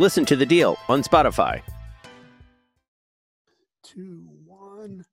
Listen 0.00 0.24
to 0.26 0.36
The 0.36 0.46
Deal 0.46 0.78
on 0.88 1.02
Spotify. 1.02 1.60
two, 3.82 4.28
one. 4.44 5.04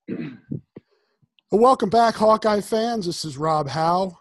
Welcome 1.51 1.89
back, 1.89 2.13
Hawkeye 2.13 2.61
fans. 2.61 3.07
This 3.07 3.25
is 3.25 3.37
Rob 3.37 3.67
Howe, 3.67 4.15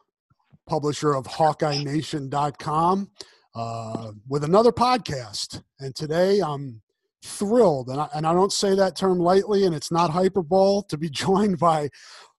publisher 0.66 1.14
of 1.14 1.26
HawkeyeNation.com, 1.26 3.10
uh, 3.54 4.12
with 4.28 4.44
another 4.44 4.72
podcast. 4.72 5.62
And 5.80 5.94
today 5.94 6.40
I'm 6.40 6.80
thrilled, 7.22 7.88
and 7.88 8.00
I, 8.00 8.08
and 8.14 8.26
I 8.26 8.32
don't 8.32 8.52
say 8.52 8.74
that 8.74 8.96
term 8.96 9.18
lightly, 9.18 9.66
and 9.66 9.74
it's 9.74 9.92
not 9.92 10.10
hyperbole, 10.10 10.84
to 10.88 10.96
be 10.96 11.10
joined 11.10 11.58
by 11.58 11.90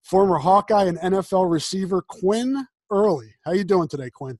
former 0.01 0.37
Hawkeye 0.37 0.85
and 0.85 0.97
NFL 0.97 1.51
receiver 1.51 2.01
Quinn 2.01 2.65
Early. 2.89 3.35
How 3.43 3.51
you 3.51 3.63
doing 3.63 3.87
today, 3.87 4.09
Quinn? 4.09 4.39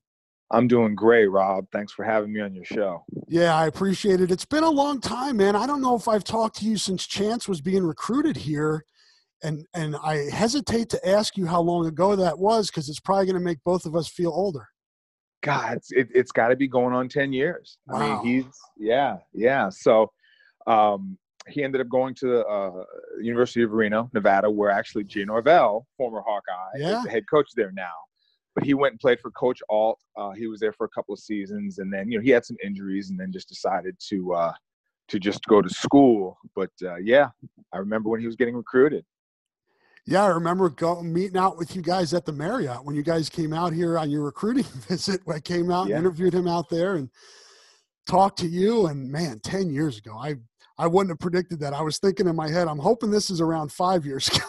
I'm 0.55 0.67
doing 0.67 0.95
great, 0.95 1.27
Rob. 1.27 1.65
Thanks 1.71 1.91
for 1.91 2.03
having 2.05 2.31
me 2.31 2.39
on 2.41 2.55
your 2.55 2.63
show. 2.65 3.03
Yeah, 3.27 3.55
I 3.55 3.67
appreciate 3.67 4.21
it. 4.21 4.31
It's 4.31 4.45
been 4.45 4.63
a 4.63 4.69
long 4.69 5.01
time, 5.01 5.37
man. 5.37 5.55
I 5.55 5.67
don't 5.67 5.81
know 5.81 5.95
if 5.95 6.07
I've 6.07 6.23
talked 6.23 6.57
to 6.57 6.65
you 6.65 6.77
since 6.77 7.05
Chance 7.05 7.47
was 7.47 7.59
being 7.61 7.83
recruited 7.83 8.37
here. 8.37 8.85
And 9.43 9.65
and 9.73 9.97
I 10.01 10.29
hesitate 10.31 10.89
to 10.89 11.07
ask 11.07 11.35
you 11.35 11.45
how 11.45 11.59
long 11.61 11.85
ago 11.87 12.15
that 12.15 12.39
was 12.39 12.67
because 12.71 12.87
it's 12.87 13.01
probably 13.01 13.25
going 13.25 13.35
to 13.37 13.43
make 13.43 13.59
both 13.65 13.85
of 13.85 13.95
us 13.95 14.07
feel 14.07 14.31
older. 14.31 14.65
God, 15.43 15.75
it's, 15.77 15.91
it, 15.91 16.07
it's 16.15 16.31
got 16.31 16.47
to 16.47 16.55
be 16.55 16.67
going 16.67 16.95
on 16.95 17.07
10 17.09 17.33
years. 17.33 17.77
I 17.89 17.93
Wow. 17.93 18.23
mean, 18.23 18.43
he's, 18.43 18.53
yeah, 18.77 19.17
yeah. 19.33 19.69
So 19.69 20.09
um, 20.65 21.17
he 21.47 21.63
ended 21.63 21.81
up 21.81 21.89
going 21.89 22.15
to 22.15 22.27
the 22.27 22.45
uh, 22.47 22.83
University 23.21 23.61
of 23.61 23.71
Reno, 23.71 24.09
Nevada, 24.13 24.49
where 24.49 24.71
actually 24.71 25.03
Jay 25.03 25.25
Norvell, 25.25 25.85
former 25.97 26.21
Hawkeye, 26.25 26.79
Yeah. 26.79 26.97
is 26.99 27.03
the 27.03 27.09
head 27.11 27.25
coach 27.29 27.49
there 27.55 27.71
now. 27.73 27.91
But 28.55 28.63
he 28.63 28.73
went 28.73 28.93
and 28.93 28.99
played 28.99 29.19
for 29.19 29.31
Coach 29.31 29.61
Ault. 29.69 29.99
Uh, 30.17 30.31
he 30.31 30.47
was 30.47 30.59
there 30.61 30.71
for 30.71 30.85
a 30.85 30.89
couple 30.89 31.13
of 31.13 31.19
seasons, 31.19 31.79
and 31.79 31.91
then 31.93 32.09
you 32.09 32.17
know 32.17 32.23
he 32.23 32.29
had 32.29 32.45
some 32.45 32.55
injuries, 32.63 33.09
and 33.09 33.19
then 33.19 33.31
just 33.31 33.49
decided 33.49 33.95
to 34.09 34.33
uh, 34.33 34.53
to 35.09 35.19
just 35.19 35.43
go 35.45 35.61
to 35.61 35.69
school. 35.69 36.37
But 36.55 36.71
uh, 36.83 36.95
yeah, 36.95 37.29
I 37.73 37.77
remember 37.79 38.09
when 38.09 38.21
he 38.21 38.25
was 38.25 38.35
getting 38.37 38.55
recruited. 38.55 39.05
Yeah, 40.07 40.23
I 40.23 40.27
remember 40.27 40.69
going 40.69 41.11
meeting 41.11 41.35
out 41.37 41.57
with 41.57 41.75
you 41.75 41.81
guys 41.81 42.13
at 42.13 42.25
the 42.25 42.31
Marriott 42.31 42.85
when 42.85 42.95
you 42.95 43.01
guys 43.03 43.27
came 43.27 43.51
out 43.53 43.73
here 43.73 43.97
on 43.97 44.09
your 44.09 44.21
recruiting 44.23 44.63
visit. 44.87 45.21
I 45.27 45.39
came 45.39 45.69
out 45.71 45.87
Yeah. 45.87 45.97
and 45.97 46.05
interviewed 46.05 46.33
him 46.33 46.47
out 46.47 46.69
there 46.69 46.95
and 46.95 47.09
talked 48.07 48.37
to 48.39 48.47
you. 48.47 48.85
And 48.85 49.11
man, 49.11 49.39
ten 49.39 49.69
years 49.69 49.97
ago, 49.97 50.15
I 50.17 50.35
I 50.77 50.87
wouldn't 50.87 51.11
have 51.11 51.19
predicted 51.19 51.59
that. 51.61 51.73
I 51.73 51.81
was 51.81 51.99
thinking 51.99 52.27
in 52.27 52.35
my 52.35 52.49
head, 52.49 52.67
I'm 52.67 52.79
hoping 52.79 53.09
this 53.09 53.29
is 53.29 53.39
around 53.39 53.71
five 53.71 54.05
years 54.05 54.27
ago. 54.35 54.43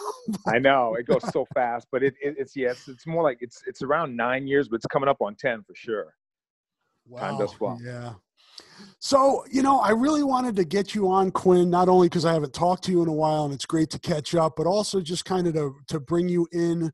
I 0.45 0.59
know 0.59 0.95
it 0.95 1.05
goes 1.05 1.23
so 1.31 1.45
fast, 1.53 1.87
but 1.91 2.03
it, 2.03 2.13
it, 2.21 2.35
it's 2.37 2.55
yes, 2.55 2.87
it's 2.87 3.07
more 3.07 3.23
like 3.23 3.37
it's 3.39 3.63
it's 3.65 3.81
around 3.81 4.15
nine 4.15 4.45
years, 4.45 4.67
but 4.67 4.75
it's 4.75 4.85
coming 4.87 5.07
up 5.07 5.21
on 5.21 5.35
ten 5.35 5.63
for 5.63 5.73
sure. 5.73 6.13
Time 7.17 7.37
does 7.37 7.53
fly. 7.53 7.77
Yeah. 7.81 8.13
So, 8.99 9.45
you 9.49 9.61
know, 9.61 9.79
I 9.79 9.91
really 9.91 10.23
wanted 10.23 10.55
to 10.57 10.65
get 10.65 10.93
you 10.93 11.09
on, 11.09 11.31
Quinn, 11.31 11.69
not 11.69 11.89
only 11.89 12.07
because 12.07 12.25
I 12.25 12.33
haven't 12.33 12.53
talked 12.53 12.83
to 12.85 12.91
you 12.91 13.01
in 13.01 13.07
a 13.07 13.13
while 13.13 13.45
and 13.45 13.53
it's 13.53 13.65
great 13.65 13.89
to 13.91 13.99
catch 13.99 14.35
up, 14.35 14.53
but 14.57 14.67
also 14.67 15.01
just 15.01 15.25
kind 15.25 15.47
of 15.47 15.53
to, 15.53 15.75
to 15.87 15.99
bring 15.99 16.27
you 16.27 16.47
in 16.51 16.91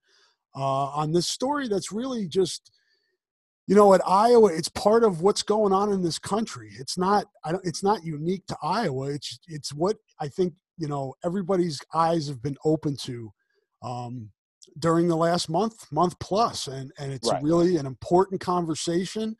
uh, 0.55 0.85
on 0.87 1.11
this 1.11 1.27
story 1.27 1.67
that's 1.67 1.91
really 1.91 2.27
just, 2.27 2.71
you 3.67 3.75
know, 3.75 3.93
at 3.93 4.01
Iowa, 4.07 4.51
it's 4.53 4.69
part 4.69 5.03
of 5.03 5.21
what's 5.21 5.43
going 5.43 5.73
on 5.73 5.91
in 5.91 6.03
this 6.03 6.19
country. 6.19 6.71
It's 6.79 6.97
not, 6.97 7.25
I 7.43 7.51
don't, 7.53 7.65
it's 7.65 7.83
not 7.83 8.03
unique 8.03 8.45
to 8.47 8.57
Iowa. 8.61 9.11
It's, 9.11 9.39
it's 9.47 9.73
what 9.73 9.97
I 10.19 10.27
think, 10.27 10.53
you 10.77 10.87
know, 10.87 11.13
everybody's 11.23 11.79
eyes 11.93 12.27
have 12.27 12.41
been 12.41 12.57
open 12.65 12.97
to 12.97 13.31
um, 13.81 14.31
during 14.79 15.07
the 15.07 15.15
last 15.15 15.49
month, 15.49 15.91
month 15.91 16.17
plus, 16.19 16.67
and 16.67 16.91
and 16.97 17.11
it's 17.11 17.29
Right. 17.31 17.43
really 17.43 17.77
an 17.77 17.85
important 17.85 18.41
conversation. 18.41 19.35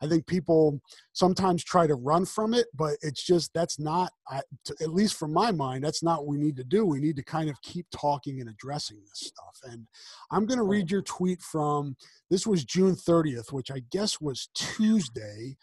I 0.00 0.06
think 0.06 0.26
people 0.26 0.80
sometimes 1.12 1.64
try 1.64 1.86
to 1.86 1.94
run 1.94 2.24
from 2.24 2.54
it, 2.54 2.66
but 2.74 2.96
it's 3.02 3.24
just 3.24 3.52
that's 3.52 3.78
not, 3.78 4.12
I, 4.28 4.42
to, 4.66 4.76
at 4.80 4.92
least 4.92 5.16
from 5.16 5.32
my 5.32 5.50
mind, 5.50 5.82
that's 5.84 6.02
not 6.02 6.20
what 6.20 6.28
we 6.28 6.38
need 6.38 6.56
to 6.56 6.64
do. 6.64 6.86
We 6.86 7.00
need 7.00 7.16
to 7.16 7.24
kind 7.24 7.50
of 7.50 7.60
keep 7.62 7.86
talking 7.90 8.40
and 8.40 8.48
addressing 8.48 8.98
this 9.00 9.28
stuff. 9.28 9.58
And 9.64 9.86
I'm 10.30 10.46
going 10.46 10.58
to 10.58 10.64
read 10.64 10.90
your 10.90 11.02
tweet 11.02 11.42
from 11.42 11.96
this 12.30 12.46
was 12.46 12.64
June 12.64 12.94
30th, 12.94 13.52
which 13.52 13.70
I 13.70 13.82
guess 13.90 14.20
was 14.20 14.48
Tuesday. 14.54 15.56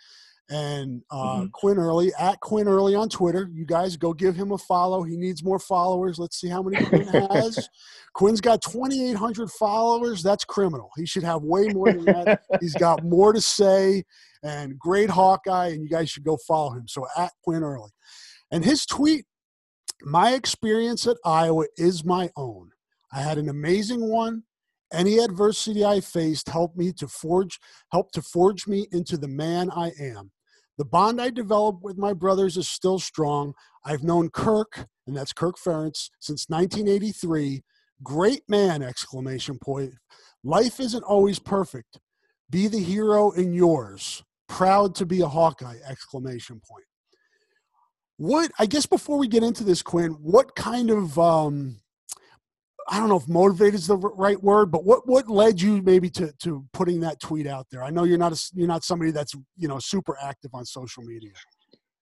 And 0.49 1.01
uh, 1.09 1.39
Mhm. 1.41 1.51
Quinn 1.53 1.77
Early 1.77 2.13
at 2.19 2.39
Quinn 2.39 2.67
Early 2.67 2.93
on 2.93 3.09
Twitter. 3.09 3.49
You 3.51 3.65
guys 3.65 3.97
go 3.97 4.13
give 4.13 4.35
him 4.35 4.51
a 4.51 4.57
follow. 4.59 5.01
He 5.01 5.17
needs 5.17 5.43
more 5.43 5.57
followers. 5.57 6.19
Let's 6.19 6.39
see 6.39 6.49
how 6.49 6.61
many 6.61 6.85
Quinn 6.85 7.07
has. 7.07 7.67
Quinn's 8.13 8.41
got 8.41 8.61
2,800 8.61 9.49
followers. 9.51 10.21
That's 10.21 10.45
criminal. 10.45 10.91
He 10.95 11.05
should 11.07 11.23
have 11.23 11.41
way 11.41 11.69
more 11.69 11.91
than 11.91 12.05
that. 12.05 12.43
He's 12.61 12.75
got 12.75 13.03
more 13.03 13.33
to 13.33 13.41
say 13.41 14.03
and 14.43 14.77
great 14.77 15.09
Hawkeye, 15.09 15.69
and 15.69 15.81
you 15.81 15.89
guys 15.89 16.09
should 16.11 16.23
go 16.23 16.37
follow 16.47 16.73
him. 16.73 16.87
So 16.87 17.05
at 17.17 17.31
Quinn 17.43 17.63
Early. 17.63 17.89
And 18.51 18.63
his 18.63 18.85
tweet, 18.85 19.25
my 20.03 20.33
experience 20.33 21.07
at 21.07 21.17
Iowa 21.25 21.65
is 21.77 22.05
my 22.05 22.29
own. 22.37 22.69
I 23.11 23.21
had 23.21 23.39
an 23.39 23.49
amazing 23.49 24.07
one. 24.07 24.43
Any 24.95 25.17
adversity 25.17 25.83
I 25.83 25.99
faced 25.99 26.47
helped 26.47 26.77
me 26.77 26.93
to 26.93 27.07
forge 27.07 27.59
helped 27.91 28.13
to 28.13 28.21
forge 28.21 28.65
me 28.65 28.87
into 28.93 29.17
the 29.17 29.27
man 29.27 29.69
I 29.69 29.91
am. 29.99 30.31
The 30.77 30.85
bond 30.85 31.21
I 31.21 31.31
developed 31.31 31.83
with 31.83 31.97
my 31.97 32.13
brothers 32.13 32.55
is 32.55 32.69
still 32.69 32.99
strong. 32.99 33.53
I've 33.83 34.03
known 34.03 34.29
Kirk, 34.29 34.87
and 35.05 35.15
that's 35.15 35.33
Kirk 35.33 35.57
Ferentz, 35.57 36.09
since 36.19 36.49
1983. 36.49 37.61
Great 38.03 38.43
man! 38.47 38.81
Exclamation 38.81 39.59
point. 39.59 39.93
Life 40.43 40.79
isn't 40.79 41.03
always 41.03 41.39
perfect. 41.39 41.99
Be 42.49 42.67
the 42.67 42.79
hero 42.79 43.31
in 43.31 43.53
yours. 43.53 44.23
Proud 44.47 44.95
to 44.95 45.05
be 45.05 45.19
a 45.21 45.27
Hawkeye! 45.27 45.77
Exclamation 45.85 46.61
point. 46.69 46.85
What 48.17 48.49
I 48.59 48.65
guess 48.65 48.85
before 48.85 49.17
we 49.17 49.27
get 49.27 49.43
into 49.43 49.65
this, 49.65 49.81
Quinn, 49.81 50.11
what 50.21 50.55
kind 50.55 50.89
of 50.89 51.19
um, 51.19 51.81
I 52.87 52.99
don't 52.99 53.09
know 53.09 53.17
if 53.17 53.27
motivated 53.27 53.75
is 53.75 53.87
the 53.87 53.97
right 53.97 54.41
word, 54.41 54.67
but 54.71 54.83
what 54.83 55.07
what 55.07 55.27
led 55.27 55.59
you 55.59 55.81
maybe 55.81 56.09
to 56.11 56.31
to 56.43 56.65
putting 56.71 56.99
that 57.01 57.19
tweet 57.19 57.47
out 57.47 57.67
there? 57.71 57.83
I 57.83 57.89
know 57.89 58.03
you're 58.03 58.17
not 58.17 58.33
a, 58.33 58.51
you're 58.53 58.67
not 58.67 58.83
somebody 58.83 59.11
that's 59.11 59.33
you 59.57 59.67
know 59.67 59.79
super 59.79 60.17
active 60.21 60.51
on 60.53 60.65
social 60.65 61.03
media. 61.03 61.31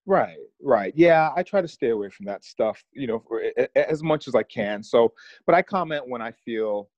Right, 0.06 0.38
right. 0.62 0.92
Yeah, 0.96 1.30
I 1.36 1.44
try 1.44 1.62
to 1.62 1.68
stay 1.68 1.90
away 1.90 2.10
from 2.10 2.26
that 2.26 2.44
stuff, 2.44 2.84
you 2.92 3.08
know, 3.08 3.20
for, 3.20 3.42
as 3.76 4.04
much 4.04 4.28
as 4.28 4.36
I 4.36 4.44
can. 4.44 4.84
So, 4.84 5.14
but 5.46 5.56
I 5.56 5.62
comment 5.62 6.08
when 6.08 6.22
I 6.22 6.32
feel 6.32 6.90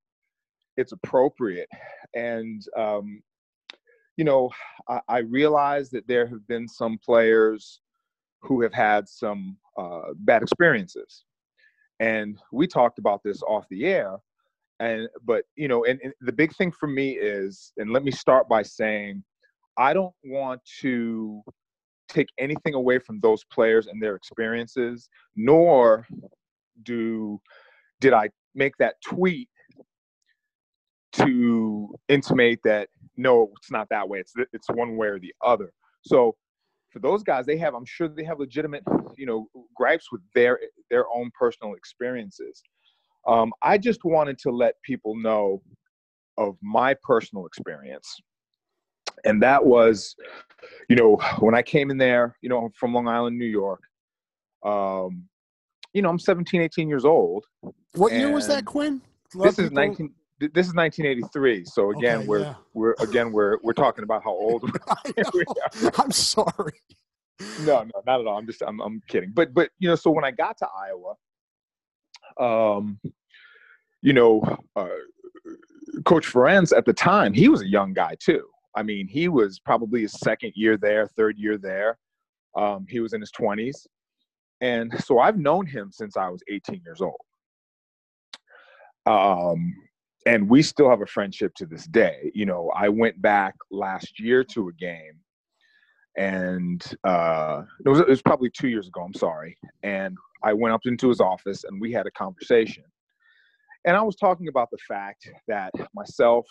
it's 0.76 0.92
appropriate. 0.92 1.70
And, 2.16 2.64
um, 2.76 3.22
you 4.18 4.24
know, 4.24 4.50
I, 4.90 5.02
I 5.08 5.18
realize 5.20 5.92
that 5.92 6.08
there 6.08 6.26
have 6.28 6.48
been 6.48 6.68
some 6.68 6.98
players 6.98 7.80
who 8.42 8.62
have 8.64 8.74
had 8.74 9.08
some 9.08 9.58
uh, 9.78 10.14
bad 10.16 10.42
experiences. 10.42 11.26
And 12.00 12.38
we 12.52 12.68
talked 12.68 13.00
about 13.00 13.22
this 13.24 13.42
off 13.44 13.66
the 13.70 13.86
air. 13.86 14.18
And, 14.80 15.08
but, 15.24 15.44
you 15.56 15.68
know, 15.68 15.86
and, 15.86 16.00
and 16.04 16.14
the 16.22 16.34
big 16.34 16.54
thing 16.56 16.72
for 16.72 16.88
me 16.88 17.12
is, 17.12 17.72
and 17.78 17.92
let 17.92 18.04
me 18.04 18.12
start 18.12 18.50
by 18.50 18.62
saying, 18.62 19.24
I 19.78 19.94
don't 19.94 20.14
want 20.24 20.62
to 20.82 21.42
take 22.10 22.28
anything 22.38 22.74
away 22.74 23.00
from 23.00 23.20
those 23.20 23.44
players 23.46 23.88
and 23.88 24.02
their 24.02 24.16
experiences, 24.16 25.10
nor 25.36 26.08
do 26.84 27.40
did 28.02 28.14
I 28.14 28.30
make 28.54 28.74
that 28.78 28.96
tweet 29.06 29.50
to 31.14 31.96
intimate 32.10 32.60
that 32.64 32.90
no, 33.18 33.50
it's 33.58 33.72
not 33.72 33.88
that 33.90 34.08
way. 34.08 34.20
It's 34.20 34.34
it's 34.54 34.68
one 34.70 34.98
way 34.98 35.08
or 35.08 35.20
the 35.20 35.34
other. 35.44 35.72
So 36.02 36.36
for 36.96 37.00
those 37.00 37.24
guys, 37.24 37.46
they 37.46 37.58
have, 37.58 37.76
I'm 37.76 37.84
sure 37.84 38.08
they 38.08 38.24
have 38.24 38.40
legitimate, 38.40 38.82
you 39.18 39.26
know, 39.26 39.50
gripes 39.76 40.14
with 40.14 40.22
their 40.34 40.58
their 40.90 41.04
own 41.14 41.30
personal 41.38 41.74
experiences. 41.74 42.64
Um, 43.28 43.52
I 43.62 43.78
just 43.78 44.06
wanted 44.06 44.40
to 44.40 44.52
let 44.52 44.76
people 44.82 45.14
know 45.14 45.62
of 46.38 46.56
my 46.62 46.96
personal 47.04 47.48
experience. 47.48 48.08
And 49.26 49.44
that 49.44 49.66
was, 49.66 50.16
you 50.88 50.96
know, 50.96 51.18
when 51.40 51.54
I 51.54 51.62
came 51.62 51.92
in 51.92 51.98
there, 51.98 52.38
you 52.42 52.48
know, 52.48 52.70
from 52.80 52.94
Long 52.94 53.10
Island, 53.10 53.38
New 53.38 53.44
York, 53.44 53.82
um, 54.64 55.26
you 55.94 56.02
know, 56.02 56.10
I'm 56.10 56.20
17, 56.20 56.62
18 56.62 56.88
years 56.88 57.04
old. 57.04 57.44
What 57.96 58.14
year 58.14 58.32
was 58.32 58.48
that, 58.48 58.64
Quinn? 58.64 59.02
This 59.34 59.60
is 59.60 59.70
19. 59.70 60.14
This 60.40 60.68
is 60.68 60.74
1983. 60.76 61.64
So 61.66 61.92
again, 61.92 62.20
Okay, 62.20 62.28
we're 62.28 62.40
yeah. 62.42 62.56
we're 62.74 62.96
again 63.00 63.32
we're 63.32 63.58
we're 63.64 63.74
talking 63.74 64.04
about 64.04 64.24
how 64.24 64.32
old. 64.32 64.70
I 64.90 65.14
know. 65.18 65.92
I'm 65.98 66.12
sorry. 66.12 66.74
no, 67.62 67.84
no, 67.84 67.92
not 68.06 68.20
at 68.22 68.28
all. 68.28 68.38
I'm 68.38 68.46
just 68.46 68.62
I'm 68.62 68.82
I'm 68.82 69.02
kidding. 69.08 69.32
But 69.34 69.54
but 69.54 69.70
you 69.80 69.88
know, 69.88 69.96
so 69.96 70.12
when 70.12 70.26
I 70.26 70.32
got 70.32 70.58
to 70.58 70.68
Iowa, 72.38 72.76
um, 72.78 73.00
you 74.02 74.12
know, 74.14 74.42
uh, 74.76 74.88
Coach 76.04 76.28
Ferentz 76.28 76.76
at 76.76 76.86
the 76.86 76.94
time, 76.94 77.34
he 77.34 77.48
was 77.48 77.62
a 77.62 77.68
young 77.68 77.94
guy 77.94 78.16
too. 78.20 78.46
I 78.76 78.84
mean, 78.84 79.08
he 79.08 79.30
was 79.30 79.60
probably 79.60 80.02
his 80.02 80.12
second 80.20 80.52
year 80.56 80.76
there, 80.76 81.08
third 81.08 81.38
year 81.38 81.58
there. 81.58 81.98
Um, 82.58 82.86
he 82.90 83.00
was 83.00 83.14
in 83.14 83.22
his 83.22 83.32
20s, 83.32 83.88
and 84.60 84.94
so 85.02 85.20
I've 85.20 85.38
known 85.38 85.66
him 85.66 85.92
since 85.94 86.18
I 86.18 86.28
was 86.28 86.42
18 86.50 86.82
years 86.86 87.00
old. 87.02 87.20
Um, 89.06 89.74
and 90.26 90.50
we 90.50 90.62
still 90.62 90.90
have 90.90 91.02
a 91.02 91.06
friendship 91.06 91.54
to 91.56 91.66
this 91.66 91.86
day. 91.86 92.32
You 92.34 92.46
know, 92.46 92.72
I 92.76 92.90
went 92.90 93.22
back 93.22 93.56
last 93.72 94.20
year 94.20 94.44
to 94.46 94.70
a 94.70 94.74
game 94.74 95.20
and 96.18 96.84
uh, 97.04 97.64
it, 97.86 97.90
was, 97.90 98.00
it 98.00 98.08
was 98.08 98.22
probably 98.22 98.50
two 98.50 98.70
years 98.70 98.88
ago. 98.88 99.02
I'm 99.02 99.14
sorry. 99.14 99.58
And 99.84 100.18
I 100.44 100.54
went 100.54 100.74
up 100.74 100.82
into 100.86 101.10
his 101.10 101.20
office 101.20 101.64
and 101.64 101.80
we 101.80 101.92
had 101.92 102.08
a 102.08 102.12
conversation. 102.12 102.84
And 103.86 103.96
I 103.96 104.02
was 104.02 104.16
talking 104.16 104.48
about 104.48 104.70
the 104.72 104.78
fact 104.88 105.30
that 105.48 105.72
myself, 105.94 106.46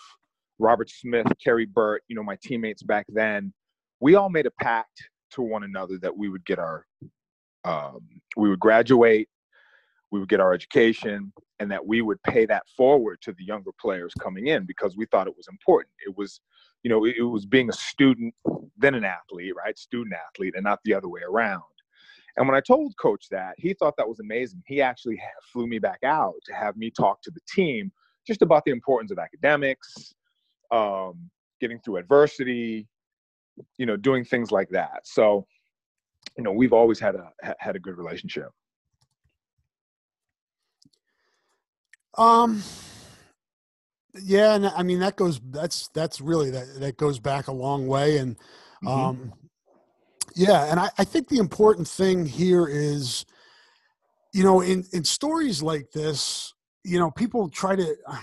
Robert 0.59 0.89
Smith, 0.91 1.27
Kerry 1.43 1.67
Burt, 1.67 2.03
you 2.09 2.15
know, 2.15 2.23
my 2.23 2.39
teammates 2.43 2.83
back 2.83 3.07
then, 3.09 3.53
we 4.01 4.15
all 4.15 4.31
made 4.31 4.47
a 4.47 4.53
pact 4.63 5.03
to 5.33 5.43
one 5.43 5.65
another 5.65 5.99
that 5.99 6.17
we 6.17 6.29
would 6.29 6.45
get 6.45 6.59
our, 6.59 6.87
um, 7.65 8.01
we 8.37 8.49
would 8.49 8.61
graduate, 8.61 9.29
we 10.15 10.21
would 10.21 10.29
get 10.29 10.39
our 10.39 10.55
education, 10.55 11.33
and 11.59 11.69
that 11.73 11.85
we 11.85 12.01
would 12.01 12.23
pay 12.23 12.47
that 12.47 12.63
forward 12.77 13.19
to 13.21 13.33
the 13.33 13.45
younger 13.45 13.73
players 13.81 14.15
coming 14.21 14.47
in 14.47 14.65
because 14.65 14.97
we 14.97 15.07
thought 15.07 15.27
it 15.27 15.37
was 15.37 15.49
important. 15.49 15.91
It 16.07 16.17
was, 16.17 16.41
you 16.85 16.89
know, 16.89 17.05
it, 17.05 17.21
was 17.21 17.47
being 17.47 17.69
a 17.69 17.73
student, 17.73 18.33
then 18.79 18.95
an 18.95 19.05
athlete, 19.05 19.55
right? 19.57 19.77
Student 19.77 20.15
athlete, 20.15 20.55
and 20.55 20.63
not 20.63 20.79
the 20.85 20.95
other 20.95 21.09
way 21.09 21.23
around. 21.29 21.63
And 22.37 22.47
when 22.47 22.57
I 22.57 22.61
told 22.61 22.95
coach 22.97 23.27
that, 23.33 23.55
he 23.59 23.75
thought 23.75 23.97
that 23.97 24.09
was 24.09 24.21
amazing. 24.21 24.63
He 24.69 24.81
actually 24.81 25.21
flew 25.53 25.67
me 25.67 25.81
back 25.81 25.99
out 26.05 26.35
to 26.47 26.55
have 26.55 26.77
me 26.77 26.93
talk 26.93 27.21
to 27.23 27.33
the 27.33 27.41
team 27.53 27.91
just 28.25 28.41
about 28.41 28.65
the 28.65 28.71
importance 28.71 29.11
of 29.11 29.19
academics, 29.19 30.15
um, 30.71 31.29
getting 31.61 31.81
through 31.81 31.97
adversity, 31.97 32.87
you 33.79 33.87
know, 33.87 33.97
doing 33.97 34.25
things 34.25 34.53
like 34.53 34.69
that. 34.69 35.01
So, 35.03 35.45
you 36.39 36.45
know, 36.45 36.53
we've 36.53 36.73
always 36.73 37.01
had 37.01 37.17
a 37.17 37.33
had 37.59 37.75
a 37.75 37.81
good 37.81 37.99
relationship. 37.99 38.51
Um. 42.17 42.63
Yeah, 44.23 44.55
and 44.55 44.67
I 44.67 44.83
mean 44.85 45.01
that 45.01 45.17
goes. 45.17 45.41
That's 45.51 45.89
that's 45.89 46.21
really 46.21 46.51
that 46.51 46.79
that 46.81 46.97
goes 46.97 47.19
back 47.19 47.49
a 47.49 47.53
long 47.53 47.87
way, 47.87 48.19
and 48.19 48.37
Mhm. 48.83 48.89
um, 48.89 49.33
yeah, 50.37 50.71
and 50.71 50.79
I, 50.79 50.91
I 50.99 51.05
think 51.05 51.29
the 51.29 51.39
important 51.39 51.89
thing 51.89 52.25
here 52.27 52.67
is, 52.69 53.25
you 54.33 54.45
know, 54.45 54.61
in 54.61 54.85
in 54.93 55.03
stories 55.05 55.63
like 55.63 55.91
this, 55.93 56.55
you 56.85 56.99
know, 56.99 57.11
people 57.11 57.49
try 57.49 57.75
to. 57.77 57.97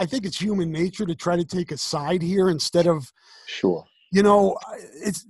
I 0.00 0.06
think 0.06 0.26
it's 0.26 0.40
human 0.40 0.72
nature 0.72 1.06
to 1.06 1.14
try 1.14 1.36
to 1.36 1.44
take 1.44 1.70
a 1.70 1.76
side 1.78 2.20
here 2.20 2.48
instead 2.50 2.88
of 2.88 3.12
Sure. 3.46 3.84
you 4.10 4.24
know, 4.24 4.58
it's. 5.04 5.24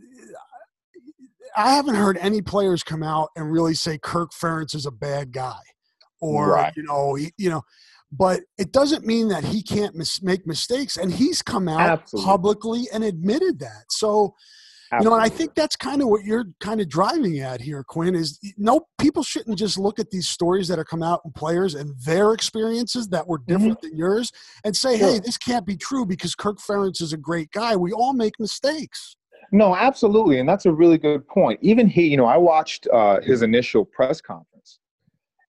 I 1.54 1.74
haven't 1.74 1.96
heard 1.96 2.16
any 2.16 2.40
players 2.40 2.82
come 2.82 3.02
out 3.02 3.28
and 3.36 3.52
really 3.52 3.74
say 3.74 3.98
Kirk 3.98 4.30
Ferentz 4.32 4.74
is 4.74 4.86
a 4.86 4.90
bad 4.90 5.32
guy, 5.32 5.58
or 6.18 6.52
Right. 6.52 6.72
you 6.76 6.82
know, 6.84 7.14
he, 7.14 7.32
you 7.36 7.50
know, 7.50 7.62
but 8.10 8.40
it 8.58 8.72
doesn't 8.72 9.04
mean 9.04 9.28
that 9.28 9.44
he 9.44 9.62
can't 9.62 9.94
mis- 9.94 10.22
make 10.22 10.46
mistakes, 10.46 10.96
and 10.96 11.12
he's 11.12 11.42
come 11.42 11.68
out 11.68 11.80
Absolutely. 11.80 12.26
publicly 12.26 12.88
and 12.92 13.04
admitted 13.04 13.58
that. 13.60 13.84
So, 13.90 14.34
you 14.98 15.04
know, 15.04 15.12
and 15.12 15.22
I 15.22 15.28
think 15.28 15.54
that's 15.54 15.76
kind 15.76 16.00
of 16.00 16.08
what 16.08 16.24
you're 16.24 16.46
kind 16.60 16.80
of 16.80 16.88
driving 16.88 17.40
at 17.40 17.60
here, 17.60 17.84
Quinn. 17.86 18.14
Is 18.14 18.40
no 18.56 18.86
people 18.98 19.22
shouldn't 19.22 19.58
just 19.58 19.78
look 19.78 19.98
at 19.98 20.10
these 20.10 20.28
stories 20.28 20.66
that 20.68 20.78
are 20.78 20.84
come 20.84 21.02
out 21.02 21.20
in 21.26 21.32
players 21.32 21.74
and 21.74 21.94
their 22.06 22.32
experiences 22.32 23.08
that 23.08 23.26
were 23.28 23.42
different 23.46 23.82
than 23.82 23.94
yours 23.96 24.32
and 24.64 24.74
say, 24.74 24.96
"Hey, 24.96 25.16
Mm-hmm. 25.16 25.26
This 25.26 25.36
can't 25.36 25.66
be 25.66 25.76
true 25.76 26.06
because 26.06 26.34
Kirk 26.34 26.58
Ferentz 26.58 27.02
is 27.02 27.12
a 27.12 27.18
great 27.18 27.50
guy." 27.50 27.76
We 27.76 27.92
all 27.92 28.14
make 28.14 28.40
mistakes. 28.40 29.16
No, 29.52 29.74
absolutely, 29.76 30.40
and 30.40 30.48
that's 30.48 30.66
a 30.66 30.72
really 30.72 30.98
good 30.98 31.26
point. 31.28 31.58
Even 31.62 31.86
he, 31.86 32.06
you 32.06 32.16
know, 32.16 32.26
I 32.26 32.36
watched 32.36 32.86
uh, 32.92 33.20
his 33.20 33.42
initial 33.42 33.84
press 33.84 34.20
conference, 34.20 34.57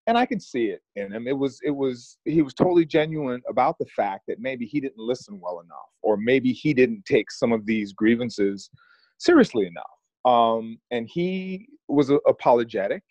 and 0.09 0.17
I 0.17 0.25
could 0.25 0.41
see 0.41 0.65
it 0.65 0.81
in 0.95 1.11
him. 1.11 1.27
It 1.27 1.38
was, 1.38 1.59
it 1.63 1.69
was, 1.69 2.17
he 2.25 2.41
was 2.41 2.56
totally 2.56 2.83
genuine 2.83 3.44
about 3.47 3.77
the 3.77 3.85
fact 3.95 4.23
that 4.27 4.39
maybe 4.39 4.65
he 4.65 4.81
didn't 4.81 4.97
listen 4.97 5.39
well 5.39 5.59
enough, 5.59 5.91
or 6.01 6.17
maybe 6.17 6.51
he 6.51 6.73
didn't 6.73 7.06
take 7.06 7.29
some 7.29 7.51
of 7.51 7.67
these 7.67 7.94
grievances 7.94 8.71
seriously 9.19 9.67
enough. 9.67 9.85
Um, 10.25 10.79
and 10.89 11.07
he 11.07 11.67
was 11.88 12.09
apologetic, 12.27 13.03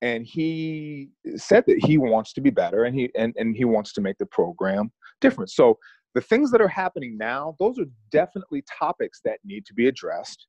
and 0.00 0.26
he 0.26 1.10
said 1.36 1.64
that 1.66 1.84
he 1.84 1.98
wants 1.98 2.32
to 2.32 2.40
be 2.40 2.50
better, 2.50 2.84
and 2.84 2.98
he 2.98 3.10
and 3.14 3.34
and 3.36 3.54
he 3.54 3.66
wants 3.66 3.92
to 3.92 4.00
make 4.00 4.16
the 4.16 4.26
program 4.26 4.90
different. 5.20 5.50
So 5.50 5.78
the 6.14 6.22
things 6.22 6.50
that 6.50 6.62
are 6.62 6.68
happening 6.68 7.16
now 7.16 7.54
those 7.60 7.78
are 7.78 7.86
definitely 8.10 8.64
topics 8.78 9.20
that 9.24 9.38
need 9.44 9.66
to 9.66 9.74
be 9.74 9.86
addressed 9.86 10.46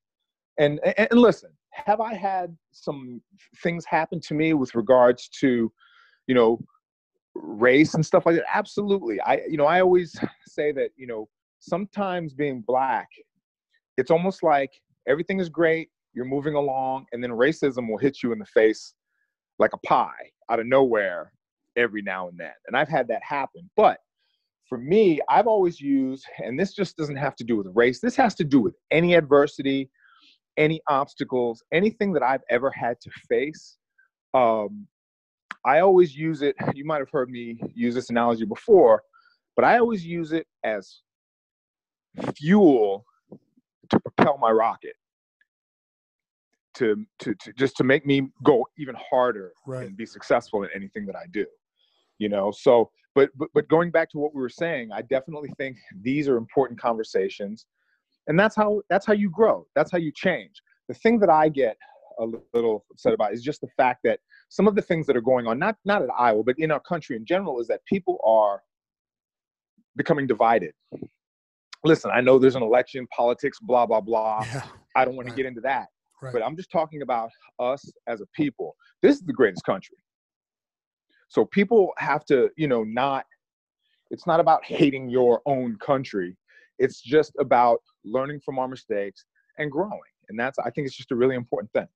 and, 0.57 0.79
and 0.97 1.19
listen 1.19 1.51
have 1.71 2.01
i 2.01 2.13
had 2.13 2.55
some 2.71 3.21
things 3.63 3.85
happen 3.85 4.19
to 4.19 4.33
me 4.33 4.53
with 4.53 4.75
regards 4.75 5.29
to 5.29 5.71
you 6.27 6.35
know 6.35 6.59
race 7.33 7.93
and 7.93 8.05
stuff 8.05 8.25
like 8.25 8.35
that? 8.35 8.43
Absolutely. 8.53 9.19
I 9.21 9.41
you 9.49 9.57
know 9.57 9.65
i 9.65 9.79
always 9.81 10.13
say 10.47 10.71
that 10.73 10.91
you 10.97 11.07
know 11.07 11.29
sometimes 11.59 12.33
being 12.33 12.61
black 12.65 13.07
it's 13.97 14.11
almost 14.11 14.43
like 14.43 14.71
everything 15.07 15.39
is 15.39 15.49
great 15.49 15.89
you're 16.13 16.25
moving 16.25 16.55
along 16.55 17.05
and 17.11 17.23
then 17.23 17.31
racism 17.31 17.89
will 17.89 17.97
hit 17.97 18.17
you 18.21 18.33
in 18.33 18.39
the 18.39 18.45
face 18.45 18.93
like 19.59 19.71
a 19.73 19.87
pie 19.87 20.31
out 20.49 20.59
of 20.59 20.65
nowhere 20.65 21.31
every 21.77 22.01
now 22.01 22.27
and 22.27 22.37
then. 22.37 22.51
And 22.67 22.75
i've 22.75 22.89
had 22.89 23.07
that 23.07 23.23
happen. 23.23 23.69
But 23.77 23.99
for 24.67 24.77
me, 24.77 25.19
I've 25.29 25.47
always 25.47 25.81
used, 25.81 26.25
and 26.37 26.57
this 26.57 26.73
just 26.73 26.95
doesn't 26.95 27.17
have 27.17 27.35
to 27.37 27.43
do 27.43 27.57
with 27.57 27.67
race, 27.75 27.99
this 27.99 28.15
has 28.15 28.33
to 28.35 28.45
do 28.45 28.61
with 28.61 28.75
any 28.89 29.15
adversity, 29.15 29.89
any 30.57 30.81
obstacles, 30.87 31.63
anything 31.71 32.13
that 32.13 32.23
I've 32.23 32.43
ever 32.49 32.71
had 32.71 32.99
to 33.01 33.09
face. 33.29 33.77
Um, 34.33 34.87
I 35.65 35.79
always 35.79 36.15
use 36.15 36.41
it, 36.41 36.55
you 36.73 36.85
might 36.85 36.99
have 36.99 37.09
heard 37.11 37.29
me 37.29 37.59
use 37.73 37.95
this 37.95 38.09
analogy 38.09 38.45
before, 38.45 39.03
but 39.55 39.65
I 39.65 39.79
always 39.79 40.05
use 40.05 40.31
it 40.31 40.47
as 40.63 41.01
fuel 42.35 43.05
to 43.89 43.99
propel 43.99 44.37
my 44.37 44.51
rocket. 44.51 44.93
To, 46.75 47.05
to, 47.19 47.35
to 47.35 47.53
just 47.53 47.75
to 47.77 47.83
make 47.83 48.05
me 48.05 48.29
go 48.43 48.65
even 48.77 48.95
harder 48.97 49.51
Right. 49.67 49.85
and 49.85 49.95
be 49.97 50.05
successful 50.05 50.63
in 50.63 50.69
anything 50.73 51.05
that 51.05 51.17
I 51.17 51.25
do 51.29 51.45
you 52.21 52.29
know 52.29 52.51
so 52.51 52.89
but, 53.15 53.29
but 53.35 53.49
but 53.53 53.67
going 53.67 53.91
back 53.91 54.09
to 54.11 54.19
what 54.19 54.33
we 54.33 54.41
were 54.41 54.49
saying 54.49 54.91
i 54.93 55.01
definitely 55.01 55.49
think 55.57 55.75
these 56.01 56.29
are 56.29 56.37
important 56.37 56.79
conversations 56.79 57.65
and 58.27 58.39
that's 58.39 58.55
how 58.55 58.81
that's 58.89 59.05
how 59.05 59.13
you 59.13 59.29
grow. 59.29 59.65
That's 59.75 59.91
how 59.91 59.97
you 59.97 60.11
change. 60.13 60.61
The 60.87 60.93
thing 60.95 61.19
that 61.19 61.29
i 61.29 61.47
get 61.49 61.77
a 62.19 62.25
little 62.53 62.85
upset 62.91 63.13
about 63.13 63.33
is 63.33 63.41
just 63.41 63.61
the 63.61 63.67
fact 63.77 64.01
that 64.03 64.19
some 64.49 64.67
of 64.67 64.75
the 64.75 64.81
things 64.81 65.07
that 65.07 65.15
are 65.15 65.21
going 65.21 65.47
on 65.47 65.57
not 65.57 65.75
not 65.85 66.01
at 66.01 66.09
iowa 66.17 66.43
but 66.43 66.55
in 66.59 66.69
our 66.71 66.79
country 66.81 67.15
in 67.15 67.25
general 67.25 67.59
is 67.61 67.67
that 67.67 67.79
people 67.85 68.19
are 68.25 68.61
becoming 69.95 70.27
divided. 70.27 70.73
Listen 71.83 72.11
i 72.13 72.21
know 72.21 72.37
there's 72.37 72.55
an 72.55 72.63
election 72.63 73.07
politics 73.15 73.57
blah 73.61 73.85
blah 73.85 74.01
blah. 74.01 74.43
Yeah, 74.45 74.63
i 74.95 75.05
don't 75.05 75.15
want 75.15 75.27
Right. 75.27 75.35
to 75.35 75.43
get 75.43 75.47
into 75.47 75.61
that. 75.61 75.87
Right. 76.21 76.33
but 76.33 76.43
i'm 76.43 76.55
just 76.55 76.71
talking 76.71 77.01
about 77.01 77.29
us 77.59 77.83
as 78.07 78.21
a 78.21 78.25
people. 78.35 78.75
This 79.01 79.15
is 79.15 79.21
the 79.23 79.33
greatest 79.33 79.63
country. 79.65 79.97
So 81.29 81.45
people 81.45 81.93
have 81.97 82.25
to 82.25 82.49
you 82.57 82.67
know 82.67 82.83
not 82.83 83.25
it's 84.11 84.27
not 84.27 84.39
about 84.41 84.63
hating 84.65 85.09
your 85.09 85.41
own 85.45 85.77
country 85.77 86.35
it's 86.83 86.99
just 87.01 87.31
about 87.39 87.79
learning 88.03 88.39
from 88.45 88.59
our 88.59 88.67
mistakes 88.67 89.25
and 89.57 89.71
growing 89.71 90.13
and 90.29 90.39
that's 90.39 90.57
i 90.59 90.69
think 90.69 90.85
it's 90.87 90.95
just 90.95 91.11
a 91.11 91.15
really 91.15 91.35
important 91.35 91.71
thing 91.73 91.87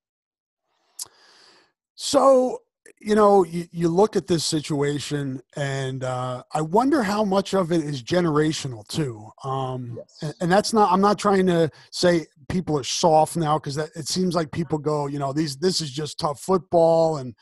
So, 1.96 2.60
you 3.00 3.16
know, 3.16 3.44
you, 3.46 3.66
you 3.72 3.88
look 3.90 4.16
at 4.16 4.28
this 4.28 4.44
situation, 4.44 5.42
and 5.56 6.04
uh, 6.04 6.44
I 6.54 6.62
wonder 6.62 7.04
how 7.04 7.24
much 7.24 7.54
of 7.54 7.72
it 7.72 7.82
is 7.84 8.04
generational 8.04 8.88
too. 8.88 9.30
Um, 9.44 9.98
Yes. 9.98 10.18
and, 10.22 10.34
and 10.42 10.52
that's 10.52 10.74
not. 10.74 10.92
I'm 10.92 11.02
not 11.02 11.18
trying 11.18 11.48
to 11.48 11.70
say 11.92 12.26
people 12.50 12.78
are 12.78 12.84
soft 12.84 13.38
now 13.38 13.58
because 13.58 13.78
it 13.78 14.08
seems 14.08 14.36
like 14.36 14.52
people 14.52 14.78
go, 14.78 15.08
you 15.08 15.20
know, 15.20 15.34
these 15.34 15.58
this 15.58 15.82
is 15.82 15.92
just 15.92 16.20
tough 16.20 16.40
football, 16.42 17.18
and 17.18 17.34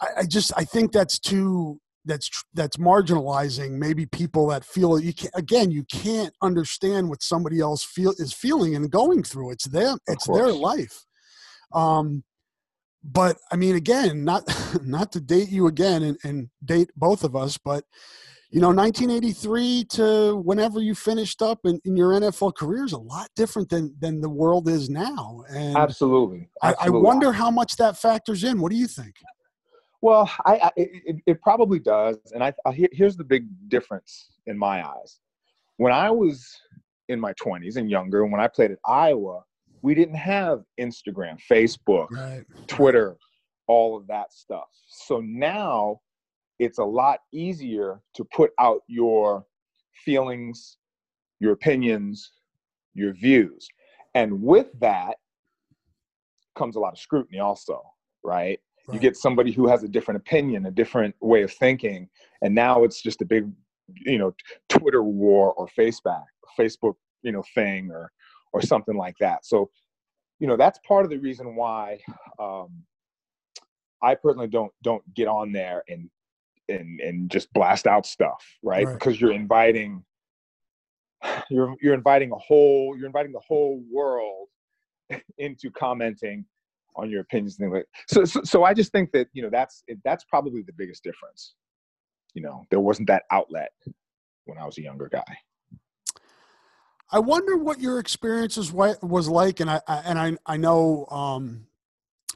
I, 0.00 0.06
I 0.20 0.22
just 0.24 0.52
I 0.56 0.64
think 0.64 0.92
that's 0.92 1.18
too 1.18 1.80
that's 2.06 2.44
that's 2.54 2.76
marginalizing 2.76 3.72
maybe 3.72 4.06
people 4.06 4.46
that 4.48 4.64
feel 4.64 4.98
you 4.98 5.12
can 5.12 5.30
again 5.34 5.70
you 5.70 5.84
can't 5.84 6.32
understand 6.42 7.08
what 7.08 7.22
somebody 7.22 7.60
else 7.60 7.84
feel 7.84 8.14
is 8.18 8.32
feeling 8.32 8.74
and 8.74 8.90
going 8.90 9.22
through. 9.22 9.50
It's 9.50 9.66
them 9.66 9.98
it's 10.06 10.26
their 10.26 10.52
life. 10.52 11.04
Um 11.72 12.24
but 13.08 13.36
i 13.52 13.56
mean 13.56 13.76
again 13.76 14.24
not 14.24 14.42
not 14.82 15.12
to 15.12 15.20
date 15.20 15.48
you 15.48 15.68
again 15.68 16.02
and, 16.02 16.18
and 16.24 16.48
date 16.64 16.90
both 16.96 17.22
of 17.22 17.36
us 17.36 17.56
but 17.56 17.84
you 18.50 18.60
know 18.60 18.68
1983 18.68 19.84
to 19.84 20.36
whenever 20.44 20.80
you 20.80 20.94
finished 20.94 21.42
up 21.42 21.60
in, 21.64 21.80
in 21.84 21.96
your 21.96 22.12
nfl 22.20 22.54
career 22.54 22.84
is 22.84 22.92
a 22.92 22.98
lot 22.98 23.28
different 23.36 23.68
than 23.68 23.94
than 24.00 24.20
the 24.20 24.28
world 24.28 24.68
is 24.68 24.88
now. 24.88 25.42
And 25.50 25.76
Absolutely. 25.76 26.48
I, 26.62 26.74
I 26.80 26.90
wonder 26.90 27.32
how 27.32 27.50
much 27.50 27.76
that 27.76 27.96
factors 27.96 28.44
in. 28.44 28.60
What 28.60 28.70
do 28.70 28.76
you 28.78 28.86
think 28.86 29.14
Well, 30.06 30.30
I, 30.44 30.56
I 30.56 30.70
it, 30.76 31.16
it- 31.26 31.42
probably 31.42 31.80
does, 31.80 32.16
and 32.32 32.44
I, 32.44 32.52
I 32.64 32.88
here's 32.92 33.16
the 33.16 33.24
big 33.24 33.48
difference 33.66 34.30
in 34.46 34.56
my 34.56 34.86
eyes. 34.86 35.18
When 35.78 35.92
I 35.92 36.12
was 36.12 36.48
in 37.08 37.18
my 37.18 37.32
20s 37.32 37.74
and 37.74 37.90
younger, 37.90 38.24
when 38.24 38.40
I 38.40 38.46
played 38.46 38.70
at 38.70 38.78
Iowa, 38.86 39.42
we 39.82 39.96
didn't 39.96 40.14
have 40.14 40.62
Instagram, 40.80 41.40
Facebook, 41.50 42.06
right 42.12 42.44
Twitter, 42.68 43.16
all 43.66 43.96
of 43.96 44.06
that 44.06 44.32
stuff. 44.32 44.68
So 44.86 45.20
now 45.20 46.00
it's 46.60 46.78
a 46.78 46.84
lot 46.84 47.18
easier 47.32 48.00
to 48.14 48.24
put 48.32 48.52
out 48.60 48.82
your 48.86 49.44
feelings, 50.04 50.76
your 51.40 51.50
opinions, 51.50 52.30
your 52.94 53.12
views. 53.12 53.66
And 54.14 54.40
with 54.40 54.68
that 54.78 55.16
comes 56.54 56.76
a 56.76 56.78
lot 56.78 56.92
of 56.92 56.98
scrutiny 57.00 57.40
also, 57.40 57.82
right? 58.22 58.60
You 58.92 59.00
get 59.00 59.16
somebody 59.16 59.52
who 59.52 59.66
has 59.66 59.82
a 59.82 59.88
different 59.88 60.18
opinion, 60.20 60.66
a 60.66 60.70
different 60.70 61.14
way 61.20 61.42
of 61.42 61.52
thinking, 61.52 62.08
and 62.42 62.54
now 62.54 62.84
it's 62.84 63.02
just 63.02 63.20
a 63.20 63.24
big, 63.24 63.50
you 64.04 64.18
know, 64.18 64.32
Twitter 64.68 65.02
war 65.02 65.52
or 65.54 65.68
Facebook, 65.76 66.24
Facebook, 66.58 66.94
you 67.22 67.32
know, 67.32 67.42
thing 67.54 67.90
or 67.90 68.12
or 68.52 68.62
something 68.62 68.96
like 68.96 69.16
that. 69.18 69.44
So, 69.44 69.70
you 70.38 70.46
know, 70.46 70.56
that's 70.56 70.78
part 70.86 71.04
of 71.04 71.10
the 71.10 71.18
reason 71.18 71.56
why 71.56 71.98
um, 72.38 72.84
I 74.02 74.14
personally 74.14 74.48
don't 74.48 74.72
don't 74.82 75.02
get 75.14 75.26
on 75.26 75.52
there 75.52 75.82
and 75.88 76.08
and 76.68 77.00
and 77.00 77.30
just 77.30 77.52
blast 77.52 77.86
out 77.86 78.06
stuff, 78.06 78.44
right? 78.62 78.86
Right. 78.86 78.94
Because 78.94 79.20
you're 79.20 79.32
inviting 79.32 80.04
you're 81.50 81.74
you're 81.80 81.94
inviting 81.94 82.30
a 82.32 82.36
whole 82.36 82.94
you're 82.96 83.06
inviting 83.06 83.32
the 83.32 83.40
whole 83.40 83.82
world 83.90 84.48
into 85.38 85.70
commenting 85.70 86.44
on 86.96 87.10
your 87.10 87.20
opinions 87.20 87.58
and 87.60 87.72
like 87.72 87.86
so, 88.08 88.24
so 88.24 88.40
so 88.42 88.64
I 88.64 88.74
just 88.74 88.92
think 88.92 89.12
that 89.12 89.28
you 89.32 89.42
know 89.42 89.50
that's 89.50 89.82
that's 90.04 90.24
probably 90.24 90.62
the 90.62 90.72
biggest 90.76 91.02
difference. 91.04 91.54
You 92.34 92.42
know, 92.42 92.64
there 92.70 92.80
wasn't 92.80 93.08
that 93.08 93.24
outlet 93.30 93.70
when 94.44 94.58
I 94.58 94.64
was 94.66 94.78
a 94.78 94.82
younger 94.82 95.08
guy. 95.08 95.24
I 97.10 97.20
wonder 97.20 97.56
what 97.56 97.80
your 97.80 97.98
experience 97.98 98.56
was, 98.56 98.72
wa- 98.72 98.96
was 99.00 99.28
like, 99.28 99.60
and 99.60 99.70
I, 99.70 99.80
I 99.86 99.96
and 99.98 100.18
I 100.18 100.36
I 100.46 100.56
know 100.56 101.06
um, 101.10 101.66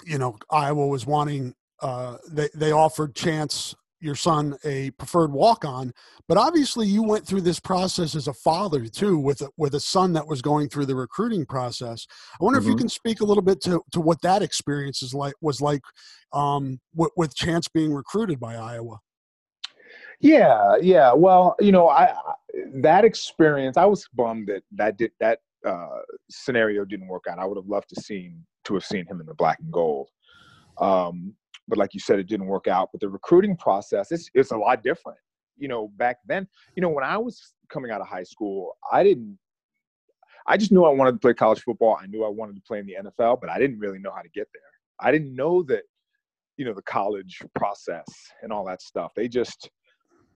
you 0.04 0.18
know 0.18 0.36
Iowa 0.50 0.86
was 0.86 1.06
wanting 1.06 1.54
uh, 1.80 2.18
they 2.30 2.48
they 2.54 2.72
offered 2.72 3.14
Chance 3.14 3.74
your 4.00 4.14
son 4.14 4.56
a 4.64 4.90
preferred 4.92 5.32
walk 5.32 5.64
on, 5.64 5.92
but 6.28 6.38
obviously 6.38 6.86
you 6.86 7.02
went 7.02 7.26
through 7.26 7.42
this 7.42 7.60
process 7.60 8.14
as 8.14 8.28
a 8.28 8.32
father 8.32 8.86
too 8.86 9.18
with 9.18 9.42
a, 9.42 9.48
with 9.56 9.74
a 9.74 9.80
son 9.80 10.12
that 10.14 10.26
was 10.26 10.40
going 10.42 10.68
through 10.68 10.86
the 10.86 10.94
recruiting 10.94 11.44
process. 11.46 12.06
I 12.40 12.44
wonder 12.44 12.58
if 12.58 12.66
you 12.66 12.74
Mhm. 12.74 12.78
can 12.78 12.88
speak 12.88 13.20
a 13.20 13.24
little 13.24 13.42
bit 13.42 13.60
to 13.62 13.82
to 13.92 14.00
what 14.00 14.22
that 14.22 14.42
experience 14.42 15.02
is 15.02 15.12
like 15.14 15.34
was 15.40 15.60
like 15.60 15.82
um, 16.32 16.80
with, 16.94 17.10
with 17.16 17.34
Chance 17.34 17.68
being 17.68 17.92
recruited 17.92 18.40
by 18.40 18.54
Iowa. 18.56 18.98
Yeah, 20.20 20.76
yeah. 20.80 21.12
Well, 21.12 21.56
you 21.60 21.72
know, 21.72 21.88
I, 21.88 22.12
I 22.12 22.34
that 22.82 23.04
experience, 23.04 23.76
I 23.76 23.86
was 23.86 24.06
bummed 24.14 24.48
that 24.48 24.62
that 24.72 24.96
did 24.98 25.12
that 25.20 25.40
uh, 25.66 26.00
scenario 26.30 26.84
didn't 26.84 27.08
work 27.08 27.24
out. 27.28 27.38
I 27.38 27.46
would 27.46 27.56
have 27.56 27.66
loved 27.66 27.88
to 27.90 28.00
seen 28.00 28.44
to 28.64 28.74
have 28.74 28.84
seen 28.84 29.06
him 29.06 29.20
in 29.20 29.26
the 29.26 29.34
black 29.34 29.58
and 29.60 29.72
gold. 29.72 30.08
Um, 30.78 31.34
but 31.70 31.78
like 31.78 31.94
you 31.94 32.00
said, 32.00 32.18
it 32.18 32.26
didn't 32.28 32.46
work 32.46 32.68
out. 32.68 32.90
But 32.92 33.00
the 33.00 33.08
recruiting 33.08 33.56
process, 33.56 34.12
it's 34.12 34.28
it's 34.34 34.50
a 34.50 34.56
lot 34.56 34.82
different. 34.82 35.18
You 35.56 35.68
know, 35.68 35.88
back 35.96 36.18
then, 36.26 36.46
you 36.76 36.82
know, 36.82 36.88
when 36.88 37.04
I 37.04 37.16
was 37.16 37.54
coming 37.68 37.90
out 37.90 38.00
of 38.00 38.06
high 38.06 38.24
school, 38.24 38.76
I 38.92 39.02
didn't. 39.02 39.38
I 40.46 40.56
just 40.56 40.72
knew 40.72 40.84
I 40.84 40.90
wanted 40.90 41.12
to 41.12 41.18
play 41.18 41.34
college 41.34 41.60
football. 41.60 41.98
I 42.00 42.06
knew 42.06 42.24
I 42.24 42.28
wanted 42.28 42.56
to 42.56 42.62
play 42.62 42.78
in 42.78 42.86
the 42.86 42.96
NFL, 43.04 43.40
but 43.40 43.50
I 43.50 43.58
didn't 43.58 43.78
really 43.78 43.98
know 43.98 44.10
how 44.10 44.22
to 44.22 44.28
get 44.30 44.48
there. 44.52 44.62
I 44.98 45.12
didn't 45.12 45.34
know 45.34 45.62
that, 45.64 45.82
you 46.56 46.64
know, 46.64 46.74
the 46.74 46.82
college 46.82 47.42
process 47.54 48.06
and 48.42 48.52
all 48.52 48.64
that 48.64 48.82
stuff. 48.82 49.12
They 49.14 49.28
just 49.28 49.70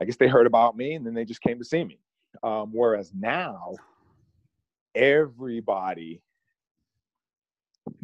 I 0.00 0.04
guess 0.04 0.16
they 0.16 0.28
heard 0.28 0.46
about 0.46 0.76
me 0.76 0.94
and 0.94 1.06
then 1.06 1.14
they 1.14 1.24
just 1.24 1.40
came 1.40 1.58
to 1.58 1.64
see 1.64 1.84
me. 1.84 1.98
Um, 2.42 2.70
whereas 2.72 3.12
now, 3.14 3.74
everybody 4.94 6.20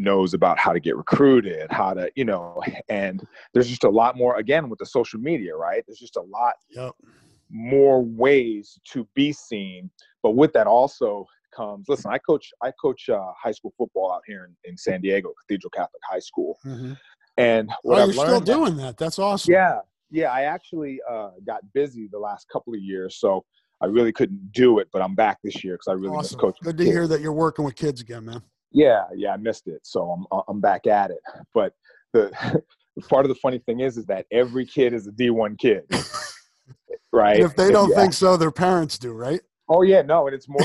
knows 0.00 0.34
about 0.34 0.58
how 0.58 0.72
to 0.72 0.80
get 0.80 0.96
recruited, 0.96 1.70
how 1.70 1.92
to, 1.94 2.10
you 2.16 2.24
know, 2.24 2.60
and 2.88 3.26
there's 3.54 3.68
just 3.68 3.84
a 3.84 3.88
lot 3.90 4.16
more, 4.16 4.36
again, 4.38 4.68
with 4.68 4.78
the 4.78 4.86
social 4.86 5.20
media, 5.20 5.54
right? 5.54 5.84
There's 5.86 5.98
just 5.98 6.16
a 6.16 6.22
lot 6.22 6.54
Yep. 6.70 6.92
more 7.50 8.02
ways 8.04 8.78
to 8.92 9.06
be 9.14 9.32
seen. 9.32 9.90
But 10.22 10.32
with 10.32 10.52
that 10.54 10.66
also 10.66 11.26
comes, 11.54 11.86
listen, 11.88 12.10
I 12.12 12.18
coach, 12.18 12.50
I 12.62 12.72
coach 12.80 13.08
uh, 13.08 13.32
high 13.40 13.52
school 13.52 13.72
football 13.76 14.12
out 14.12 14.22
here 14.26 14.48
in, 14.64 14.70
in 14.70 14.76
San 14.76 15.00
Diego, 15.00 15.32
Cathedral 15.42 15.70
Catholic 15.70 16.02
High 16.08 16.18
School. 16.20 16.58
Mm-hmm. 16.64 16.92
And 17.36 17.70
what 17.82 17.98
Oh, 17.98 18.02
I've 18.02 18.06
you're 18.08 18.12
still 18.14 18.26
learned 18.34 18.46
now- 18.48 18.54
doing 18.54 18.76
that. 18.78 18.96
That's 18.96 19.18
awesome. 19.18 19.52
yeah, 19.52 19.78
yeah. 20.10 20.30
I 20.32 20.42
actually 20.42 21.00
uh, 21.08 21.30
got 21.46 21.60
busy 21.72 22.08
the 22.10 22.18
last 22.18 22.46
couple 22.52 22.74
of 22.74 22.80
years, 22.80 23.16
so 23.18 23.44
I 23.80 23.86
really 23.86 24.12
couldn't 24.12 24.52
do 24.52 24.78
it. 24.78 24.88
But 24.92 25.00
I'm 25.02 25.14
back 25.14 25.38
this 25.42 25.64
year 25.64 25.74
because 25.74 25.88
I 25.88 25.92
really 25.92 26.16
miss 26.16 26.26
awesome. 26.28 26.40
coaching. 26.40 26.60
Good 26.64 26.78
to 26.78 26.84
hear 26.84 27.06
that 27.06 27.20
you're 27.20 27.32
working 27.32 27.64
with 27.64 27.76
kids 27.76 28.00
again, 28.00 28.26
man. 28.26 28.42
Yeah, 28.72 29.04
yeah. 29.14 29.32
I 29.32 29.36
missed 29.36 29.66
it, 29.66 29.80
so 29.82 30.10
I'm 30.10 30.26
uh, 30.30 30.42
I'm 30.48 30.60
back 30.60 30.86
at 30.86 31.10
it. 31.10 31.20
But 31.54 31.74
the 32.12 32.30
part 33.08 33.24
of 33.24 33.28
the 33.28 33.36
funny 33.36 33.58
thing 33.58 33.80
is, 33.80 33.96
is 33.96 34.06
that 34.06 34.26
every 34.30 34.66
kid 34.66 34.92
is 34.92 35.06
a 35.06 35.12
D1 35.12 35.58
kid, 35.58 35.82
right? 37.12 37.36
And 37.36 37.44
if 37.44 37.56
they 37.56 37.70
don't 37.70 37.92
think 37.94 38.12
so, 38.12 38.36
their 38.36 38.52
parents 38.52 38.98
do, 38.98 39.12
right? 39.12 39.40
oh 39.70 39.82
yeah, 39.82 40.02
no, 40.02 40.26
and 40.26 40.34
it's 40.34 40.48
more 40.48 40.60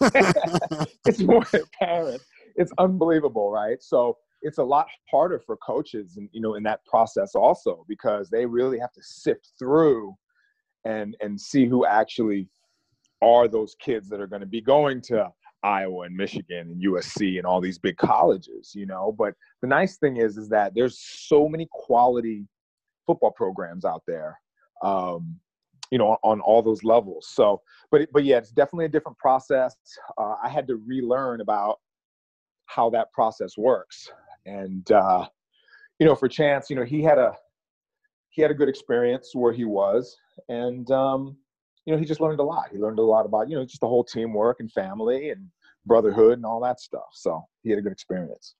it's 1.06 1.20
more 1.20 1.44
than 1.50 1.62
parents. 1.78 2.26
It's 2.56 2.72
unbelievable, 2.76 3.50
right? 3.50 3.82
So 3.82 4.18
it's 4.42 4.58
a 4.58 4.64
lot 4.64 4.88
harder 5.10 5.40
for 5.46 5.56
coaches, 5.58 6.16
and 6.18 6.28
you 6.32 6.42
know, 6.42 6.54
in 6.54 6.62
that 6.64 6.84
process 6.84 7.34
also 7.34 7.86
because 7.88 8.28
they 8.28 8.44
really 8.44 8.78
have 8.78 8.92
to 8.92 9.02
sift 9.02 9.52
through 9.58 10.14
and 10.84 11.16
and 11.20 11.40
see 11.40 11.64
who 11.64 11.86
actually 11.86 12.48
are 13.22 13.48
those 13.48 13.76
kids 13.80 14.08
that 14.08 14.20
are 14.20 14.26
going 14.26 14.40
to 14.40 14.46
be 14.46 14.60
going 14.60 15.00
to 15.00 15.30
Iowa 15.62 16.02
and 16.02 16.16
Michigan 16.16 16.70
and 16.70 16.82
USC 16.82 17.38
and 17.38 17.46
all 17.46 17.60
these 17.60 17.78
big 17.78 17.96
colleges, 17.96 18.72
you 18.74 18.86
know. 18.86 19.14
But 19.16 19.34
the 19.60 19.68
nice 19.68 19.96
thing 19.96 20.16
is, 20.16 20.36
is 20.36 20.48
that 20.48 20.72
there's 20.74 20.98
so 20.98 21.48
many 21.48 21.68
quality 21.70 22.46
football 23.06 23.30
programs 23.30 23.84
out 23.84 24.02
there, 24.06 24.38
um, 24.82 25.38
you 25.90 25.98
know, 25.98 26.16
on 26.22 26.40
all 26.40 26.62
those 26.62 26.82
levels. 26.84 27.28
So, 27.28 27.62
but 27.90 28.08
but 28.12 28.24
yeah, 28.24 28.38
it's 28.38 28.50
definitely 28.50 28.86
a 28.86 28.90
different 28.90 29.18
process. 29.18 29.76
Uh, 30.18 30.34
I 30.42 30.48
had 30.48 30.66
to 30.68 30.76
relearn 30.76 31.40
about 31.40 31.78
how 32.66 32.90
that 32.90 33.12
process 33.12 33.56
works, 33.56 34.10
and 34.46 34.90
uh, 34.90 35.26
you 35.98 36.06
know, 36.06 36.14
for 36.14 36.28
Chance, 36.28 36.70
you 36.70 36.76
know, 36.76 36.84
he 36.84 37.02
had 37.02 37.18
a 37.18 37.34
he 38.30 38.42
had 38.42 38.50
a 38.50 38.54
good 38.54 38.68
experience 38.68 39.30
where 39.34 39.52
he 39.52 39.64
was, 39.64 40.16
and 40.48 40.90
um, 40.90 41.36
you 41.84 41.92
know, 41.92 41.98
he 41.98 42.04
just 42.04 42.20
learned 42.20 42.40
a 42.40 42.44
lot. 42.44 42.66
He 42.70 42.78
learned 42.78 42.98
a 42.98 43.02
lot 43.02 43.26
about 43.26 43.48
you 43.48 43.56
know 43.56 43.64
just 43.64 43.80
the 43.80 43.88
whole 43.88 44.04
teamwork 44.04 44.60
and 44.60 44.70
family 44.70 45.30
and 45.30 45.48
brotherhood 45.86 46.34
and 46.34 46.46
all 46.46 46.60
that 46.60 46.80
stuff. 46.80 47.08
So 47.12 47.44
he 47.62 47.70
had 47.70 47.78
a 47.78 47.82
good 47.82 47.92
experience. 47.92 48.54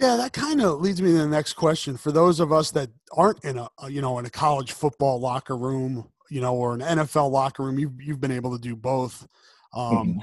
Yeah, 0.00 0.16
that 0.16 0.32
kind 0.32 0.60
of 0.60 0.80
leads 0.80 1.00
me 1.00 1.12
to 1.12 1.18
the 1.18 1.28
next 1.28 1.52
question. 1.52 1.96
For 1.96 2.10
those 2.10 2.40
of 2.40 2.52
us 2.52 2.72
that 2.72 2.90
aren't 3.12 3.44
in 3.44 3.58
a 3.58 3.68
you 3.88 4.02
know 4.02 4.18
in 4.18 4.26
a 4.26 4.30
college 4.30 4.72
football 4.72 5.20
locker 5.20 5.56
room, 5.56 6.10
you 6.30 6.40
know, 6.40 6.54
or 6.54 6.74
an 6.74 6.80
NFL 6.80 7.30
locker 7.30 7.62
room, 7.62 7.78
you've 7.78 8.00
you've 8.00 8.20
been 8.20 8.32
able 8.32 8.52
to 8.52 8.60
do 8.60 8.74
both. 8.74 9.26
Um, 9.72 10.22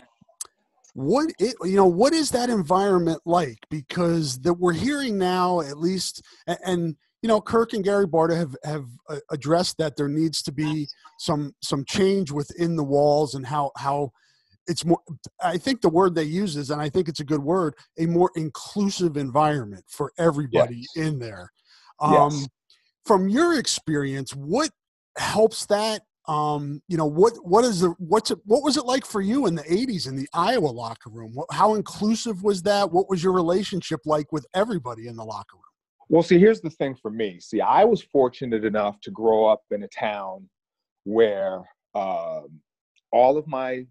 What 0.93 1.31
it, 1.39 1.55
you 1.63 1.77
know, 1.77 1.85
what 1.85 2.11
is 2.11 2.31
that 2.31 2.49
environment 2.49 3.21
like? 3.23 3.59
Because 3.69 4.39
that 4.41 4.55
we're 4.55 4.73
hearing 4.73 5.17
now, 5.17 5.61
at 5.61 5.77
least, 5.77 6.21
and, 6.47 6.57
and 6.65 6.95
you 7.21 7.27
know, 7.27 7.39
Kirk 7.39 7.73
and 7.73 7.83
Gary 7.83 8.07
Barta 8.07 8.35
have 8.35 8.55
have 8.63 8.85
uh, 9.09 9.17
addressed 9.29 9.77
that 9.77 9.95
there 9.95 10.07
needs 10.09 10.41
to 10.43 10.51
be 10.51 10.87
some 11.19 11.53
some 11.61 11.85
change 11.85 12.31
within 12.31 12.75
the 12.75 12.83
walls 12.83 13.35
and 13.35 13.45
how 13.45 13.71
how 13.77 14.11
it's 14.67 14.85
more 14.85 14.99
i 15.43 15.57
think 15.57 15.81
the 15.81 15.89
word 15.89 16.13
they 16.13 16.23
use 16.23 16.55
is 16.55 16.69
and 16.69 16.79
i 16.79 16.87
think 16.87 17.09
it's 17.09 17.19
a 17.19 17.23
good 17.23 17.41
word 17.41 17.73
a 17.97 18.05
more 18.05 18.29
inclusive 18.35 19.17
environment 19.17 19.83
for 19.87 20.11
everybody 20.19 20.85
Yes. 20.95 21.07
in 21.07 21.19
there 21.19 21.51
Um, 21.99 22.13
Yes. 22.13 22.47
From 23.05 23.27
your 23.29 23.57
experience, 23.57 24.35
what 24.35 24.69
helps 25.17 25.65
that? 25.65 26.03
Um, 26.27 26.81
you 26.87 26.97
know, 26.97 27.07
what 27.07 27.33
what 27.43 27.63
is 27.65 27.79
the 27.81 27.89
what's 27.97 28.29
it, 28.29 28.37
what 28.45 28.61
was 28.63 28.77
it 28.77 28.85
like 28.85 29.05
for 29.05 29.21
you 29.21 29.47
in 29.47 29.55
the 29.55 29.63
'80s 29.63 30.07
in 30.07 30.15
the 30.15 30.27
Iowa 30.33 30.67
locker 30.67 31.09
room? 31.09 31.31
What, 31.33 31.47
how 31.51 31.73
inclusive 31.73 32.43
was 32.43 32.61
that? 32.63 32.91
What 32.91 33.09
was 33.09 33.23
your 33.23 33.33
relationship 33.33 34.01
like 34.05 34.31
with 34.31 34.45
everybody 34.53 35.07
in 35.07 35.15
the 35.15 35.25
locker 35.25 35.55
room? 35.57 35.70
Well, 36.11 36.23
see, 36.23 36.37
here's 36.37 36.59
the 36.59 36.69
thing 36.69 36.93
for 36.93 37.09
me. 37.09 37.39
See, 37.39 37.61
I 37.61 37.85
was 37.85 38.01
fortunate 38.01 38.65
enough 38.65 38.99
to 38.99 39.11
grow 39.11 39.45
up 39.45 39.61
in 39.71 39.83
a 39.83 39.87
town 39.87 40.49
where 41.05 41.59
um, 41.95 42.59
all 43.13 43.37
of 43.37 43.47
my 43.47 43.85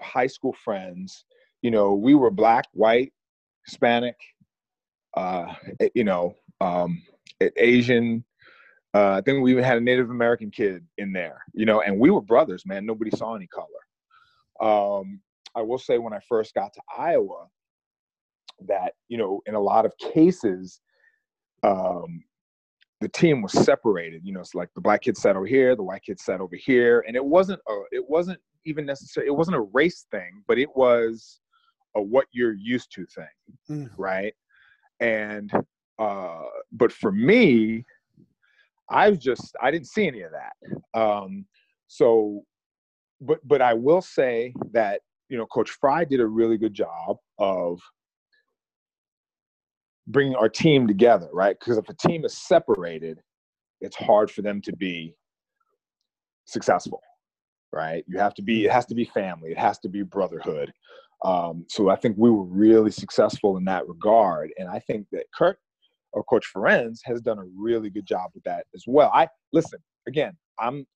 high 0.00 0.28
school 0.28 0.54
friends, 0.64 1.26
you 1.60 1.70
know, 1.70 1.92
we 1.92 2.14
were 2.14 2.30
black, 2.30 2.64
white, 2.72 3.12
Hispanic, 3.66 4.16
uh, 5.14 5.52
eh, 5.78 5.90
you 5.94 6.04
know, 6.04 6.32
um, 6.62 7.02
Asian. 7.58 8.24
Uh, 8.94 9.10
I 9.10 9.20
think 9.20 9.42
we 9.42 9.50
even 9.50 9.62
had 9.62 9.76
a 9.76 9.82
Native 9.82 10.08
American 10.08 10.50
kid 10.50 10.86
in 10.96 11.12
there, 11.12 11.42
you 11.52 11.66
know, 11.66 11.82
and 11.82 12.00
we 12.00 12.08
were 12.08 12.22
brothers, 12.22 12.64
man. 12.64 12.86
Nobody 12.86 13.10
saw 13.10 13.34
any 13.34 13.48
color. 13.48 13.66
Um, 15.02 15.20
I 15.54 15.60
will 15.60 15.76
say 15.76 15.98
when 15.98 16.14
I 16.14 16.20
first 16.30 16.54
got 16.54 16.72
to 16.72 16.80
Iowa, 16.96 17.48
that 18.68 18.94
you 19.08 19.18
know, 19.18 19.42
in 19.44 19.54
a 19.54 19.60
lot 19.60 19.84
of 19.84 19.92
cases, 19.98 20.80
um, 21.66 22.22
the 23.00 23.08
team 23.08 23.42
was 23.42 23.52
separated. 23.52 24.22
You 24.24 24.32
know, 24.32 24.40
it's 24.40 24.54
like 24.54 24.70
the 24.74 24.80
black 24.80 25.02
kids 25.02 25.20
sat 25.20 25.36
over 25.36 25.46
here, 25.46 25.76
the 25.76 25.82
white 25.82 26.02
kids 26.02 26.24
sat 26.24 26.40
over 26.40 26.56
here, 26.56 27.04
and 27.06 27.16
it 27.16 27.24
wasn't 27.24 27.60
a, 27.68 27.80
it 27.92 28.08
wasn't 28.08 28.40
even 28.64 28.86
necessary. 28.86 29.26
It 29.26 29.36
wasn't 29.36 29.56
a 29.56 29.68
race 29.72 30.06
thing, 30.10 30.42
but 30.48 30.58
it 30.58 30.68
was 30.74 31.40
a 31.96 32.02
what 32.02 32.26
you're 32.32 32.54
used 32.54 32.90
to 32.92 33.06
thing, 33.06 33.26
Mm. 33.70 33.90
right? 33.98 34.34
And 35.00 35.50
uh, 35.98 36.42
but 36.72 36.92
for 36.92 37.12
me, 37.12 37.84
I 38.88 39.10
was 39.10 39.18
just 39.18 39.54
I 39.60 39.70
didn't 39.70 39.88
see 39.88 40.06
any 40.06 40.22
of 40.22 40.32
that. 40.32 40.98
Um, 40.98 41.46
so, 41.86 42.42
but 43.20 43.40
but 43.46 43.60
I 43.60 43.74
will 43.74 44.00
say 44.02 44.54
that 44.72 45.00
you 45.28 45.36
know 45.36 45.46
Coach 45.46 45.70
Fry 45.70 46.04
did 46.04 46.20
a 46.20 46.26
really 46.26 46.56
good 46.56 46.74
job 46.74 47.18
of 47.38 47.80
bringing 50.06 50.36
our 50.36 50.48
team 50.48 50.86
together, 50.86 51.28
right? 51.32 51.56
Because 51.58 51.78
if 51.78 51.88
a 51.88 51.94
team 51.94 52.24
is 52.24 52.36
separated, 52.36 53.20
it's 53.80 53.96
hard 53.96 54.30
for 54.30 54.42
them 54.42 54.60
to 54.62 54.74
be 54.76 55.14
successful, 56.46 57.00
right? 57.72 58.04
You 58.06 58.18
have 58.18 58.34
to 58.34 58.42
be, 58.42 58.64
it 58.66 58.72
has 58.72 58.86
to 58.86 58.94
be 58.94 59.04
family, 59.04 59.50
it 59.50 59.58
has 59.58 59.78
to 59.80 59.88
be 59.88 60.02
brotherhood. 60.02 60.72
Um, 61.24 61.64
so 61.68 61.88
I 61.88 61.96
think 61.96 62.16
we 62.18 62.30
were 62.30 62.44
really 62.44 62.90
successful 62.90 63.56
in 63.56 63.64
that 63.64 63.88
regard. 63.88 64.50
And 64.58 64.68
I 64.68 64.78
think 64.78 65.06
that 65.12 65.24
Kurt 65.34 65.58
or 66.12 66.22
Coach 66.24 66.46
Ferentz 66.54 67.00
has 67.04 67.20
done 67.20 67.38
a 67.38 67.44
really 67.56 67.90
good 67.90 68.06
job 68.06 68.30
with 68.34 68.44
that 68.44 68.66
as 68.74 68.84
well. 68.86 69.10
I 69.14 69.28
listen, 69.52 69.78
again, 70.06 70.36
I'm 70.58 70.86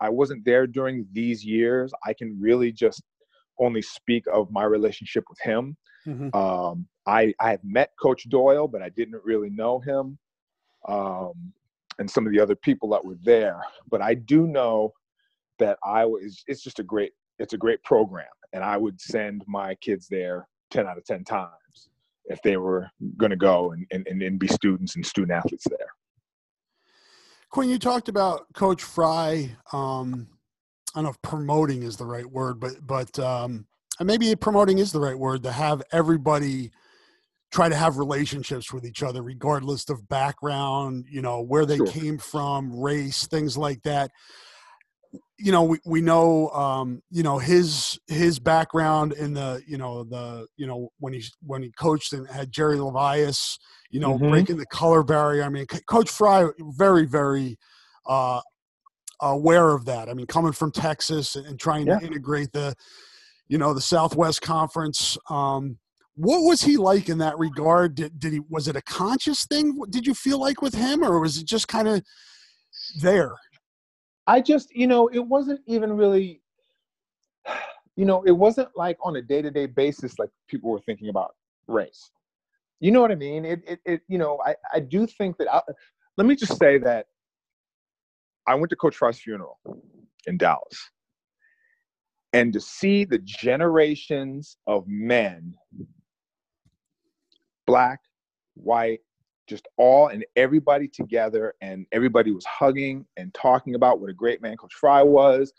I 0.00 0.08
wasn't 0.08 0.44
there 0.44 0.66
during 0.66 1.06
these 1.12 1.44
years. 1.44 1.92
I 2.06 2.12
can 2.12 2.38
really 2.40 2.70
just 2.70 3.02
only 3.58 3.82
speak 3.82 4.24
of 4.32 4.50
my 4.52 4.64
relationship 4.64 5.24
with 5.28 5.38
him. 5.40 5.76
Mhm. 6.06 6.34
Um, 6.34 6.86
I 7.08 7.34
I 7.40 7.50
have 7.52 7.64
met 7.64 7.92
Coach 8.00 8.28
Doyle, 8.28 8.68
but 8.68 8.82
I 8.82 8.90
didn't 8.90 9.24
really 9.24 9.48
know 9.48 9.80
him, 9.80 10.18
um, 10.86 11.52
and 11.98 12.10
some 12.10 12.26
of 12.26 12.32
the 12.32 12.40
other 12.40 12.54
people 12.54 12.90
that 12.90 13.04
were 13.04 13.16
there. 13.22 13.62
But 13.90 14.02
I 14.02 14.14
do 14.14 14.46
know 14.46 14.92
that 15.58 15.78
Iowa 15.82 16.18
is 16.18 16.44
it's 16.46 16.62
just 16.62 16.78
a 16.78 16.82
great 16.82 17.12
it's 17.38 17.54
a 17.54 17.58
great 17.58 17.82
program, 17.82 18.26
and 18.52 18.62
I 18.62 18.76
would 18.76 19.00
send 19.00 19.42
my 19.46 19.74
kids 19.76 20.06
there 20.08 20.46
ten 20.70 20.86
out 20.86 20.98
of 20.98 21.04
ten 21.04 21.24
times 21.24 21.88
if 22.26 22.42
they 22.42 22.58
were 22.58 22.90
going 23.16 23.30
to 23.30 23.36
go 23.36 23.72
and, 23.72 23.86
and 23.90 24.22
and 24.22 24.38
be 24.38 24.46
students 24.48 24.94
and 24.96 25.04
student 25.04 25.32
athletes 25.32 25.66
there. 25.68 25.88
Quinn, 27.50 27.70
you 27.70 27.78
talked 27.78 28.10
about 28.10 28.52
Coach 28.52 28.82
Fry. 28.82 29.56
Um, 29.72 30.28
I 30.94 30.98
don't 30.98 31.04
know 31.04 31.10
if 31.10 31.22
promoting 31.22 31.82
is 31.82 31.96
the 31.96 32.04
right 32.04 32.26
word, 32.26 32.60
but 32.60 32.86
but 32.86 33.18
um, 33.18 33.66
maybe 33.98 34.36
promoting 34.36 34.78
is 34.78 34.92
the 34.92 35.00
right 35.00 35.18
word 35.18 35.42
to 35.44 35.52
have 35.52 35.82
everybody 35.90 36.70
try 37.50 37.68
to 37.68 37.74
have 37.74 37.96
relationships 37.96 38.72
with 38.72 38.84
each 38.84 39.02
other, 39.02 39.22
regardless 39.22 39.88
of 39.88 40.06
background, 40.08 41.06
you 41.10 41.22
know, 41.22 41.40
where 41.40 41.64
they 41.64 41.76
Sure. 41.76 41.86
came 41.86 42.18
from, 42.18 42.78
race, 42.78 43.26
things 43.26 43.56
like 43.56 43.82
that. 43.82 44.10
You 45.38 45.52
know, 45.52 45.62
we, 45.62 45.78
we 45.86 46.00
know, 46.02 46.50
um, 46.50 47.00
you 47.10 47.22
know, 47.22 47.38
his 47.38 47.98
his 48.08 48.38
background 48.38 49.12
in 49.14 49.32
the, 49.32 49.62
you 49.66 49.78
know, 49.78 50.04
the, 50.04 50.46
you 50.56 50.66
know, 50.66 50.90
when 50.98 51.12
he 51.14 51.24
when 51.40 51.62
he 51.62 51.70
coached 51.78 52.12
and 52.12 52.28
had 52.28 52.52
Jerry 52.52 52.76
Levias, 52.76 53.56
you 53.88 54.00
know, 54.00 54.18
Mhm. 54.18 54.28
breaking 54.28 54.58
the 54.58 54.66
color 54.66 55.02
barrier. 55.02 55.44
I 55.44 55.48
mean, 55.48 55.64
Coach 55.86 56.10
Fry, 56.10 56.46
very, 56.76 57.06
very 57.06 57.56
uh, 58.04 58.40
aware 59.22 59.70
of 59.70 59.86
that. 59.86 60.08
I 60.08 60.14
mean, 60.14 60.26
coming 60.26 60.52
from 60.52 60.70
Texas 60.72 61.36
and, 61.36 61.46
and 61.46 61.58
trying 61.58 61.86
Yeah. 61.86 61.98
to 61.98 62.04
integrate 62.06 62.52
the, 62.52 62.74
you 63.48 63.56
know, 63.58 63.72
the 63.72 63.80
Southwest 63.80 64.42
Conference. 64.42 65.16
Um, 65.30 65.78
what 66.18 66.40
was 66.40 66.62
he 66.62 66.76
like 66.76 67.08
in 67.08 67.18
that 67.18 67.38
regard? 67.38 67.94
Did, 67.94 68.18
did 68.18 68.32
he 68.32 68.40
was 68.48 68.66
it 68.66 68.74
a 68.74 68.82
conscious 68.82 69.46
thing? 69.46 69.78
Did 69.88 70.04
you 70.04 70.14
feel 70.14 70.40
like 70.40 70.60
with 70.60 70.74
him, 70.74 71.04
or 71.04 71.20
was 71.20 71.38
it 71.38 71.46
just 71.46 71.68
kind 71.68 71.86
of 71.86 72.02
there? 73.00 73.34
I 74.26 74.40
just, 74.40 74.74
you 74.74 74.88
know, 74.88 75.06
it 75.08 75.20
wasn't 75.20 75.60
even 75.66 75.92
really, 75.96 76.42
you 77.96 78.04
know, 78.04 78.22
it 78.24 78.32
wasn't 78.32 78.68
like 78.74 78.98
on 79.02 79.16
a 79.16 79.22
day 79.22 79.42
to 79.42 79.50
day 79.50 79.66
basis 79.66 80.18
like 80.18 80.30
people 80.48 80.70
were 80.70 80.80
thinking 80.80 81.08
about 81.08 81.36
race. 81.68 82.10
You 82.80 82.90
know 82.90 83.00
what 83.00 83.12
I 83.12 83.14
mean? 83.14 83.44
It, 83.44 83.62
it, 83.66 83.80
it 83.84 84.00
you 84.08 84.18
know, 84.18 84.40
I, 84.44 84.56
I 84.74 84.80
do 84.80 85.06
think 85.06 85.38
that, 85.38 85.52
I, 85.52 85.62
let 86.16 86.26
me 86.26 86.34
just 86.34 86.58
say 86.58 86.78
that 86.78 87.06
I 88.46 88.54
went 88.54 88.70
to 88.70 88.76
Coach 88.76 88.96
Fry's 88.96 89.18
funeral 89.20 89.58
in 90.26 90.36
Dallas. 90.36 90.90
And 92.32 92.52
to 92.52 92.60
see 92.60 93.04
the 93.04 93.18
generations 93.18 94.58
of 94.66 94.84
men, 94.86 95.54
black, 97.68 98.00
white, 98.54 99.00
just 99.46 99.68
all 99.76 100.08
and 100.08 100.24
everybody 100.36 100.88
together, 100.88 101.54
and 101.60 101.86
everybody 101.92 102.32
was 102.32 102.44
hugging 102.46 103.04
and 103.18 103.32
talking 103.34 103.74
about 103.74 104.00
what 104.00 104.10
a 104.10 104.14
great 104.14 104.40
man 104.42 104.56
Coach 104.56 104.74
Fry 104.74 105.02
was. 105.02 105.52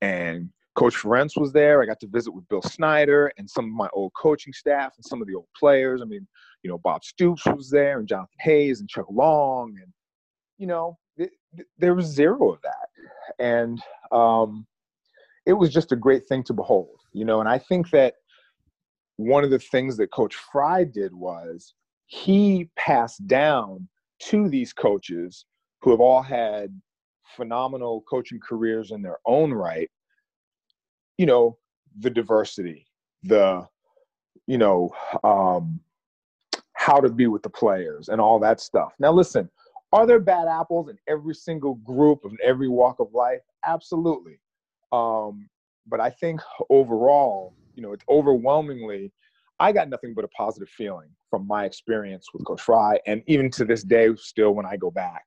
And 0.00 0.48
Coach 0.74 0.94
Ferentz 0.94 1.38
was 1.38 1.52
there. 1.52 1.82
I 1.82 1.86
got 1.86 2.00
to 2.00 2.06
visit 2.06 2.32
with 2.32 2.48
Bill 2.48 2.62
Snyder 2.62 3.30
and 3.36 3.48
some 3.48 3.66
of 3.66 3.72
my 3.72 3.88
old 3.92 4.12
coaching 4.14 4.52
staff 4.54 4.94
and 4.96 5.04
some 5.04 5.20
of 5.20 5.28
the 5.28 5.34
old 5.34 5.48
players. 5.54 6.00
I 6.00 6.06
mean, 6.06 6.26
you 6.62 6.70
know, 6.70 6.78
Bob 6.78 7.04
Stoops 7.04 7.44
was 7.44 7.68
there 7.68 7.98
and 7.98 8.08
Jonathan 8.08 8.38
Hayes 8.40 8.80
and 8.80 8.88
Chuck 8.88 9.06
Long. 9.10 9.76
And, 9.82 9.92
you 10.56 10.66
know, 10.66 10.96
th- 11.18 11.32
th- 11.56 11.68
there 11.78 11.94
was 11.94 12.06
zero 12.06 12.52
of 12.52 12.60
that. 12.62 12.88
And 13.38 13.82
um, 14.12 14.66
it 15.44 15.52
was 15.52 15.70
just 15.70 15.92
a 15.92 15.96
great 15.96 16.26
thing 16.26 16.42
to 16.44 16.54
behold, 16.54 17.00
you 17.12 17.24
know. 17.26 17.40
And 17.40 17.48
I 17.48 17.58
think 17.58 17.90
that 17.90 18.14
one 19.20 19.44
of 19.44 19.50
the 19.50 19.58
things 19.58 19.96
that 19.96 20.10
Coach 20.10 20.34
Fry 20.34 20.84
did 20.84 21.14
was 21.14 21.74
he 22.06 22.68
passed 22.76 23.26
down 23.26 23.88
to 24.20 24.48
these 24.48 24.72
coaches 24.72 25.46
who 25.80 25.90
have 25.90 26.00
all 26.00 26.22
had 26.22 26.80
phenomenal 27.36 28.02
coaching 28.08 28.40
careers 28.40 28.90
in 28.90 29.02
their 29.02 29.18
own 29.24 29.52
right 29.52 29.88
you 31.16 31.26
know 31.26 31.56
the 32.00 32.10
diversity 32.10 32.86
the 33.22 33.64
you 34.46 34.58
know 34.58 34.90
um 35.22 35.78
how 36.72 36.98
to 36.98 37.08
be 37.08 37.26
with 37.26 37.42
the 37.42 37.50
players 37.50 38.08
and 38.08 38.22
all 38.22 38.38
that 38.38 38.58
stuff. 38.58 38.94
Now 38.98 39.12
listen 39.12 39.48
are 39.92 40.06
there 40.06 40.18
bad 40.20 40.48
apples 40.48 40.88
in 40.88 40.96
every 41.08 41.34
single 41.34 41.74
group 41.76 42.24
of 42.24 42.32
every 42.42 42.68
walk 42.68 43.00
of 43.00 43.12
life? 43.12 43.42
Absolutely. 43.66 44.40
Um 44.92 45.48
but 45.86 46.00
i 46.00 46.10
think 46.10 46.40
overall 46.68 47.54
you 47.80 47.86
know 47.86 47.92
it's 47.94 48.04
overwhelmingly 48.10 49.10
i 49.58 49.72
got 49.72 49.88
nothing 49.88 50.12
but 50.14 50.22
a 50.24 50.28
positive 50.28 50.68
feeling 50.68 51.08
from 51.30 51.46
my 51.46 51.64
experience 51.64 52.26
with 52.34 52.44
coach 52.44 52.60
fry 52.60 52.98
and 53.06 53.22
even 53.26 53.50
to 53.50 53.64
this 53.64 53.82
day 53.82 54.08
still 54.16 54.52
when 54.52 54.66
i 54.66 54.76
go 54.76 54.90
back 54.90 55.24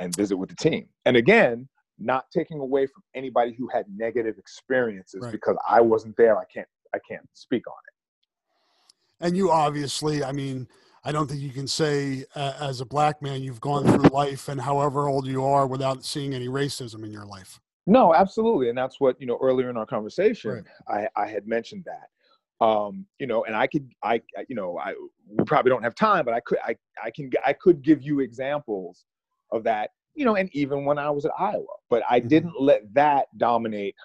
and 0.00 0.14
visit 0.14 0.36
with 0.36 0.50
the 0.50 0.56
team 0.56 0.86
and 1.06 1.16
again 1.16 1.66
not 1.98 2.26
taking 2.30 2.58
away 2.60 2.86
from 2.86 3.02
anybody 3.14 3.54
who 3.56 3.68
had 3.68 3.86
negative 3.96 4.36
experiences 4.36 5.22
Right. 5.22 5.32
because 5.32 5.56
i 5.66 5.80
wasn't 5.80 6.14
there 6.18 6.36
i 6.38 6.44
can't 6.44 6.68
i 6.94 6.98
can't 7.08 7.26
speak 7.32 7.66
on 7.66 7.74
it 7.88 9.24
And 9.26 9.36
you 9.36 9.50
obviously, 9.50 10.22
I 10.24 10.32
mean, 10.32 10.66
I 11.04 11.12
don't 11.12 11.28
think 11.28 11.40
you 11.40 11.50
can 11.50 11.68
say 11.68 12.24
uh, 12.34 12.54
as 12.60 12.80
a 12.80 12.84
black 12.84 13.22
man 13.22 13.40
you've 13.42 13.60
gone 13.60 13.84
through 13.86 14.08
life 14.10 14.48
and 14.48 14.60
however 14.60 15.08
old 15.08 15.26
you 15.26 15.44
are 15.44 15.66
without 15.66 16.04
seeing 16.04 16.34
any 16.34 16.48
racism 16.48 17.04
in 17.04 17.12
your 17.12 17.24
life. 17.24 17.60
No, 17.86 18.14
absolutely, 18.14 18.68
and 18.68 18.78
that's 18.78 19.00
what 19.00 19.20
you 19.20 19.26
know. 19.26 19.38
Earlier 19.42 19.68
in 19.70 19.76
our 19.76 19.86
conversation, 19.86 20.64
I, 20.88 21.08
I 21.16 21.26
had 21.26 21.46
mentioned 21.46 21.84
that. 21.86 22.64
Um, 22.64 23.06
you 23.18 23.26
know, 23.26 23.42
and 23.44 23.56
I 23.56 23.66
could, 23.66 23.90
I, 24.04 24.22
you 24.48 24.54
know, 24.54 24.78
I 24.78 24.94
we 25.28 25.44
probably 25.44 25.70
don't 25.70 25.82
have 25.82 25.96
time, 25.96 26.24
but 26.24 26.32
I 26.32 26.38
could, 26.40 26.58
I, 26.64 26.76
I 27.02 27.10
can, 27.10 27.28
I 27.44 27.52
could 27.52 27.82
give 27.82 28.00
you 28.02 28.20
examples 28.20 29.04
of 29.50 29.64
that. 29.64 29.90
You 30.14 30.24
know, 30.24 30.36
and 30.36 30.48
even 30.54 30.84
when 30.84 30.96
I 30.96 31.10
was 31.10 31.24
at 31.24 31.32
Iowa, 31.38 31.64
but 31.90 32.04
I 32.08 32.20
Mhm. 32.20 32.28
didn't 32.28 32.60
let 32.60 32.82
that 32.94 33.26
dominate. 33.36 33.96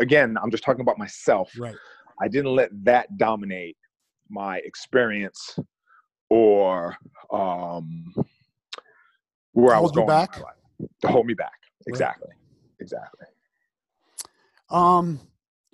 Again, 0.00 0.36
I'm 0.42 0.50
just 0.50 0.64
talking 0.64 0.80
about 0.80 0.98
myself. 0.98 1.52
Right. 1.56 1.76
I 2.20 2.26
didn't 2.26 2.54
let 2.56 2.70
that 2.84 3.16
dominate 3.16 3.76
my 4.28 4.58
experience 4.58 5.56
or 6.30 6.96
um, 7.32 8.12
where 9.52 9.74
I 9.74 9.78
was 9.78 9.92
Hold 9.92 9.94
going 9.94 10.08
back? 10.08 10.32
to 11.02 11.08
hold 11.08 11.26
me 11.26 11.34
back. 11.34 11.52
Exactly, 11.86 12.30
exactly. 12.80 13.26
Um, 14.70 15.20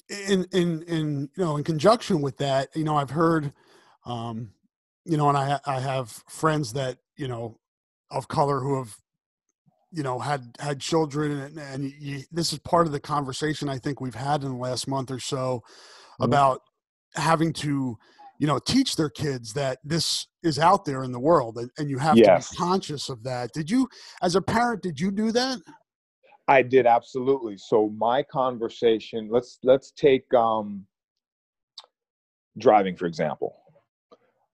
in 0.08 0.44
in 0.52 0.82
in 0.82 1.30
you 1.36 1.44
know, 1.44 1.56
in 1.56 1.64
conjunction 1.64 2.20
with 2.20 2.36
that, 2.38 2.68
you 2.76 2.84
know, 2.84 2.96
I've 2.96 3.10
heard, 3.10 3.52
um, 4.04 4.52
you 5.04 5.16
know, 5.16 5.28
and 5.28 5.38
I 5.38 5.58
I 5.66 5.80
have 5.80 6.10
friends 6.28 6.72
that 6.74 6.98
you 7.16 7.28
know 7.28 7.58
of 8.10 8.28
color 8.28 8.60
who 8.60 8.76
have 8.78 8.96
you 9.90 10.02
know 10.02 10.18
had 10.18 10.56
had 10.60 10.80
children 10.80 11.32
and, 11.32 11.58
and 11.58 11.84
you, 11.84 12.22
this 12.32 12.52
is 12.52 12.58
part 12.60 12.86
of 12.86 12.92
the 12.92 13.00
conversation 13.00 13.68
i 13.68 13.78
think 13.78 14.00
we've 14.00 14.14
had 14.14 14.42
in 14.42 14.50
the 14.50 14.56
last 14.56 14.88
month 14.88 15.10
or 15.10 15.20
so 15.20 15.62
Mhm. 16.20 16.24
about 16.24 16.60
having 17.14 17.52
to 17.52 17.96
you 18.40 18.46
know 18.46 18.58
teach 18.58 18.96
their 18.96 19.08
kids 19.10 19.52
that 19.54 19.78
this 19.84 20.26
is 20.42 20.58
out 20.58 20.84
there 20.84 21.04
in 21.04 21.12
the 21.12 21.20
world 21.20 21.58
and, 21.58 21.70
and 21.78 21.88
you 21.88 21.98
have 21.98 22.16
Yes. 22.18 22.48
to 22.50 22.54
be 22.54 22.56
conscious 22.58 23.08
of 23.08 23.22
that 23.22 23.52
did 23.52 23.70
you 23.70 23.88
as 24.22 24.34
a 24.34 24.42
parent 24.42 24.82
did 24.82 24.98
you 25.00 25.10
do 25.12 25.30
that 25.32 25.58
I 26.48 26.62
did 26.62 26.86
absolutely. 26.86 27.56
So 27.56 27.88
my 27.96 28.22
conversation, 28.22 29.28
let's 29.30 29.58
let's 29.62 29.92
take 29.92 30.32
um, 30.34 30.86
driving 32.58 32.96
for 32.96 33.06
example. 33.06 33.56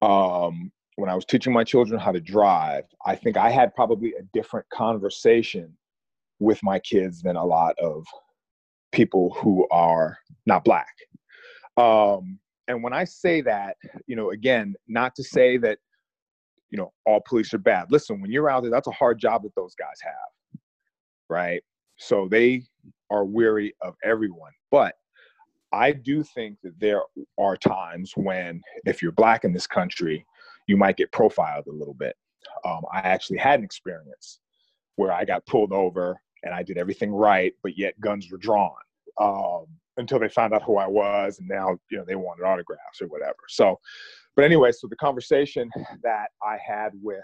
Um, 0.02 0.70
when 0.96 1.10
I 1.10 1.14
was 1.14 1.24
teaching 1.24 1.52
my 1.52 1.64
children 1.64 1.98
how 1.98 2.12
to 2.12 2.20
drive, 2.20 2.84
I 3.04 3.16
think 3.16 3.36
I 3.36 3.50
had 3.50 3.74
probably 3.74 4.14
a 4.18 4.22
different 4.32 4.66
conversation 4.70 5.76
with 6.38 6.62
my 6.62 6.78
kids 6.78 7.22
than 7.22 7.36
a 7.36 7.44
lot 7.44 7.78
of 7.78 8.04
people 8.92 9.34
who 9.34 9.66
are 9.70 10.18
not 10.46 10.64
black. 10.64 10.94
Um, 11.76 12.38
and 12.68 12.82
when 12.82 12.92
I 12.92 13.04
say 13.04 13.40
that, 13.42 13.76
you 14.06 14.16
know, 14.16 14.30
again, 14.30 14.74
not 14.88 15.14
to 15.16 15.24
say 15.24 15.56
that, 15.58 15.78
you 16.70 16.78
know, 16.78 16.92
all 17.04 17.20
police 17.26 17.52
are 17.52 17.58
bad. 17.58 17.90
Listen, 17.90 18.20
when 18.20 18.30
you're 18.30 18.48
out 18.48 18.62
there, 18.62 18.70
that's 18.70 18.86
a 18.86 18.92
hard 18.92 19.18
job 19.18 19.42
that 19.42 19.54
those 19.54 19.74
guys 19.74 19.98
have, 20.02 20.60
right? 21.28 21.62
So 22.00 22.28
they 22.28 22.62
are 23.10 23.24
weary 23.24 23.74
of 23.82 23.94
everyone. 24.02 24.52
But 24.70 24.94
I 25.72 25.92
do 25.92 26.22
think 26.22 26.56
that 26.62 26.78
there 26.80 27.02
are 27.38 27.56
times 27.56 28.12
when, 28.16 28.62
if 28.86 29.02
you're 29.02 29.12
black 29.12 29.44
in 29.44 29.52
this 29.52 29.66
country, 29.66 30.24
you 30.66 30.76
might 30.76 30.96
get 30.96 31.12
profiled 31.12 31.66
a 31.66 31.72
little 31.72 31.94
bit. 31.94 32.16
Um, 32.64 32.80
I 32.92 33.00
actually 33.00 33.38
had 33.38 33.60
an 33.60 33.64
experience 33.64 34.40
where 34.96 35.12
I 35.12 35.24
got 35.24 35.44
pulled 35.46 35.72
over 35.72 36.20
and 36.42 36.54
I 36.54 36.62
did 36.62 36.78
everything 36.78 37.12
right, 37.12 37.52
but 37.62 37.76
yet 37.76 38.00
guns 38.00 38.30
were 38.30 38.38
drawn 38.38 38.72
um, 39.20 39.66
until 39.98 40.18
they 40.18 40.28
found 40.28 40.54
out 40.54 40.62
who 40.62 40.78
I 40.78 40.86
was, 40.86 41.38
and 41.38 41.48
now 41.48 41.78
you 41.90 41.98
know 41.98 42.04
they 42.06 42.14
wanted 42.14 42.44
autographs 42.44 43.02
or 43.02 43.08
whatever. 43.08 43.36
So, 43.48 43.78
but 44.36 44.44
anyway, 44.44 44.72
so 44.72 44.86
the 44.88 44.96
conversation 44.96 45.70
that 46.02 46.28
I 46.42 46.56
had 46.66 46.92
with 47.02 47.20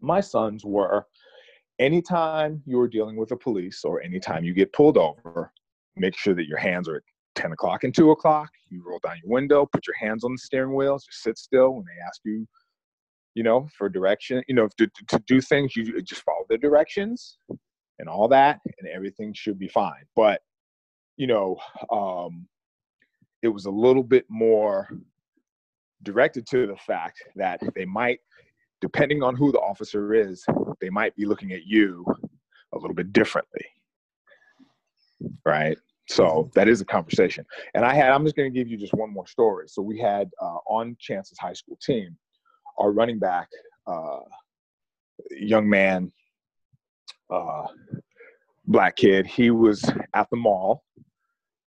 my 0.00 0.20
sons 0.20 0.64
were 0.64 1.06
anytime 1.80 2.62
you're 2.66 2.86
dealing 2.86 3.16
with 3.16 3.30
the 3.30 3.36
police 3.36 3.84
or 3.84 4.00
anytime 4.02 4.44
you 4.44 4.52
get 4.52 4.72
pulled 4.72 4.98
over, 4.98 5.52
make 5.96 6.16
sure 6.16 6.34
that 6.34 6.46
your 6.46 6.58
hands 6.58 6.88
are 6.88 6.96
at 6.96 7.02
10 7.34 7.52
o'clock 7.52 7.82
and 7.82 7.94
2 7.94 8.10
o'clock. 8.10 8.50
You 8.68 8.84
roll 8.86 9.00
down 9.02 9.16
your 9.24 9.32
window, 9.32 9.66
put 9.66 9.86
your 9.86 9.96
hands 9.96 10.22
on 10.22 10.32
the 10.32 10.38
steering 10.38 10.74
wheel, 10.74 10.98
just 10.98 11.22
sit 11.22 11.38
still 11.38 11.74
when 11.74 11.84
they 11.84 12.06
ask 12.06 12.20
you, 12.24 12.46
you 13.34 13.42
know, 13.42 13.66
for 13.76 13.88
direction, 13.88 14.42
you 14.46 14.54
know, 14.54 14.68
to, 14.76 14.88
to, 15.08 15.18
do 15.26 15.40
things, 15.40 15.74
you 15.74 16.00
just 16.02 16.22
follow 16.22 16.44
the 16.48 16.58
directions 16.58 17.38
and 17.98 18.08
all 18.08 18.28
that, 18.28 18.60
and 18.78 18.88
everything 18.88 19.32
should 19.32 19.58
be 19.58 19.68
fine. 19.68 20.04
But, 20.14 20.40
you 21.16 21.26
know, 21.26 21.56
um, 21.90 22.46
it 23.42 23.48
was 23.48 23.66
a 23.66 23.70
little 23.70 24.02
bit 24.02 24.26
more 24.28 24.88
directed 26.02 26.46
to 26.48 26.66
the 26.66 26.76
fact 26.76 27.22
that 27.36 27.60
they 27.74 27.84
might 27.84 28.18
depending 28.80 29.22
on 29.22 29.36
who 29.36 29.52
the 29.52 29.58
officer 29.58 30.14
is, 30.14 30.44
they 30.80 30.90
might 30.90 31.14
be 31.16 31.26
looking 31.26 31.52
at 31.52 31.64
you 31.64 32.04
a 32.72 32.78
little 32.78 32.94
bit 32.94 33.12
differently. 33.12 33.64
Right. 35.44 35.76
So 36.08 36.50
that 36.54 36.66
is 36.66 36.80
a 36.80 36.84
conversation. 36.84 37.44
And 37.74 37.84
I 37.84 37.94
had, 37.94 38.10
I'm 38.10 38.24
just 38.24 38.34
going 38.34 38.52
to 38.52 38.58
give 38.58 38.68
you 38.68 38.76
just 38.76 38.94
one 38.94 39.12
more 39.12 39.26
story. 39.26 39.68
So 39.68 39.80
we 39.80 39.98
had 39.98 40.28
uh, 40.40 40.58
on 40.68 40.96
Chance's 40.98 41.38
high 41.38 41.52
school 41.52 41.78
team, 41.80 42.16
our 42.78 42.90
running 42.90 43.18
back, 43.18 43.48
uh, 43.86 44.20
young 45.30 45.68
man, 45.68 46.10
uh, 47.30 47.66
black 48.66 48.96
kid, 48.96 49.26
he 49.26 49.50
was 49.50 49.84
at 50.14 50.28
the 50.30 50.36
mall, 50.36 50.82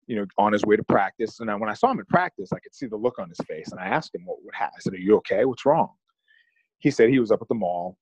you 0.06 0.16
know, 0.16 0.26
on 0.38 0.52
his 0.52 0.64
way 0.64 0.76
to 0.76 0.84
practice. 0.84 1.38
And 1.40 1.50
I, 1.50 1.54
when 1.54 1.70
I 1.70 1.74
saw 1.74 1.90
him 1.90 2.00
at 2.00 2.08
practice, 2.08 2.52
I 2.52 2.58
could 2.58 2.74
see 2.74 2.86
the 2.86 2.96
look 2.96 3.18
on 3.18 3.28
his 3.28 3.38
face. 3.46 3.70
And 3.70 3.80
I 3.80 3.86
asked 3.86 4.14
him 4.14 4.24
what 4.24 4.38
would 4.44 4.54
happen. 4.54 4.74
I 4.76 4.80
said, 4.80 4.94
Are 4.94 4.98
you 4.98 5.16
okay? 5.18 5.44
What's 5.44 5.64
wrong? 5.64 5.90
He 6.82 6.90
said 6.90 7.08
he 7.08 7.20
was 7.20 7.30
up 7.30 7.40
at 7.40 7.48
the 7.48 7.54
mall. 7.54 7.96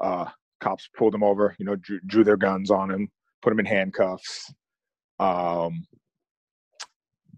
Uh, 0.00 0.26
cops 0.60 0.88
pulled 0.96 1.14
him 1.14 1.22
over, 1.22 1.54
you 1.58 1.64
know, 1.64 1.76
drew, 1.76 2.00
drew 2.06 2.24
their 2.24 2.36
guns 2.36 2.70
on 2.70 2.90
him, 2.90 3.08
put 3.42 3.52
him 3.52 3.60
in 3.60 3.64
handcuffs. 3.66 4.52
Um, 5.20 5.86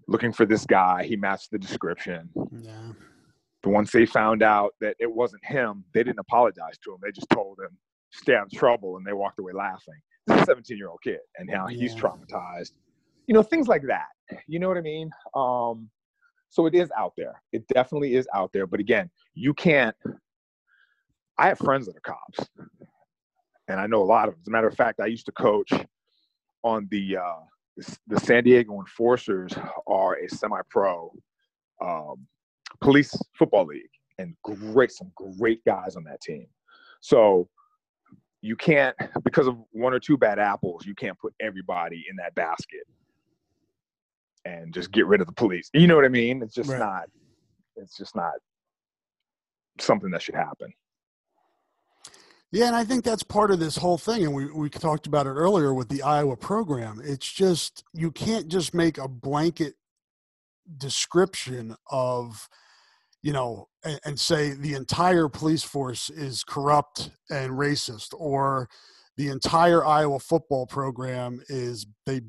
looking 0.09 0.33
for 0.33 0.47
this 0.47 0.65
guy, 0.65 1.05
he 1.05 1.17
matched 1.17 1.51
the 1.51 1.59
description. 1.59 2.31
yeah 2.63 2.93
But 3.63 3.71
once 3.71 3.93
they 3.93 4.07
found 4.07 4.43
out 4.43 4.73
that 4.81 4.97
it 4.99 5.13
wasn't 5.13 5.45
him, 5.45 5.85
they 5.93 6.03
didn't 6.03 6.19
apologize 6.21 6.79
to 6.85 6.93
him. 6.93 6.99
They 7.03 7.13
just 7.13 7.29
told 7.29 7.59
him, 7.61 7.77
"Stay 8.11 8.35
out 8.35 8.47
of 8.47 8.53
trouble," 8.53 8.97
and 8.97 9.07
they 9.07 9.13
walked 9.13 9.39
away 9.39 9.53
laughing. 9.53 10.01
This 10.27 10.37
is 10.39 10.49
a 10.49 10.53
17-year-old 10.55 11.01
kid, 11.03 11.21
and 11.37 11.47
now 11.47 11.67
he's 11.67 11.95
Yeah. 11.95 12.03
traumatized. 12.03 12.73
You 13.27 13.35
know, 13.35 13.43
things 13.43 13.69
like 13.69 13.83
that. 13.83 14.09
You 14.47 14.59
know 14.61 14.69
what 14.69 14.79
I 14.79 14.83
mean? 14.83 15.11
Um, 15.35 15.91
so 16.53 16.67
it 16.67 16.75
is 16.75 16.91
out 16.97 17.15
there. 17.17 17.41
It 17.53 17.67
definitely 17.69 18.15
is 18.15 18.29
out 18.35 18.53
there. 18.53 18.67
But 18.67 18.79
again, 18.79 19.11
you 19.33 19.55
can't. 19.55 19.97
I 21.39 21.49
have 21.49 21.59
friends 21.59 21.87
that 21.87 21.97
are 21.97 22.01
cops, 22.01 22.47
and 23.69 23.81
I 23.81 23.87
know 23.87 24.03
a 24.03 24.05
lot 24.05 24.29
of 24.29 24.35
them. 24.35 24.43
As 24.43 24.49
a 24.49 24.51
matter 24.51 24.69
of 24.69 24.77
fact, 24.77 25.01
I 25.01 25.07
used 25.07 25.25
to 25.27 25.33
coach 25.33 25.73
on 26.63 26.87
the 26.91 27.17
uh, 27.17 27.41
the, 28.07 28.21
San 28.21 28.45
Diego 28.45 28.79
Enforcers 28.81 29.55
are 29.87 30.17
a 30.17 30.29
semi-pro 30.29 31.11
um, 31.83 32.27
police 32.83 33.19
football 33.33 33.65
league, 33.65 33.89
and 34.19 34.37
great 34.45 34.93
some 34.93 35.11
great 35.17 35.65
guys 35.65 35.97
on 35.97 36.05
that 36.05 36.21
team. 36.21 36.47
So 37.01 37.49
you 38.43 38.57
can't 38.57 38.95
because 39.25 39.47
of 39.47 39.57
one 39.71 39.95
or 39.95 40.01
two 40.01 40.19
bad 40.19 40.39
apples, 40.39 40.85
you 40.85 40.95
can't 40.95 41.19
put 41.19 41.33
everybody 41.41 42.05
in 42.11 42.17
that 42.17 42.35
basket 42.35 42.87
and 44.45 44.73
just 44.75 44.91
get 44.93 45.07
rid 45.07 45.21
of 45.21 45.27
the 45.27 45.33
police. 45.33 45.71
You 45.73 45.87
know 45.87 45.97
what 45.97 46.05
I 46.05 46.09
mean? 46.09 46.43
It's 46.43 46.55
just 46.55 46.71
Right. 46.71 46.79
not. 46.79 47.05
It's 47.77 47.97
just 47.97 48.15
not 48.17 48.35
something 49.81 50.11
that 50.11 50.23
should 50.23 50.35
happen. 50.35 50.73
Yeah, 52.51 52.67
and 52.67 52.77
I 52.77 52.85
think 52.85 53.03
that's 53.03 53.23
part 53.23 53.51
of 53.51 53.61
this 53.61 53.77
whole 53.77 53.97
thing. 53.97 54.25
And 54.25 54.35
we, 54.35 54.47
we 54.53 54.69
talked 54.69 55.07
about 55.07 55.27
it 55.27 55.31
earlier 55.31 55.73
with 55.73 55.89
the 55.89 56.03
Iowa 56.03 56.37
program. 56.37 57.01
It's 57.03 57.31
just, 57.31 57.83
you 57.95 58.11
can't 58.11 58.49
just 58.49 58.75
make 58.75 58.99
a 58.99 59.09
blanket 59.09 59.75
description 60.77 61.75
of, 61.91 62.51
you 63.23 63.33
know, 63.33 63.69
and, 63.85 63.99
and 64.05 64.21
say 64.21 64.51
the 64.51 64.75
entire 64.75 65.29
police 65.31 65.63
force 65.63 66.11
is 66.11 66.45
corrupt 66.45 67.11
and 67.31 67.53
racist 67.53 68.13
or 68.19 68.69
the 69.17 69.29
entire 69.29 69.85
Iowa 69.85 70.19
football 70.19 70.67
program 70.67 71.43
is 71.49 71.87
they 72.07 72.23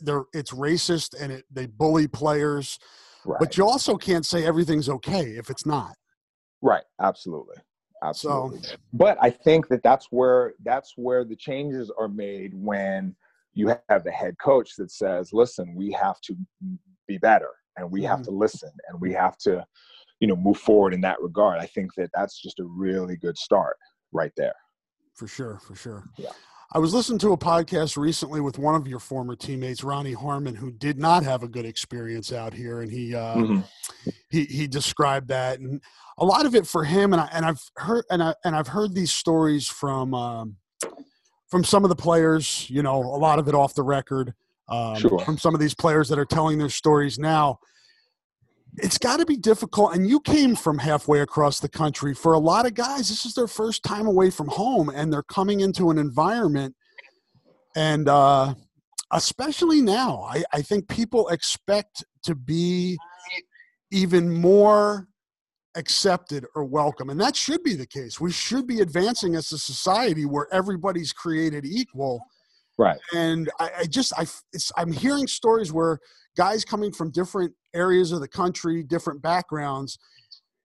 they're 0.00 0.24
it's 0.32 0.52
racist 0.52 1.14
and 1.20 1.32
it, 1.32 1.44
they 1.50 1.66
bully 1.66 2.06
players. 2.06 2.78
Right. 3.24 3.40
But 3.40 3.56
you 3.56 3.66
also 3.66 3.96
can't 3.96 4.24
say 4.24 4.44
everything's 4.44 4.88
okay 4.88 5.30
if 5.30 5.50
it's 5.50 5.66
not. 5.66 5.94
Right. 6.62 6.84
Absolutely. 7.00 7.56
Absolutely. 8.02 8.62
So, 8.62 8.76
but 8.92 9.18
I 9.20 9.30
think 9.30 9.68
that 9.68 9.82
that's 9.82 10.08
where 10.10 10.54
that's 10.62 10.92
where 10.96 11.24
the 11.24 11.36
changes 11.36 11.90
are 11.98 12.08
made 12.08 12.52
when 12.54 13.16
you 13.54 13.74
have 13.88 14.04
the 14.04 14.12
head 14.12 14.36
coach 14.38 14.76
that 14.76 14.90
says, 14.90 15.32
"Listen, 15.32 15.74
we 15.74 15.90
have 15.92 16.20
to 16.22 16.36
be 17.08 17.16
better, 17.18 17.50
and 17.76 17.90
we 17.90 18.02
have 18.02 18.20
Mhm. 18.20 18.24
to 18.24 18.30
listen, 18.32 18.70
and 18.88 19.00
we 19.00 19.12
have 19.14 19.38
to, 19.38 19.64
you 20.20 20.28
know, 20.28 20.36
move 20.36 20.58
forward 20.58 20.92
in 20.92 21.00
that 21.00 21.20
regard." 21.22 21.58
I 21.58 21.66
think 21.66 21.94
that 21.94 22.10
that's 22.14 22.38
just 22.40 22.60
a 22.60 22.64
really 22.64 23.16
good 23.16 23.38
start 23.38 23.78
right 24.12 24.32
there. 24.36 24.54
For 25.16 25.26
sure, 25.26 25.58
for 25.66 25.74
sure. 25.74 26.04
Yeah. 26.16 26.30
I 26.72 26.78
was 26.78 26.92
listening 26.92 27.18
to 27.20 27.32
a 27.32 27.38
podcast 27.38 27.96
recently 27.96 28.40
with 28.40 28.58
one 28.58 28.74
of 28.74 28.86
your 28.86 28.98
former 28.98 29.34
teammates, 29.34 29.82
Ronnie 29.82 30.12
Harmon, 30.12 30.54
who 30.54 30.70
did 30.70 30.98
not 30.98 31.22
have 31.22 31.42
a 31.42 31.48
good 31.48 31.64
experience 31.64 32.32
out 32.32 32.52
here, 32.52 32.82
and 32.82 32.90
he 32.92 33.14
uh, 33.14 33.36
Mhm. 33.36 33.64
he 34.28 34.44
he 34.44 34.66
described 34.66 35.28
that, 35.28 35.58
and 35.60 35.80
a 36.18 36.24
lot 36.24 36.44
of 36.44 36.54
it 36.54 36.66
for 36.66 36.84
him, 36.84 37.12
and 37.14 37.22
I 37.22 37.28
and 37.32 37.46
I've 37.46 37.62
heard 37.76 38.04
and 38.10 38.22
I 38.22 38.34
and 38.44 38.54
I've 38.54 38.68
heard 38.68 38.94
these 38.94 39.12
stories 39.12 39.66
from 39.68 40.12
um, 40.12 40.56
from 41.48 41.64
some 41.64 41.84
of 41.84 41.88
the 41.88 41.96
players, 41.96 42.68
you 42.68 42.82
know, 42.82 42.96
a 42.96 43.16
lot 43.18 43.38
of 43.38 43.46
it 43.48 43.54
off 43.54 43.74
the 43.74 43.84
record, 43.84 44.34
um, 44.68 44.96
Sure. 44.96 45.20
from 45.20 45.38
some 45.38 45.54
of 45.54 45.60
these 45.60 45.74
players 45.74 46.08
that 46.08 46.18
are 46.18 46.26
telling 46.26 46.58
their 46.58 46.68
stories 46.68 47.18
now. 47.18 47.58
It's 48.78 48.98
got 48.98 49.20
to 49.20 49.26
be 49.26 49.36
difficult, 49.36 49.94
and 49.94 50.08
you 50.08 50.20
came 50.20 50.54
from 50.54 50.78
halfway 50.78 51.20
across 51.20 51.60
the 51.60 51.68
country. 51.68 52.14
For 52.14 52.34
a 52.34 52.38
lot 52.38 52.66
of 52.66 52.74
guys, 52.74 53.08
this 53.08 53.24
is 53.24 53.34
their 53.34 53.46
first 53.46 53.82
time 53.82 54.06
away 54.06 54.30
from 54.30 54.48
home, 54.48 54.90
and 54.90 55.12
they're 55.12 55.22
coming 55.22 55.60
into 55.60 55.90
an 55.90 55.98
environment, 55.98 56.74
and 57.74 58.08
uh, 58.08 58.54
especially 59.12 59.80
now, 59.80 60.22
I, 60.28 60.44
I 60.52 60.62
think 60.62 60.88
people 60.88 61.28
expect 61.28 62.04
to 62.24 62.34
be 62.34 62.98
even 63.90 64.30
more 64.30 65.08
accepted 65.74 66.44
or 66.54 66.64
welcome. 66.64 67.10
And 67.10 67.20
that 67.20 67.36
should 67.36 67.62
be 67.62 67.74
the 67.74 67.86
case. 67.86 68.20
We 68.20 68.32
should 68.32 68.66
be 68.66 68.80
advancing 68.80 69.34
as 69.34 69.52
a 69.52 69.58
society 69.58 70.24
where 70.24 70.48
everybody's 70.52 71.12
created 71.12 71.64
equal. 71.64 72.20
Right. 72.78 72.98
And 73.14 73.50
I, 73.60 73.70
I 73.80 73.84
just, 73.84 74.12
I, 74.18 74.26
I'm 74.76 74.92
hearing 74.92 75.26
stories 75.26 75.72
where 75.72 75.98
guys 76.36 76.64
coming 76.64 76.92
from 76.92 77.10
different 77.10 77.52
areas 77.76 78.12
of 78.12 78.20
the 78.20 78.28
country, 78.28 78.82
different 78.82 79.22
backgrounds, 79.22 79.98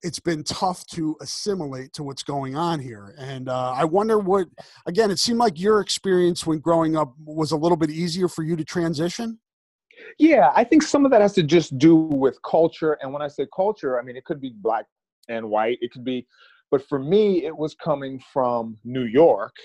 it's 0.03 0.19
been 0.19 0.43
tough 0.43 0.85
to 0.87 1.15
assimilate 1.21 1.93
to 1.93 2.03
what's 2.03 2.23
going 2.23 2.55
on 2.55 2.79
here. 2.79 3.15
And 3.19 3.49
uh, 3.49 3.73
I 3.75 3.85
wonder 3.85 4.17
what, 4.17 4.47
again, 4.87 5.11
it 5.11 5.19
seemed 5.19 5.37
like 5.37 5.59
your 5.59 5.79
experience 5.79 6.45
when 6.47 6.59
growing 6.59 6.95
up 6.95 7.13
was 7.23 7.51
a 7.51 7.57
little 7.57 7.77
bit 7.77 7.91
easier 7.91 8.27
for 8.27 8.43
you 8.43 8.55
to 8.55 8.65
transition. 8.65 9.39
Yeah, 10.17 10.51
I 10.55 10.63
think 10.63 10.81
some 10.81 11.05
of 11.05 11.11
that 11.11 11.21
has 11.21 11.33
to 11.33 11.43
just 11.43 11.77
do 11.77 11.95
with 11.95 12.39
culture. 12.41 12.97
And 13.01 13.13
when 13.13 13.21
I 13.21 13.27
say 13.27 13.45
culture, 13.55 13.99
I 13.99 14.03
mean, 14.03 14.15
it 14.15 14.25
could 14.25 14.41
be 14.41 14.53
black 14.55 14.85
and 15.29 15.47
white, 15.49 15.77
it 15.81 15.91
could 15.91 16.03
be, 16.03 16.25
but 16.71 16.87
for 16.87 16.97
me, 16.97 17.45
it 17.45 17.55
was 17.55 17.75
coming 17.75 18.19
from 18.33 18.77
New 18.83 19.03
York, 19.03 19.55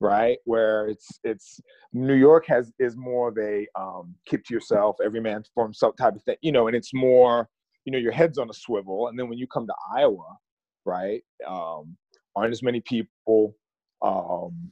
right? 0.00 0.38
Where 0.44 0.88
it's, 0.88 1.20
it's, 1.24 1.60
New 1.92 2.14
York 2.14 2.46
has, 2.46 2.72
is 2.78 2.96
more 2.96 3.28
of 3.28 3.38
a 3.38 3.66
um, 3.78 4.14
keep 4.26 4.44
to 4.44 4.54
yourself, 4.54 4.96
every 5.04 5.20
man 5.20 5.44
for 5.54 5.64
himself 5.64 5.96
type 5.96 6.14
of 6.14 6.22
thing, 6.22 6.36
you 6.42 6.52
know, 6.52 6.66
and 6.66 6.76
it's 6.76 6.92
more, 6.92 7.48
you 7.86 7.92
know 7.92 7.98
your 7.98 8.12
head's 8.12 8.36
on 8.36 8.50
a 8.50 8.52
swivel 8.52 9.08
and 9.08 9.18
then 9.18 9.28
when 9.28 9.38
you 9.38 9.46
come 9.46 9.66
to 9.66 9.74
iowa 9.96 10.36
right 10.84 11.22
um, 11.46 11.96
aren't 12.34 12.52
as 12.52 12.62
many 12.62 12.80
people 12.80 13.56
um, 14.02 14.70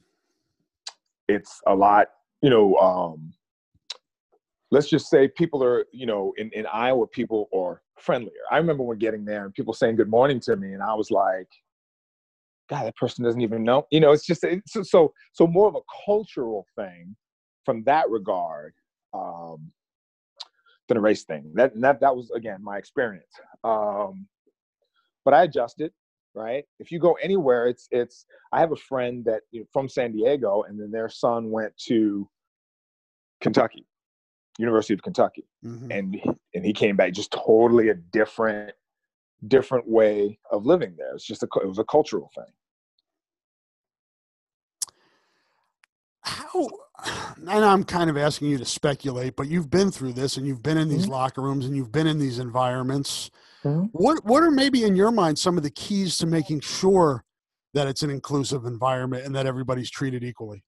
it's 1.29 1.63
a 1.67 1.75
lot 1.75 2.09
you 2.43 2.51
know 2.51 2.77
um, 2.77 3.33
let's 4.71 4.91
just 4.91 5.09
say 5.09 5.29
people 5.29 5.65
are 5.65 5.87
you 5.93 6.05
know 6.05 6.35
in, 6.37 6.51
in 6.53 6.67
iowa 6.67 7.07
people 7.07 7.49
are 7.57 7.81
friendlier 7.99 8.33
i 8.51 8.59
remember 8.59 8.83
when 8.83 8.99
getting 8.99 9.25
there 9.25 9.45
and 9.45 9.55
people 9.55 9.73
saying 9.73 9.97
good 9.97 10.11
morning 10.11 10.41
to 10.41 10.57
me 10.57 10.73
and 10.75 10.83
i 10.83 10.93
was 10.93 11.11
like 11.11 11.49
god 12.71 12.87
that 12.87 12.97
person 12.97 13.25
doesn't 13.25 13.43
even 13.43 13.63
know 13.63 13.87
you 13.91 14.01
know 14.01 14.13
it's 14.13 14.27
just 14.27 14.45
it's, 14.45 14.77
so 14.91 15.13
so 15.33 15.47
more 15.47 15.69
of 15.69 15.75
a 15.75 16.05
cultural 16.07 16.67
thing 16.77 17.15
from 17.65 17.83
that 17.85 18.09
regard 18.11 18.75
um, 19.15 19.73
than 20.89 20.97
a 20.97 21.01
race 21.01 21.25
thing. 21.25 21.51
That 21.55 21.73
that 21.81 22.01
that 22.01 22.15
was 22.15 22.31
again 22.31 22.63
my 22.63 22.79
experience. 22.79 23.33
Um, 23.63 24.27
but 25.25 25.35
I 25.35 25.45
adjusted, 25.45 25.93
right? 26.35 26.65
If 26.79 26.91
you 26.91 26.99
go 26.99 27.17
anywhere, 27.23 27.67
it's 27.67 27.89
it's. 27.91 28.27
I 28.53 28.61
have 28.61 28.73
a 28.73 28.77
friend 28.77 29.25
that 29.25 29.43
you 29.51 29.61
know, 29.61 29.67
from 29.73 29.89
San 29.89 30.13
Diego, 30.13 30.65
and 30.69 30.79
then 30.79 30.91
their 30.91 31.09
son 31.09 31.51
went 31.51 31.77
to 31.87 32.29
Kentucky, 33.41 33.87
University 34.59 34.95
of 34.95 35.03
Kentucky, 35.03 35.47
mm-hmm. 35.65 35.91
and 35.91 36.21
and 36.55 36.65
he 36.65 36.73
came 36.73 36.97
back 36.97 37.13
just 37.13 37.33
totally 37.33 37.89
a 37.89 37.95
different 37.95 38.75
different 39.49 39.89
way 39.89 40.39
of 40.51 40.67
living 40.67 40.95
there. 40.97 41.15
It's 41.15 41.25
just 41.25 41.43
a 41.43 41.49
it 41.63 41.69
was 41.69 41.79
a 41.79 41.85
cultural 41.85 42.31
thing. 42.35 42.53
How 46.23 46.69
and 47.37 47.65
I'm 47.65 47.85
kind 47.85 48.09
of 48.09 48.17
asking 48.17 48.49
you 48.49 48.59
to 48.59 48.65
speculate, 48.65 49.37
but 49.37 49.49
you've 49.49 49.71
been 49.71 49.91
through 49.91 50.15
this 50.15 50.37
and 50.37 50.47
you've 50.47 50.63
been 50.63 50.79
in 50.79 50.89
these 50.89 51.03
mm-hmm. 51.03 51.13
locker 51.13 51.43
rooms 51.43 51.67
and 51.67 51.77
you've 51.77 51.93
been 51.93 52.07
in 52.07 52.19
these 52.19 52.39
environments. 52.39 53.31
Mm-hmm. 53.65 53.87
What 53.93 54.25
what 54.25 54.43
are 54.43 54.51
maybe 54.51 54.85
in 54.85 54.97
your 54.97 55.11
mind 55.11 55.39
some 55.39 55.57
of 55.57 55.63
the 55.63 55.71
keys 55.71 56.17
to 56.19 56.27
making 56.27 56.61
sure 56.61 57.25
that 57.75 57.87
it's 57.89 58.03
an 58.03 58.11
inclusive 58.11 58.65
environment 58.67 59.27
and 59.27 59.35
that 59.35 59.47
everybody's 59.47 59.91
treated 59.91 60.23
equally? 60.23 60.65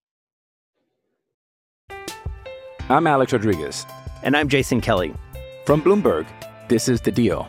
I'm 2.89 3.07
Alex 3.07 3.33
Rodriguez. 3.33 3.87
And 4.23 4.37
I'm 4.37 4.49
Jason 4.49 4.81
Kelly. 4.81 5.15
From 5.65 5.83
Bloomberg, 5.83 6.27
this 6.69 6.89
is 6.89 7.01
The 7.01 7.11
Deal. 7.11 7.49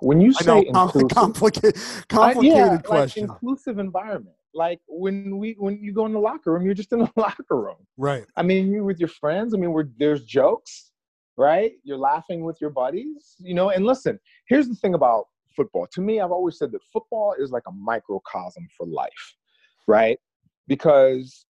When 0.00 0.20
you 0.20 0.32
say 0.32 0.46
know, 0.46 0.58
inclusive, 0.84 1.08
complicated, 1.08 1.82
complicated 2.08 2.58
I, 2.58 2.72
yeah, 2.72 2.78
question, 2.78 3.26
like 3.26 3.30
inclusive 3.42 3.78
environment 3.78 4.36
like 4.54 4.80
when 4.88 5.38
we 5.38 5.54
when 5.58 5.78
you 5.80 5.92
go 5.92 6.06
in 6.06 6.12
the 6.12 6.18
locker 6.18 6.52
room, 6.52 6.64
you're 6.64 6.74
just 6.74 6.92
in 6.92 6.98
the 7.00 7.10
locker 7.16 7.44
room. 7.60 7.86
Right. 7.96 8.24
I 8.36 8.42
mean, 8.42 8.70
you're 8.70 8.84
with 8.84 8.98
your 8.98 9.08
friends. 9.08 9.54
I 9.54 9.56
mean, 9.58 9.72
we're 9.72 9.88
there's 9.98 10.24
jokes, 10.24 10.90
right? 11.36 11.72
You're 11.84 11.98
laughing 11.98 12.44
with 12.44 12.60
your 12.60 12.70
buddies, 12.70 13.36
you 13.38 13.54
know. 13.54 13.70
And 13.70 13.86
listen, 13.86 14.18
here's 14.48 14.68
the 14.68 14.74
thing 14.74 14.94
about 14.94 15.26
football. 15.54 15.86
To 15.92 16.00
me, 16.00 16.20
I've 16.20 16.32
always 16.32 16.58
said 16.58 16.72
that 16.72 16.80
football 16.92 17.34
is 17.38 17.50
like 17.50 17.64
a 17.66 17.72
microcosm 17.72 18.66
for 18.76 18.86
life, 18.86 19.34
right? 19.86 20.18
Because 20.66 21.46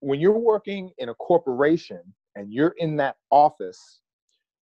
when 0.00 0.20
you're 0.20 0.38
working 0.38 0.90
in 0.98 1.08
a 1.08 1.14
corporation 1.14 2.02
and 2.34 2.52
you're 2.52 2.74
in 2.78 2.96
that 2.96 3.16
office, 3.30 4.00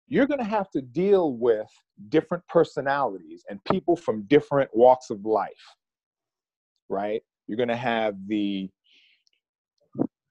you're 0.06 0.26
going 0.26 0.38
to 0.38 0.44
have 0.44 0.70
to 0.70 0.82
deal 0.82 1.32
with 1.34 1.68
different 2.08 2.46
personalities 2.48 3.44
and 3.48 3.62
people 3.64 3.96
from 3.96 4.22
different 4.22 4.70
walks 4.74 5.10
of 5.10 5.24
life, 5.24 5.52
right? 6.88 7.22
You're 7.46 7.56
going 7.56 7.68
to 7.68 7.76
have 7.76 8.14
the 8.26 8.68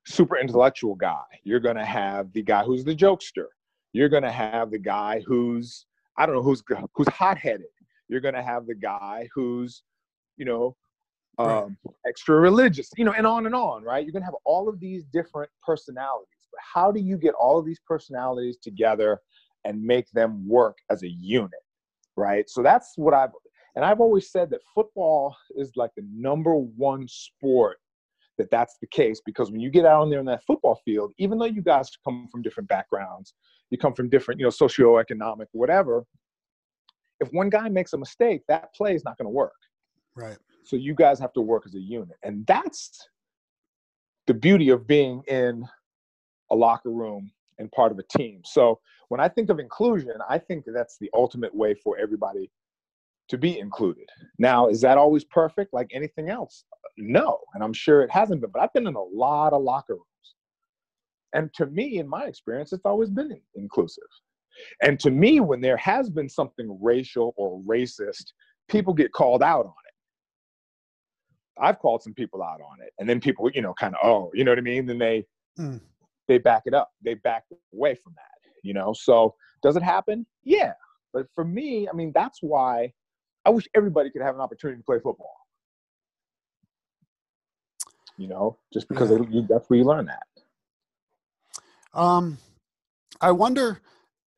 super 0.06 0.38
intellectual 0.38 0.96
guy. 0.96 1.24
You're 1.44 1.60
going 1.60 1.78
to 1.78 1.86
have 1.86 2.32
the 2.34 2.44
guy 2.44 2.64
who's 2.64 2.84
the 2.84 2.96
jokester. 2.96 3.46
You're 3.94 4.10
going 4.10 4.24
to 4.24 4.32
have 4.32 4.72
the 4.72 4.80
guy 4.80 5.22
who's 5.26 5.86
I 6.18 6.26
don't 6.26 6.36
know 6.36 6.44
who's 6.44 6.62
who's 6.96 7.08
hot-headed. 7.08 7.66
You're 8.08 8.22
going 8.22 8.36
to 8.36 8.44
have 8.44 8.68
the 8.68 8.76
guy 8.76 9.28
who's 9.34 9.84
you 10.38 10.46
know 10.46 10.76
um, 11.40 11.78
extra 12.08 12.36
religious, 12.36 12.90
you 12.96 13.06
know, 13.06 13.14
and 13.14 13.26
on 13.26 13.48
and 13.48 13.56
on, 13.56 13.84
right? 13.84 14.04
You're 14.04 14.12
going 14.12 14.22
to 14.22 14.28
have 14.28 14.36
all 14.46 14.70
of 14.70 14.80
these 14.80 15.04
different 15.06 15.50
personalities. 15.66 16.28
But 16.52 16.60
how 16.62 16.92
do 16.92 17.00
you 17.00 17.18
get 17.18 17.34
all 17.34 17.58
of 17.58 17.66
these 17.66 17.80
personalities 17.88 18.58
together 18.58 19.20
and 19.66 19.82
make 19.82 20.10
them 20.12 20.48
work 20.48 20.78
as 20.90 21.04
a 21.04 21.10
unit, 21.10 21.52
right? 22.16 22.50
So 22.50 22.62
that's 22.62 22.94
what 22.96 23.14
I've 23.14 23.32
and 23.76 23.84
I've 23.84 24.00
always 24.00 24.32
said 24.32 24.50
that 24.52 24.62
football 24.76 25.36
is 25.56 25.72
like 25.76 25.92
the 25.96 26.06
number 26.14 26.54
one 26.54 27.08
sport 27.08 27.78
that 28.38 28.50
that's 28.52 28.78
the 28.82 28.88
case 28.88 29.22
because 29.26 29.52
when 29.52 29.62
you 29.62 29.70
get 29.70 29.86
out 29.86 30.02
on 30.02 30.10
there 30.10 30.20
in 30.20 30.26
that 30.26 30.44
football 30.46 30.80
field, 30.86 31.14
even 31.18 31.38
though 31.38 31.46
you 31.46 31.62
guys 31.62 31.90
come 32.04 32.28
from 32.32 32.42
different 32.42 32.70
backgrounds, 32.70 33.34
you 33.70 33.78
come 33.78 33.94
from 33.94 34.10
different, 34.10 34.40
you 34.40 34.46
know, 34.46 34.52
socioeconomic, 34.52 35.46
whatever. 35.52 36.04
If 37.20 37.30
one 37.32 37.50
guy 37.50 37.70
makes 37.70 37.94
a 37.94 37.98
mistake, 37.98 38.42
that 38.48 38.74
play 38.76 38.96
is 38.96 39.04
not 39.04 39.18
going 39.18 39.26
to 39.26 39.32
work. 39.32 39.54
Right. 40.16 40.38
So 40.66 40.76
you 40.76 40.94
guys 40.94 41.20
have 41.20 41.34
to 41.34 41.42
work 41.42 41.64
as 41.66 41.76
a 41.76 41.80
unit, 41.80 42.18
and 42.24 42.46
that's 42.46 43.08
the 44.28 44.34
beauty 44.34 44.70
of 44.70 44.88
being 44.88 45.22
in 45.28 45.66
a 46.52 46.56
locker 46.56 46.92
room 46.92 47.32
and 47.60 47.72
part 47.72 47.92
of 47.92 48.00
a 48.00 48.18
team. 48.18 48.42
So 48.46 48.80
when 49.14 49.20
I 49.20 49.28
think 49.28 49.52
of 49.52 49.60
inclusion, 49.60 50.16
I 50.28 50.40
think 50.40 50.66
that's 50.66 50.98
the 50.98 51.12
ultimate 51.14 51.54
way 51.54 51.76
for 51.76 52.00
everybody 52.00 52.50
to 53.30 53.38
be 53.38 53.60
included. 53.60 54.10
Now, 54.40 54.70
is 54.70 54.82
that 54.82 54.98
always 54.98 55.24
perfect 55.24 55.72
like 55.72 55.86
anything 55.94 56.32
else? 56.32 56.64
No, 56.98 57.38
and 57.54 57.64
I'm 57.64 57.74
sure 57.74 58.02
it 58.02 58.10
hasn't 58.10 58.42
been, 58.42 58.50
but 58.50 58.64
I've 58.64 58.74
been 58.74 58.88
in 58.88 58.96
a 58.96 59.04
lot 59.04 59.54
of 59.54 59.62
locker 59.62 59.94
rooms. 59.94 60.36
And 61.34 61.54
to 61.54 61.68
me, 61.68 62.00
in 62.00 62.08
my 62.08 62.24
experience, 62.24 62.74
it's 62.74 62.88
always 62.88 63.12
been 63.12 63.40
inclusive. 63.54 64.04
And 64.82 65.00
to 65.02 65.12
me, 65.12 65.42
when 65.42 65.62
there 65.62 65.78
has 65.78 66.10
been 66.10 66.28
something 66.28 66.76
racial 66.82 67.36
or 67.38 67.62
racist, 67.68 68.34
people 68.68 68.96
get 68.96 69.12
called 69.12 69.44
out 69.44 69.68
on 69.68 69.74
it. 69.86 71.62
I've 71.62 71.78
called 71.78 72.02
some 72.02 72.16
people 72.16 72.42
out 72.42 72.62
on 72.62 72.82
it, 72.82 72.94
and 72.98 73.08
then 73.08 73.20
people, 73.20 73.48
you 73.54 73.62
know, 73.62 73.76
kind 73.76 73.94
of, 73.94 74.00
oh, 74.04 74.32
you 74.34 74.44
know 74.44 74.50
what 74.50 74.58
I 74.58 74.62
mean? 74.62 74.88
Then 74.88 74.98
they 74.98 75.24
mm. 75.60 75.80
they 76.28 76.40
back 76.40 76.64
it 76.66 76.74
up. 76.74 76.90
They 77.04 77.14
back 77.14 77.44
away 77.76 77.94
from 77.94 78.14
that, 78.16 78.33
you 78.64 78.74
know. 78.74 78.94
So 78.94 79.36
does 79.62 79.76
it 79.76 79.84
happen? 79.84 80.26
Yeah. 80.44 80.74
But 81.14 81.28
for 81.36 81.46
me, 81.46 81.88
I 81.88 81.96
mean, 81.96 82.12
that's 82.14 82.40
why 82.42 82.94
I 83.46 83.52
wish 83.52 83.68
everybody 83.76 84.10
could 84.10 84.22
have 84.22 84.36
an 84.36 84.42
opportunity 84.42 84.80
to 84.80 84.84
play 84.84 84.98
football. 84.98 85.36
You 88.18 88.28
know, 88.28 88.58
just 88.74 88.88
because 88.90 89.12
yeah. 89.12 89.18
they, 89.18 89.42
that's 89.48 89.70
where 89.70 89.78
you 89.78 89.86
learn 89.86 90.08
that. 90.08 90.24
Um, 91.94 92.38
I 93.22 93.32
wonder 93.32 93.82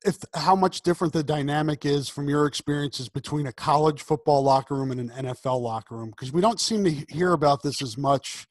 if 0.06 0.18
how 0.34 0.56
much 0.56 0.82
different 0.82 1.14
the 1.14 1.24
dynamic 1.24 1.86
is 1.86 2.08
from 2.08 2.30
your 2.30 2.46
experiences 2.46 3.10
between 3.10 3.48
a 3.48 3.52
college 3.52 4.02
football 4.02 4.44
locker 4.44 4.76
room 4.76 4.92
and 4.92 5.00
an 5.00 5.26
NFL 5.26 5.62
locker 5.62 5.96
room 5.96 6.12
because 6.12 6.32
we 6.32 6.42
don't 6.42 6.60
seem 6.60 6.84
to 6.84 6.92
hear 7.10 7.34
about 7.34 7.64
this 7.64 7.82
as 7.82 7.98
much. 7.98 8.48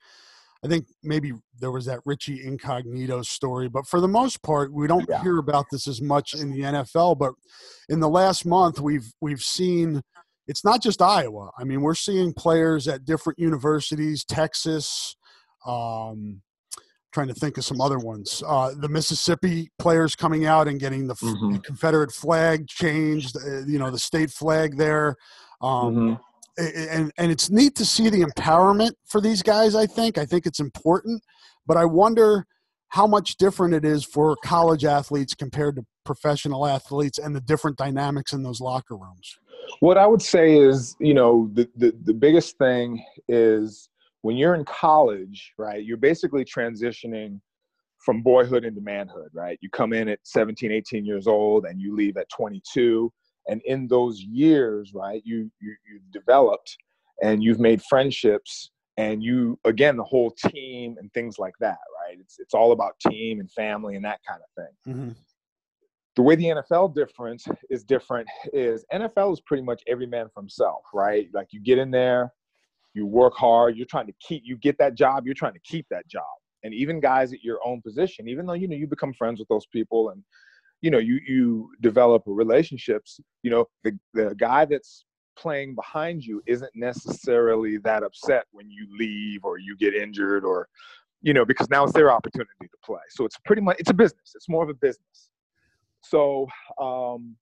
I 0.65 0.69
think 0.69 0.87
maybe 1.03 1.33
there 1.61 1.71
was 1.71 1.85
that 1.87 2.01
Richie 2.07 2.45
Incognito 2.45 3.23
story, 3.23 3.69
but 3.69 3.87
for 3.87 4.01
the 4.01 4.09
most 4.09 4.43
part, 4.43 4.73
we 4.73 4.87
don't 4.87 5.07
yeah. 5.09 5.23
hear 5.23 5.39
about 5.39 5.67
this 5.71 5.87
as 5.87 6.01
much 6.01 6.33
in 6.35 6.51
the 6.53 6.61
NFL. 6.61 7.19
But 7.19 7.35
in 7.89 8.01
the 8.01 8.09
last 8.09 8.47
month, 8.47 8.81
we've 8.81 9.13
we've 9.21 9.43
seen 9.43 10.01
it's 10.47 10.65
not 10.65 10.83
just 10.83 11.03
Iowa. 11.03 11.51
I 11.59 11.65
mean, 11.65 11.83
we're 11.83 11.95
seeing 11.95 12.33
players 12.33 12.89
at 12.89 13.05
different 13.05 13.39
universities, 13.39 14.25
Texas. 14.25 15.17
Um, 15.67 16.43
trying 17.13 17.29
to 17.29 17.35
think 17.35 17.57
of 17.57 17.65
some 17.65 17.81
other 17.81 17.99
ones. 17.99 18.43
Uh, 18.45 18.73
the 18.77 18.89
Mississippi 18.89 19.71
players 19.79 20.17
coming 20.17 20.47
out 20.47 20.67
and 20.67 20.81
getting 20.81 21.07
the, 21.07 21.15
mm-hmm. 21.15 21.59
Confederate 21.59 22.11
flag 22.11 22.67
changed. 22.67 23.37
Uh, 23.37 23.65
you 23.67 23.79
know, 23.79 23.91
the 23.91 23.99
state 23.99 24.31
flag 24.31 24.77
there. 24.77 25.15
Um, 25.63 25.95
mm-hmm. 25.95 26.15
And 26.57 27.13
and 27.19 27.33
it's 27.33 27.51
neat 27.51 27.75
to 27.77 27.85
see 27.85 28.11
the 28.11 28.23
empowerment 28.23 28.93
for 29.07 29.21
these 29.21 29.43
guys. 29.43 29.75
I 29.75 29.87
think 29.87 30.19
I 30.19 30.25
think 30.25 30.47
it's 30.47 30.61
important, 30.61 31.23
but 31.67 31.77
I 31.77 31.85
wonder 31.85 32.47
how 32.89 33.09
much 33.09 33.37
different 33.37 33.75
it 33.75 33.85
is 33.85 34.05
for 34.05 34.37
college 34.45 34.85
athletes 34.85 35.35
compared 35.35 35.75
to 35.75 35.85
professional 36.05 36.65
athletes 36.65 37.19
and 37.19 37.35
the 37.35 37.41
different 37.41 37.77
dynamics 37.77 38.33
in 38.33 38.45
those 38.45 38.61
locker 38.61 38.97
rooms. 38.97 39.37
What 39.81 39.99
I 39.99 40.07
would 40.07 40.23
say 40.23 40.57
is, 40.57 40.95
you 41.01 41.15
know, 41.15 41.51
the, 41.55 41.69
the, 41.77 41.93
the 42.05 42.15
biggest 42.15 42.57
thing 42.59 43.05
is 43.29 43.89
when 44.23 44.37
you're 44.37 44.55
in 44.55 44.65
college, 44.65 45.53
right, 45.59 45.85
you're 45.85 45.97
basically 45.97 46.45
transitioning 46.45 47.41
from 47.99 48.23
boyhood 48.23 48.65
into 48.65 48.81
manhood, 48.81 49.31
right? 49.33 49.59
You 49.61 49.71
come 49.71 49.93
in 49.93 50.09
at 50.09 50.21
17, 50.25 50.71
18 50.71 51.05
years 51.05 51.27
old 51.27 51.65
and 51.65 51.81
you 51.81 51.97
leave 51.97 52.17
at 52.17 52.29
22. 52.29 53.13
And 53.49 53.61
in 53.65 53.89
those 53.89 54.21
years, 54.21 54.93
right, 54.95 55.23
you, 55.25 55.51
you, 55.61 55.75
you've 55.91 56.11
developed 56.13 56.77
and 57.23 57.43
you've 57.43 57.61
made 57.61 57.83
friendships 57.83 58.71
and 58.97 59.23
you, 59.23 59.59
again, 59.65 59.97
the 59.97 60.05
whole 60.05 60.31
team 60.31 60.97
and 60.99 61.13
things 61.13 61.39
like 61.39 61.55
that, 61.61 61.79
right? 62.01 62.19
It's, 62.21 62.39
it's 62.39 62.55
all 62.55 62.73
about 62.73 62.99
team 63.01 63.41
and 63.41 63.51
family 63.51 63.97
and 63.97 64.05
that 64.05 64.21
kind 64.27 64.41
of 64.41 64.65
thing. 64.65 64.95
Mm-hmm 64.95 65.13
the 66.17 66.23
way 66.23 66.37
the 66.37 66.45
NFL 66.45 66.95
difference 66.95 67.47
is 67.71 67.83
different 67.83 68.29
is 68.53 68.85
NFL 68.93 69.33
is 69.33 69.41
pretty 69.41 69.63
much 69.63 69.83
every 69.89 70.07
man 70.07 70.29
for 70.33 70.41
himself, 70.41 70.83
right? 70.93 71.29
Like 71.33 71.49
you 71.51 71.61
get 71.61 71.79
in 71.79 71.91
there, 71.91 72.33
you 72.95 73.07
work 73.07 73.35
hard, 73.35 73.77
you're 73.77 73.87
trying 73.87 74.07
to 74.07 74.15
keep 74.21 74.43
you 74.45 74.57
get 74.57 74.79
that 74.79 74.95
job, 74.95 75.27
you're 75.27 75.35
trying 75.35 75.55
to 75.55 75.61
keep 75.61 75.87
that 75.91 76.07
job. 76.07 76.23
And 76.63 76.73
even 76.73 77.01
guys 77.01 77.33
at 77.33 77.43
your 77.43 77.59
own 77.65 77.83
position, 77.83 78.29
even 78.29 78.47
though 78.47 78.55
you 78.55 78.69
know 78.69 78.77
you 78.77 78.87
become 78.87 79.13
friends 79.13 79.39
with 79.41 79.49
those 79.49 79.67
people 79.67 80.11
and 80.11 80.23
you 80.83 80.91
know 80.91 80.99
you 80.99 81.21
you 81.27 81.71
develop 81.81 82.23
relationships, 82.27 83.21
you 83.43 83.51
know, 83.51 83.67
the 83.83 83.99
the 84.13 84.35
guy 84.37 84.65
that's 84.65 85.05
playing 85.37 85.75
behind 85.75 86.23
you 86.23 86.41
isn't 86.47 86.71
necessarily 86.77 87.79
that 87.79 88.05
upset 88.05 88.45
when 88.53 88.71
you 88.71 88.87
leave 88.97 89.45
or 89.45 89.59
you 89.59 89.77
get 89.77 89.93
injured 89.93 90.45
or 90.45 90.69
you 91.23 91.35
know 91.35 91.45
because 91.45 91.69
now 91.71 91.83
it's 91.85 91.93
their 91.93 92.11
opportunity 92.11 92.51
to 92.61 92.79
play. 92.85 93.01
So 93.11 93.25
it's 93.25 93.39
pretty 93.45 93.63
much 93.63 93.77
it's 93.79 93.91
a 93.91 93.95
business. 93.95 94.33
It's 94.35 94.49
more 94.49 94.63
of 94.63 94.69
a 94.69 94.75
business 94.75 95.31
so, 96.05 96.47
um, 96.79 97.37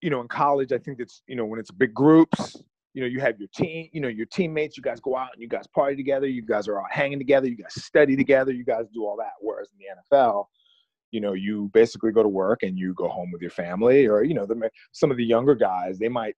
you 0.00 0.10
know, 0.10 0.20
in 0.20 0.28
college, 0.28 0.72
I 0.72 0.78
think 0.78 1.00
it's, 1.00 1.22
you 1.26 1.36
know, 1.36 1.44
when 1.44 1.58
it's 1.58 1.70
big 1.70 1.92
groups, 1.92 2.56
you 2.94 3.02
know, 3.02 3.08
you 3.08 3.20
have 3.20 3.38
your 3.38 3.48
team, 3.54 3.88
you 3.92 4.00
know, 4.00 4.08
your 4.08 4.26
teammates, 4.26 4.76
you 4.76 4.82
guys 4.82 5.00
go 5.00 5.16
out 5.16 5.30
and 5.34 5.42
you 5.42 5.48
guys 5.48 5.66
party 5.66 5.96
together, 5.96 6.26
you 6.26 6.42
guys 6.42 6.68
are 6.68 6.78
all 6.78 6.86
hanging 6.88 7.18
together, 7.18 7.48
you 7.48 7.56
guys 7.56 7.74
study 7.74 8.16
together, 8.16 8.52
you 8.52 8.64
guys 8.64 8.86
do 8.94 9.04
all 9.04 9.16
that. 9.16 9.32
Whereas 9.40 9.68
in 9.72 9.78
the 9.78 10.16
NFL, 10.16 10.46
you 11.10 11.20
know, 11.20 11.32
you 11.32 11.70
basically 11.72 12.12
go 12.12 12.22
to 12.22 12.28
work 12.28 12.62
and 12.62 12.78
you 12.78 12.94
go 12.94 13.08
home 13.08 13.30
with 13.32 13.42
your 13.42 13.50
family, 13.50 14.06
or 14.06 14.22
you 14.22 14.34
know, 14.34 14.46
the, 14.46 14.70
some 14.92 15.10
of 15.10 15.16
the 15.16 15.24
younger 15.24 15.54
guys 15.54 15.98
they 15.98 16.08
might 16.08 16.34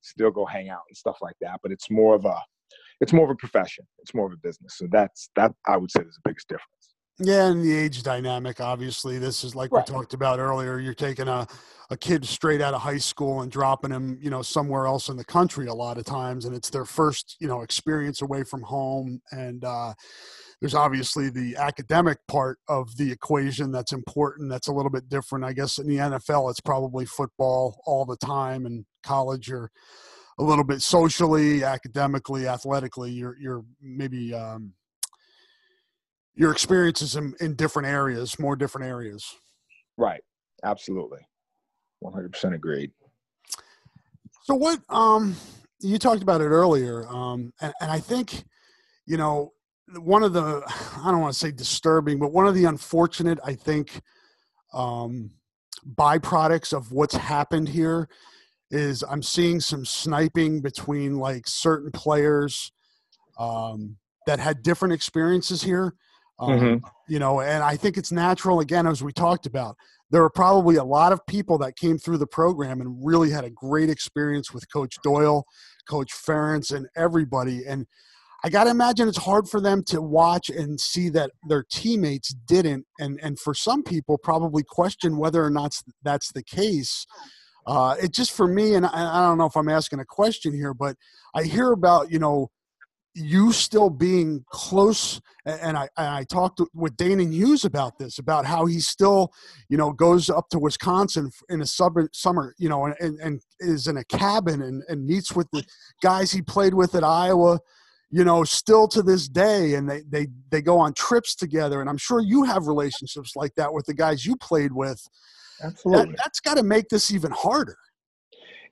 still 0.00 0.30
go 0.30 0.44
hang 0.44 0.68
out 0.68 0.82
and 0.88 0.96
stuff 0.96 1.18
like 1.20 1.36
that, 1.40 1.60
but 1.62 1.72
it's 1.72 1.90
more 1.90 2.14
of 2.14 2.24
a, 2.24 2.36
it's 3.00 3.12
more 3.12 3.24
of 3.24 3.30
a 3.30 3.36
profession, 3.36 3.86
it's 3.98 4.14
more 4.14 4.26
of 4.26 4.32
a 4.32 4.36
business. 4.36 4.76
So 4.76 4.86
that's 4.90 5.30
that 5.36 5.52
I 5.66 5.76
would 5.76 5.90
say 5.90 6.00
is 6.02 6.14
the 6.22 6.28
biggest 6.30 6.48
difference. 6.48 6.82
Yeah, 7.18 7.48
and 7.48 7.62
the 7.62 7.76
age 7.76 8.02
dynamic, 8.02 8.60
obviously. 8.60 9.18
This 9.18 9.44
is 9.44 9.54
like 9.54 9.70
right. 9.70 9.88
we 9.88 9.94
talked 9.94 10.14
about 10.14 10.38
earlier. 10.38 10.78
You're 10.78 10.94
taking 10.94 11.28
a, 11.28 11.46
a 11.90 11.96
kid 11.96 12.24
straight 12.24 12.62
out 12.62 12.74
of 12.74 12.80
high 12.80 12.98
school 12.98 13.42
and 13.42 13.52
dropping 13.52 13.90
him, 13.90 14.18
you 14.20 14.30
know, 14.30 14.42
somewhere 14.42 14.86
else 14.86 15.08
in 15.08 15.16
the 15.16 15.24
country 15.24 15.66
a 15.66 15.74
lot 15.74 15.98
of 15.98 16.04
times. 16.04 16.46
And 16.46 16.56
it's 16.56 16.70
their 16.70 16.86
first, 16.86 17.36
you 17.38 17.46
know, 17.46 17.60
experience 17.60 18.22
away 18.22 18.44
from 18.44 18.62
home. 18.62 19.20
And 19.30 19.62
uh, 19.62 19.92
there's 20.62 20.76
obviously 20.76 21.28
the 21.28 21.56
academic 21.56 22.18
part 22.28 22.56
of 22.68 22.96
the 22.96 23.10
equation 23.10 23.72
that's 23.72 23.92
important. 23.92 24.48
That's 24.48 24.68
a 24.68 24.72
little 24.72 24.92
bit 24.92 25.08
different. 25.08 25.44
I 25.44 25.52
guess 25.52 25.78
in 25.78 25.88
the 25.88 25.96
NFL, 25.96 26.48
it's 26.50 26.60
probably 26.60 27.04
football 27.04 27.82
all 27.84 28.04
the 28.04 28.16
time. 28.16 28.64
And 28.64 28.84
college, 29.02 29.48
you're 29.48 29.72
a 30.38 30.44
little 30.44 30.62
bit 30.62 30.80
socially, 30.80 31.64
academically, 31.64 32.46
athletically, 32.46 33.10
you're, 33.10 33.36
you're 33.38 33.64
maybe. 33.82 34.32
Um, 34.32 34.74
your 36.34 36.50
experiences 36.50 37.16
in, 37.16 37.34
in 37.40 37.54
different 37.56 37.88
areas, 37.88 38.38
more 38.38 38.56
different 38.56 38.86
areas. 38.86 39.34
Right. 39.98 40.22
Absolutely. 40.64 41.18
100% 42.02 42.54
agreed. 42.54 42.90
So 44.44 44.54
what, 44.54 44.80
um, 44.88 45.36
you 45.80 45.98
talked 45.98 46.22
about 46.22 46.40
it 46.40 46.46
earlier. 46.46 47.06
Um, 47.06 47.52
and, 47.60 47.74
and 47.82 47.90
I 47.90 48.00
think, 48.00 48.44
you 49.04 49.18
know, 49.18 49.52
one 49.98 50.22
of 50.22 50.32
the, 50.32 50.62
I 51.02 51.10
don't 51.10 51.20
want 51.20 51.32
to 51.32 51.38
say 51.38 51.50
disturbing, 51.50 52.18
but 52.18 52.32
one 52.32 52.46
of 52.46 52.54
the 52.54 52.64
unfortunate, 52.64 53.38
I 53.44 53.54
think, 53.54 54.00
um, 54.72 55.30
byproducts 55.96 56.72
of 56.72 56.92
what's 56.92 57.14
happened 57.14 57.68
here 57.68 58.08
is 58.70 59.02
I'm 59.02 59.22
seeing 59.22 59.60
some 59.60 59.84
sniping 59.84 60.60
between 60.62 61.18
like 61.18 61.46
certain 61.46 61.90
players 61.90 62.72
um, 63.38 63.96
that 64.26 64.38
had 64.38 64.62
different 64.62 64.94
experiences 64.94 65.62
here 65.62 65.94
um, 66.42 66.50
mm-hmm. 66.50 66.86
You 67.08 67.18
know, 67.20 67.40
and 67.40 67.62
I 67.62 67.76
think 67.76 67.96
it's 67.96 68.10
natural, 68.10 68.60
again, 68.60 68.86
as 68.86 69.02
we 69.02 69.12
talked 69.12 69.46
about. 69.46 69.76
There 70.10 70.24
are 70.24 70.30
probably 70.30 70.76
a 70.76 70.84
lot 70.84 71.12
of 71.12 71.24
people 71.26 71.56
that 71.58 71.76
came 71.76 71.98
through 71.98 72.18
the 72.18 72.26
program 72.26 72.80
and 72.80 72.98
really 73.00 73.30
had 73.30 73.44
a 73.44 73.50
great 73.50 73.88
experience 73.88 74.52
with 74.52 74.70
Coach 74.70 74.96
Doyle, 75.02 75.44
Coach 75.88 76.12
Ferentz, 76.12 76.74
and 76.74 76.88
everybody. 76.96 77.64
And 77.64 77.86
I 78.44 78.50
got 78.50 78.64
to 78.64 78.70
imagine 78.70 79.08
it's 79.08 79.18
hard 79.18 79.48
for 79.48 79.60
them 79.60 79.84
to 79.84 80.02
watch 80.02 80.50
and 80.50 80.80
see 80.80 81.08
that 81.10 81.30
their 81.48 81.64
teammates 81.70 82.30
didn't. 82.30 82.86
And, 82.98 83.20
and 83.22 83.38
for 83.38 83.54
some 83.54 83.84
people, 83.84 84.18
probably 84.18 84.64
question 84.64 85.16
whether 85.16 85.44
or 85.44 85.50
not 85.50 85.80
that's 86.02 86.32
the 86.32 86.42
case. 86.42 87.06
Uh, 87.66 87.94
it 88.02 88.12
just 88.12 88.32
for 88.32 88.48
me, 88.48 88.74
and 88.74 88.84
I, 88.84 88.90
I 88.92 89.20
don't 89.20 89.38
know 89.38 89.46
if 89.46 89.56
I'm 89.56 89.68
asking 89.68 90.00
a 90.00 90.04
question 90.04 90.52
here, 90.52 90.74
but 90.74 90.96
I 91.34 91.44
hear 91.44 91.70
about, 91.70 92.10
you 92.10 92.18
know, 92.18 92.50
you 93.14 93.52
still 93.52 93.90
being 93.90 94.44
close 94.50 95.20
and 95.44 95.76
I, 95.76 95.88
I 95.96 96.24
talked 96.24 96.60
with 96.72 96.96
Danan 96.96 97.32
Hughes 97.32 97.64
about 97.64 97.98
this 97.98 98.18
about 98.18 98.46
how 98.46 98.64
he 98.64 98.80
still 98.80 99.32
you 99.68 99.76
know 99.76 99.92
goes 99.92 100.30
up 100.30 100.48
to 100.50 100.58
Wisconsin 100.58 101.30
in 101.50 101.60
a 101.60 101.66
summer 101.66 102.08
summer 102.12 102.54
you 102.58 102.70
know 102.70 102.86
and, 102.86 103.20
and 103.20 103.40
is 103.60 103.86
in 103.86 103.98
a 103.98 104.04
cabin 104.04 104.62
and, 104.62 104.82
and 104.88 105.04
meets 105.04 105.32
with 105.32 105.50
the 105.52 105.62
guys 106.02 106.32
he 106.32 106.40
played 106.40 106.72
with 106.72 106.94
at 106.94 107.04
Iowa 107.04 107.60
you 108.12 108.24
know 108.24 108.44
still 108.44 108.86
to 108.86 109.02
this 109.02 109.26
day 109.28 109.74
and 109.74 109.88
they 109.88 110.02
they 110.08 110.28
they 110.50 110.62
go 110.62 110.78
on 110.78 110.92
trips 110.94 111.34
together 111.34 111.80
and 111.80 111.90
I'm 111.90 111.96
sure 111.96 112.20
you 112.20 112.44
have 112.44 112.68
relationships 112.68 113.32
like 113.34 113.54
that 113.56 113.72
with 113.72 113.86
the 113.86 113.94
guys 113.94 114.24
you 114.24 114.36
played 114.36 114.72
with 114.72 115.02
absolutely 115.62 116.12
that, 116.12 116.20
has 116.22 116.40
got 116.40 116.56
to 116.58 116.62
make 116.62 116.88
this 116.88 117.10
even 117.10 117.32
harder 117.32 117.76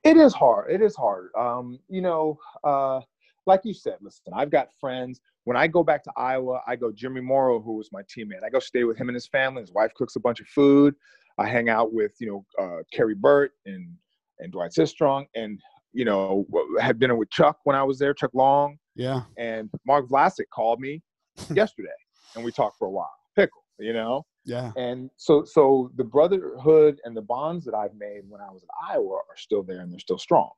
it 0.05 0.17
is 0.17 0.33
hard 0.33 0.71
it 0.71 0.83
is 0.83 0.95
hard 0.95 1.31
um 1.37 1.79
you 1.89 2.03
know 2.03 2.39
uh 2.63 3.01
like 3.47 3.61
you 3.65 3.75
said, 3.75 3.97
listen, 4.01 4.33
I've 4.35 4.51
got 4.51 4.69
friends. 4.81 5.21
When 5.45 5.57
I 5.57 5.67
go 5.67 5.83
back 5.83 6.05
to 6.05 6.13
Iowa, 6.17 6.61
I 6.67 6.77
go 6.77 6.93
Jimmy 6.93 7.21
Morrow, 7.21 7.61
who 7.61 7.75
was 7.75 7.91
my 7.93 8.03
teammate. 8.03 8.45
I 8.45 8.51
go 8.51 8.61
stay 8.61 8.85
with 8.85 8.97
him 8.97 9.09
and 9.09 9.15
his 9.15 9.27
family. 9.27 9.63
His 9.63 9.73
wife 9.73 9.93
cooks 9.95 10.17
a 10.17 10.21
bunch 10.21 10.41
of 10.41 10.47
food. 10.47 10.95
I 11.39 11.49
hang 11.49 11.69
out 11.69 11.93
with, 11.93 12.13
you 12.21 12.29
know, 12.29 12.45
uh, 12.63 12.83
Kerry 12.93 13.15
Burt 13.15 13.53
and 13.67 13.95
and 14.39 14.53
Dwight 14.53 14.71
Sistrunk, 14.71 15.27
and 15.35 15.61
you 15.93 16.05
know, 16.05 16.47
had 16.81 16.99
dinner 16.99 17.17
with 17.17 17.31
Chuck 17.31 17.59
when 17.65 17.77
I 17.77 17.83
was 17.83 17.99
there, 17.99 18.15
Chuck 18.15 18.31
Long. 18.33 18.79
Yeah. 18.95 19.23
And 19.39 19.71
Mark 19.87 20.09
Vlasic 20.09 20.49
called 20.53 20.81
me 20.81 21.03
yesterday, 21.55 21.89
and 22.35 22.45
we 22.45 22.53
talked 22.53 22.79
for 22.79 22.87
a 22.87 22.91
while. 22.91 23.13
Pickle, 23.37 23.65
you 23.79 23.93
know. 23.93 24.25
Yeah. 24.45 24.73
And 24.77 25.11
so, 25.17 25.45
so 25.45 25.91
the 25.97 26.05
brotherhood 26.05 27.01
and 27.05 27.17
the 27.17 27.23
bonds 27.23 27.65
that 27.67 27.75
I've 27.75 27.95
made 27.95 28.23
when 28.29 28.41
I 28.41 28.51
was 28.51 28.63
in 28.63 28.69
Iowa 28.91 29.17
are 29.17 29.37
still 29.37 29.63
there, 29.63 29.81
and 29.81 29.93
they're 29.93 29.99
still 29.99 30.19
strong 30.19 30.51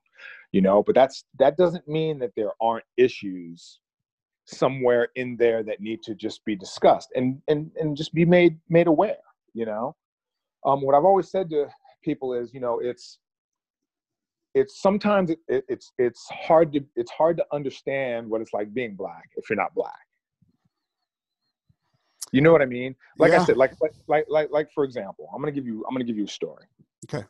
you 0.52 0.60
know 0.60 0.82
but 0.82 0.94
that's 0.94 1.24
that 1.38 1.56
doesn't 1.56 1.86
mean 1.88 2.18
that 2.18 2.32
there 2.36 2.52
aren't 2.60 2.84
issues 2.96 3.80
somewhere 4.44 5.08
in 5.16 5.36
there 5.36 5.62
that 5.62 5.80
need 5.80 6.02
to 6.02 6.14
just 6.14 6.44
be 6.44 6.54
discussed 6.54 7.08
and 7.14 7.40
and 7.48 7.70
and 7.76 7.96
just 7.96 8.12
be 8.14 8.24
made 8.24 8.58
made 8.68 8.86
aware 8.86 9.16
you 9.54 9.64
know 9.64 9.94
um, 10.66 10.82
what 10.82 10.94
i've 10.94 11.04
always 11.04 11.30
said 11.30 11.48
to 11.50 11.66
people 12.02 12.34
is 12.34 12.52
you 12.52 12.60
know 12.60 12.78
it's 12.80 13.18
it's 14.54 14.80
sometimes 14.80 15.30
it, 15.30 15.38
it, 15.48 15.64
it's 15.68 15.92
it's 15.98 16.26
hard 16.30 16.72
to 16.72 16.84
it's 16.96 17.10
hard 17.10 17.36
to 17.36 17.44
understand 17.52 18.28
what 18.28 18.40
it's 18.40 18.52
like 18.52 18.72
being 18.74 18.94
black 18.94 19.30
if 19.36 19.48
you're 19.48 19.56
not 19.56 19.74
black 19.74 20.06
you 22.32 22.40
know 22.40 22.52
what 22.52 22.62
i 22.62 22.66
mean 22.66 22.94
like 23.18 23.32
yeah. 23.32 23.40
i 23.40 23.44
said 23.44 23.56
like, 23.56 23.72
like 23.80 23.92
like 24.08 24.26
like 24.28 24.50
like 24.50 24.68
for 24.74 24.84
example 24.84 25.28
i'm 25.34 25.40
gonna 25.40 25.52
give 25.52 25.66
you 25.66 25.84
i'm 25.88 25.94
gonna 25.94 26.04
give 26.04 26.16
you 26.16 26.24
a 26.24 26.28
story 26.28 26.64
okay 27.08 27.24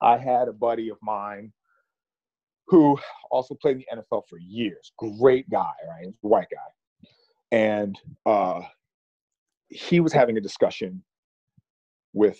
i 0.00 0.16
had 0.16 0.48
a 0.48 0.52
buddy 0.52 0.88
of 0.88 0.98
mine 1.02 1.52
who 2.66 2.98
also 3.30 3.54
played 3.54 3.76
in 3.76 3.84
the 3.90 4.02
NFL 4.02 4.22
for 4.28 4.38
years. 4.38 4.92
Great 4.98 5.48
guy, 5.48 5.72
right? 5.88 6.12
White 6.20 6.48
guy. 6.50 7.08
And 7.52 7.98
uh, 8.24 8.62
he 9.68 10.00
was 10.00 10.12
having 10.12 10.36
a 10.36 10.40
discussion 10.40 11.02
with 12.12 12.38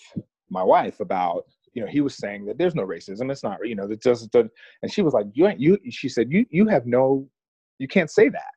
my 0.51 0.63
wife 0.63 1.01
about 1.01 1.45
you 1.77 1.83
know, 1.83 1.89
he 1.89 2.01
was 2.01 2.17
saying 2.17 2.47
that 2.47 2.57
there's 2.57 2.75
no 2.75 2.87
racism. 2.87 3.31
It's 3.31 3.43
not, 3.43 3.59
you 3.63 3.75
know, 3.75 3.87
that 3.87 4.03
just, 4.03 4.35
and 4.35 4.51
she 4.89 5.03
was 5.03 5.13
like, 5.13 5.27
you, 5.35 5.47
ain't, 5.47 5.61
you, 5.61 5.77
she 5.91 6.09
said, 6.09 6.33
you, 6.33 6.47
you 6.49 6.67
have 6.69 6.87
no, 6.87 7.29
you 7.79 7.87
can't 7.87 8.11
say 8.11 8.31
that. 8.31 8.55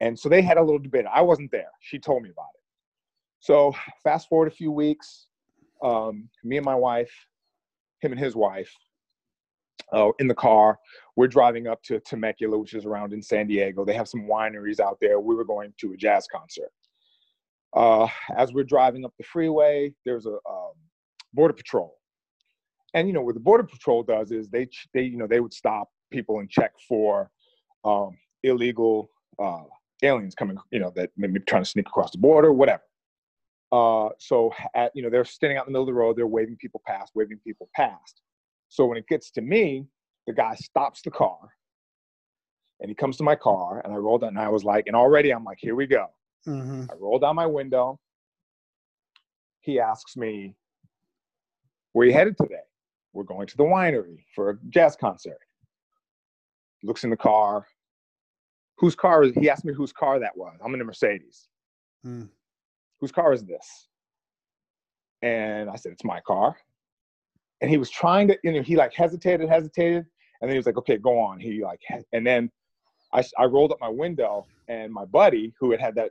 And 0.00 0.16
so 0.16 0.28
they 0.28 0.40
had 0.40 0.56
a 0.56 0.62
little 0.62 0.78
debate. 0.78 1.04
I 1.12 1.20
wasn't 1.20 1.50
there. 1.50 1.70
She 1.80 1.98
told 1.98 2.22
me 2.22 2.30
about 2.30 2.46
it. 2.54 2.62
So 3.40 3.74
fast 4.04 4.28
forward 4.28 4.46
a 4.46 4.54
few 4.54 4.70
weeks, 4.70 5.26
um, 5.82 6.28
me 6.44 6.58
and 6.58 6.64
my 6.64 6.76
wife, 6.76 7.12
him 8.02 8.12
and 8.12 8.20
his 8.20 8.36
wife, 8.36 8.72
uh, 9.92 10.12
in 10.20 10.28
the 10.28 10.34
car. 10.34 10.78
We're 11.16 11.26
driving 11.26 11.66
up 11.66 11.82
to 11.86 11.98
Temecula, 11.98 12.56
which 12.56 12.74
is 12.74 12.86
around 12.86 13.12
in 13.12 13.20
San 13.20 13.48
Diego. 13.48 13.84
They 13.84 13.94
have 13.94 14.06
some 14.06 14.28
wineries 14.28 14.78
out 14.78 14.98
there. 15.00 15.18
We 15.18 15.34
were 15.34 15.44
going 15.44 15.74
to 15.80 15.92
a 15.92 15.96
jazz 15.96 16.28
concert. 16.32 16.70
Uh, 17.74 18.06
as 18.36 18.52
we're 18.52 18.62
driving 18.62 19.04
up 19.04 19.12
the 19.18 19.24
freeway, 19.24 19.92
there's 20.04 20.26
a 20.26 20.34
um, 20.48 20.74
border 21.34 21.54
patrol, 21.54 21.96
and 22.94 23.08
you 23.08 23.14
know 23.14 23.22
what 23.22 23.34
the 23.34 23.40
border 23.40 23.64
patrol 23.64 24.02
does 24.02 24.30
is 24.30 24.48
they 24.48 24.68
they 24.94 25.02
you 25.02 25.16
know 25.16 25.26
they 25.26 25.40
would 25.40 25.52
stop 25.52 25.88
people 26.10 26.40
and 26.40 26.50
check 26.50 26.72
for 26.88 27.30
um, 27.84 28.16
illegal 28.42 29.10
uh, 29.38 29.62
aliens 30.02 30.34
coming, 30.34 30.56
you 30.70 30.78
know, 30.78 30.92
that 30.96 31.10
maybe 31.16 31.40
trying 31.40 31.62
to 31.62 31.68
sneak 31.68 31.86
across 31.88 32.10
the 32.10 32.18
border, 32.18 32.52
whatever. 32.52 32.82
Uh, 33.70 34.10
so 34.18 34.52
at 34.74 34.92
you 34.94 35.02
know 35.02 35.08
they're 35.08 35.24
standing 35.24 35.56
out 35.56 35.66
in 35.66 35.72
the 35.72 35.78
middle 35.78 35.88
of 35.88 35.94
the 35.94 35.98
road, 35.98 36.16
they're 36.16 36.26
waving 36.26 36.56
people 36.56 36.82
past, 36.86 37.12
waving 37.14 37.38
people 37.44 37.70
past. 37.74 38.20
So 38.68 38.84
when 38.84 38.98
it 38.98 39.06
gets 39.08 39.30
to 39.32 39.40
me, 39.40 39.86
the 40.26 40.32
guy 40.32 40.54
stops 40.56 41.00
the 41.02 41.10
car 41.10 41.38
and 42.80 42.90
he 42.90 42.94
comes 42.94 43.16
to 43.16 43.22
my 43.22 43.34
car 43.34 43.80
and 43.84 43.92
I 43.92 43.96
rolled 43.96 44.22
down 44.22 44.30
and 44.30 44.38
I 44.38 44.48
was 44.48 44.64
like, 44.64 44.86
and 44.86 44.96
already 44.96 45.30
I'm 45.30 45.44
like, 45.44 45.58
here 45.60 45.74
we 45.74 45.86
go. 45.86 46.06
Mm-hmm. 46.46 46.84
I 46.90 46.94
roll 46.98 47.18
down 47.18 47.36
my 47.36 47.46
window. 47.46 47.98
He 49.60 49.78
asks 49.78 50.16
me, 50.16 50.54
where 51.92 52.06
you 52.06 52.12
headed 52.12 52.36
today? 52.36 52.56
We're 53.12 53.24
going 53.24 53.46
to 53.46 53.56
the 53.56 53.64
winery 53.64 54.24
for 54.34 54.50
a 54.50 54.58
jazz 54.70 54.96
concert. 54.96 55.38
Looks 56.82 57.04
in 57.04 57.10
the 57.10 57.16
car. 57.16 57.66
Whose 58.78 58.94
car 58.94 59.24
is 59.24 59.34
he 59.34 59.48
asked 59.48 59.64
me 59.64 59.72
whose 59.72 59.92
car 59.92 60.18
that 60.18 60.36
was. 60.36 60.58
I'm 60.64 60.74
in 60.74 60.80
a 60.80 60.84
Mercedes. 60.84 61.48
Mm. 62.04 62.28
Whose 63.00 63.12
car 63.12 63.32
is 63.32 63.44
this? 63.44 63.88
And 65.22 65.70
I 65.70 65.76
said, 65.76 65.92
It's 65.92 66.04
my 66.04 66.20
car 66.20 66.56
and 67.62 67.70
he 67.70 67.78
was 67.78 67.88
trying 67.88 68.28
to, 68.28 68.36
you 68.42 68.52
know, 68.52 68.60
he 68.60 68.76
like 68.76 68.92
hesitated, 68.92 69.48
hesitated, 69.48 70.04
and 70.40 70.48
then 70.48 70.50
he 70.50 70.56
was 70.56 70.66
like, 70.66 70.76
okay, 70.76 70.98
go 70.98 71.18
on. 71.18 71.38
He 71.38 71.62
like, 71.62 71.80
and 72.12 72.26
then 72.26 72.50
I, 73.12 73.22
I 73.38 73.44
rolled 73.44 73.70
up 73.70 73.80
my 73.80 73.88
window, 73.88 74.46
and 74.68 74.92
my 74.92 75.04
buddy 75.04 75.54
who 75.58 75.70
had 75.70 75.80
had 75.80 75.94
that 75.94 76.10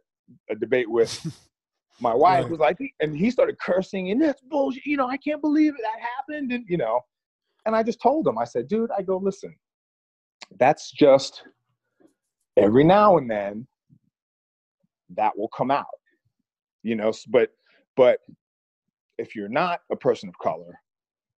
a 0.49 0.55
debate 0.55 0.89
with 0.89 1.37
my 2.01 2.13
wife 2.13 2.43
right. 2.43 2.51
was 2.51 2.59
like, 2.59 2.77
and 2.99 3.15
he 3.15 3.31
started 3.31 3.59
cursing, 3.59 4.11
and 4.11 4.21
that's 4.21 4.41
bullshit. 4.41 4.85
You 4.85 4.97
know, 4.97 5.07
I 5.07 5.17
can't 5.17 5.41
believe 5.41 5.73
it, 5.73 5.81
that 5.81 6.01
happened, 6.01 6.51
and 6.51 6.65
you 6.67 6.77
know, 6.77 7.01
and 7.65 7.75
I 7.75 7.83
just 7.83 8.01
told 8.01 8.27
him, 8.27 8.37
I 8.37 8.43
said, 8.43 8.67
dude, 8.67 8.91
I 8.97 9.01
go, 9.01 9.17
listen, 9.17 9.55
that's 10.57 10.91
just 10.91 11.43
every 12.57 12.83
now 12.83 13.17
and 13.17 13.29
then 13.29 13.67
that 15.15 15.37
will 15.37 15.49
come 15.49 15.71
out, 15.71 15.85
you 16.83 16.95
know, 16.95 17.11
but 17.29 17.49
but 17.95 18.19
if 19.17 19.35
you're 19.35 19.49
not 19.49 19.81
a 19.91 19.95
person 19.95 20.29
of 20.29 20.37
color 20.39 20.79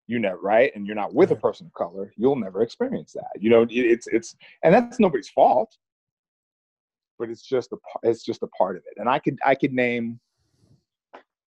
you 0.06 0.18
never 0.18 0.38
right 0.38 0.70
and 0.74 0.86
you're 0.86 0.96
not 0.96 1.14
with 1.14 1.30
a 1.30 1.36
person 1.36 1.66
of 1.66 1.72
color 1.72 2.12
you'll 2.16 2.36
never 2.36 2.62
experience 2.62 3.12
that 3.12 3.30
you 3.40 3.50
know 3.50 3.66
it's 3.70 4.06
it's 4.08 4.36
and 4.62 4.74
that's 4.74 5.00
nobody's 5.00 5.28
fault 5.30 5.76
but 7.18 7.30
it's 7.30 7.42
just 7.42 7.72
a 7.72 7.76
it's 8.02 8.22
just 8.22 8.42
a 8.42 8.46
part 8.48 8.76
of 8.76 8.82
it 8.86 8.98
and 8.98 9.08
i 9.08 9.18
could 9.18 9.38
i 9.44 9.54
could 9.54 9.72
name 9.72 10.20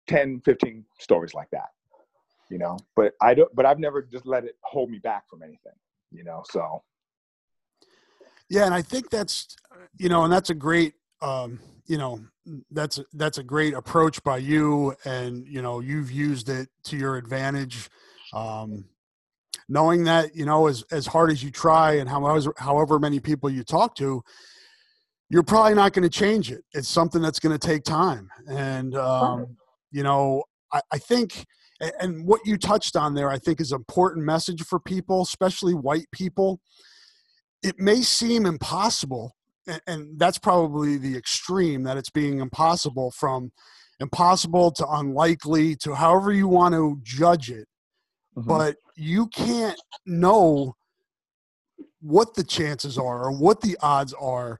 10 0.07 0.41
15 0.41 0.85
stories 0.99 1.33
like 1.33 1.49
that 1.51 1.69
you 2.49 2.57
know? 2.57 2.77
But 2.95 3.13
i 3.21 3.33
don't 3.33 3.53
but 3.55 3.65
i've 3.65 3.79
never 3.79 4.01
just 4.01 4.25
let 4.25 4.45
it 4.45 4.55
hold 4.61 4.89
me 4.89 4.99
back 4.99 5.29
from 5.29 5.41
anything 5.41 5.73
you 6.11 6.23
know 6.23 6.43
so. 6.49 6.83
Yeah 8.49 8.65
and 8.65 8.73
i 8.73 8.81
think 8.81 9.09
that's 9.09 9.55
you 9.97 10.09
know 10.09 10.23
and 10.23 10.31
that's 10.31 10.49
a 10.49 10.55
great 10.55 10.93
um 11.21 11.59
you 11.87 11.97
know 11.97 12.19
that's 12.71 12.99
that's 13.13 13.37
a 13.37 13.43
great 13.43 13.73
approach 13.73 14.23
by 14.23 14.37
you 14.37 14.95
and 15.05 15.47
you 15.47 15.61
know 15.61 15.79
you've 15.79 16.11
used 16.11 16.49
it 16.49 16.69
to 16.83 16.97
your 16.97 17.17
advantage. 17.17 17.89
Um, 18.33 18.85
knowing 19.67 20.03
that 20.03 20.35
you 20.35 20.45
know 20.45 20.67
as 20.67 20.83
as 20.91 21.07
hard 21.07 21.31
as 21.31 21.43
you 21.43 21.49
try 21.49 21.93
and 21.93 22.07
however 22.07 22.53
however 22.57 22.99
many 22.99 23.19
people 23.19 23.49
you 23.49 23.63
talk 23.63 23.95
to 23.95 24.23
you're 25.29 25.43
probably 25.43 25.73
not 25.73 25.91
going 25.91 26.03
to 26.03 26.09
change 26.09 26.51
it. 26.51 26.63
It's 26.73 26.87
something 26.87 27.19
that's 27.19 27.39
going 27.39 27.57
to 27.57 27.67
take 27.67 27.83
time. 27.83 28.29
And 28.47 28.95
um, 28.95 29.57
you 29.95 30.03
know 30.03 30.43
I, 30.73 30.81
I 30.91 30.97
think 30.97 31.45
and 31.79 32.27
what 32.27 32.41
you 32.45 32.57
touched 32.57 32.95
on 32.95 33.15
there 33.15 33.29
i 33.29 33.39
think 33.39 33.59
is 33.61 33.71
an 33.71 33.77
important 33.77 34.25
message 34.25 34.61
for 34.63 34.79
people 34.79 35.21
especially 35.21 35.73
white 35.73 36.07
people 36.11 36.59
it 37.63 37.79
may 37.79 38.01
seem 38.01 38.45
impossible 38.45 39.31
and 39.87 40.19
that's 40.19 40.37
probably 40.37 40.97
the 40.97 41.17
extreme 41.17 41.83
that 41.83 41.97
it's 41.97 42.11
being 42.11 42.39
impossible 42.39 43.11
from 43.11 43.51
impossible 43.99 44.69
to 44.71 44.85
unlikely 44.87 45.75
to 45.77 45.95
however 45.95 46.31
you 46.31 46.47
want 46.47 46.75
to 46.75 46.99
judge 47.01 47.49
it 47.49 47.67
mm-hmm. 48.37 48.47
but 48.47 48.75
you 48.97 49.27
can't 49.27 49.79
know 50.05 50.73
what 52.01 52.35
the 52.35 52.43
chances 52.43 52.97
are 52.97 53.23
or 53.23 53.31
what 53.31 53.61
the 53.61 53.77
odds 53.81 54.13
are 54.19 54.59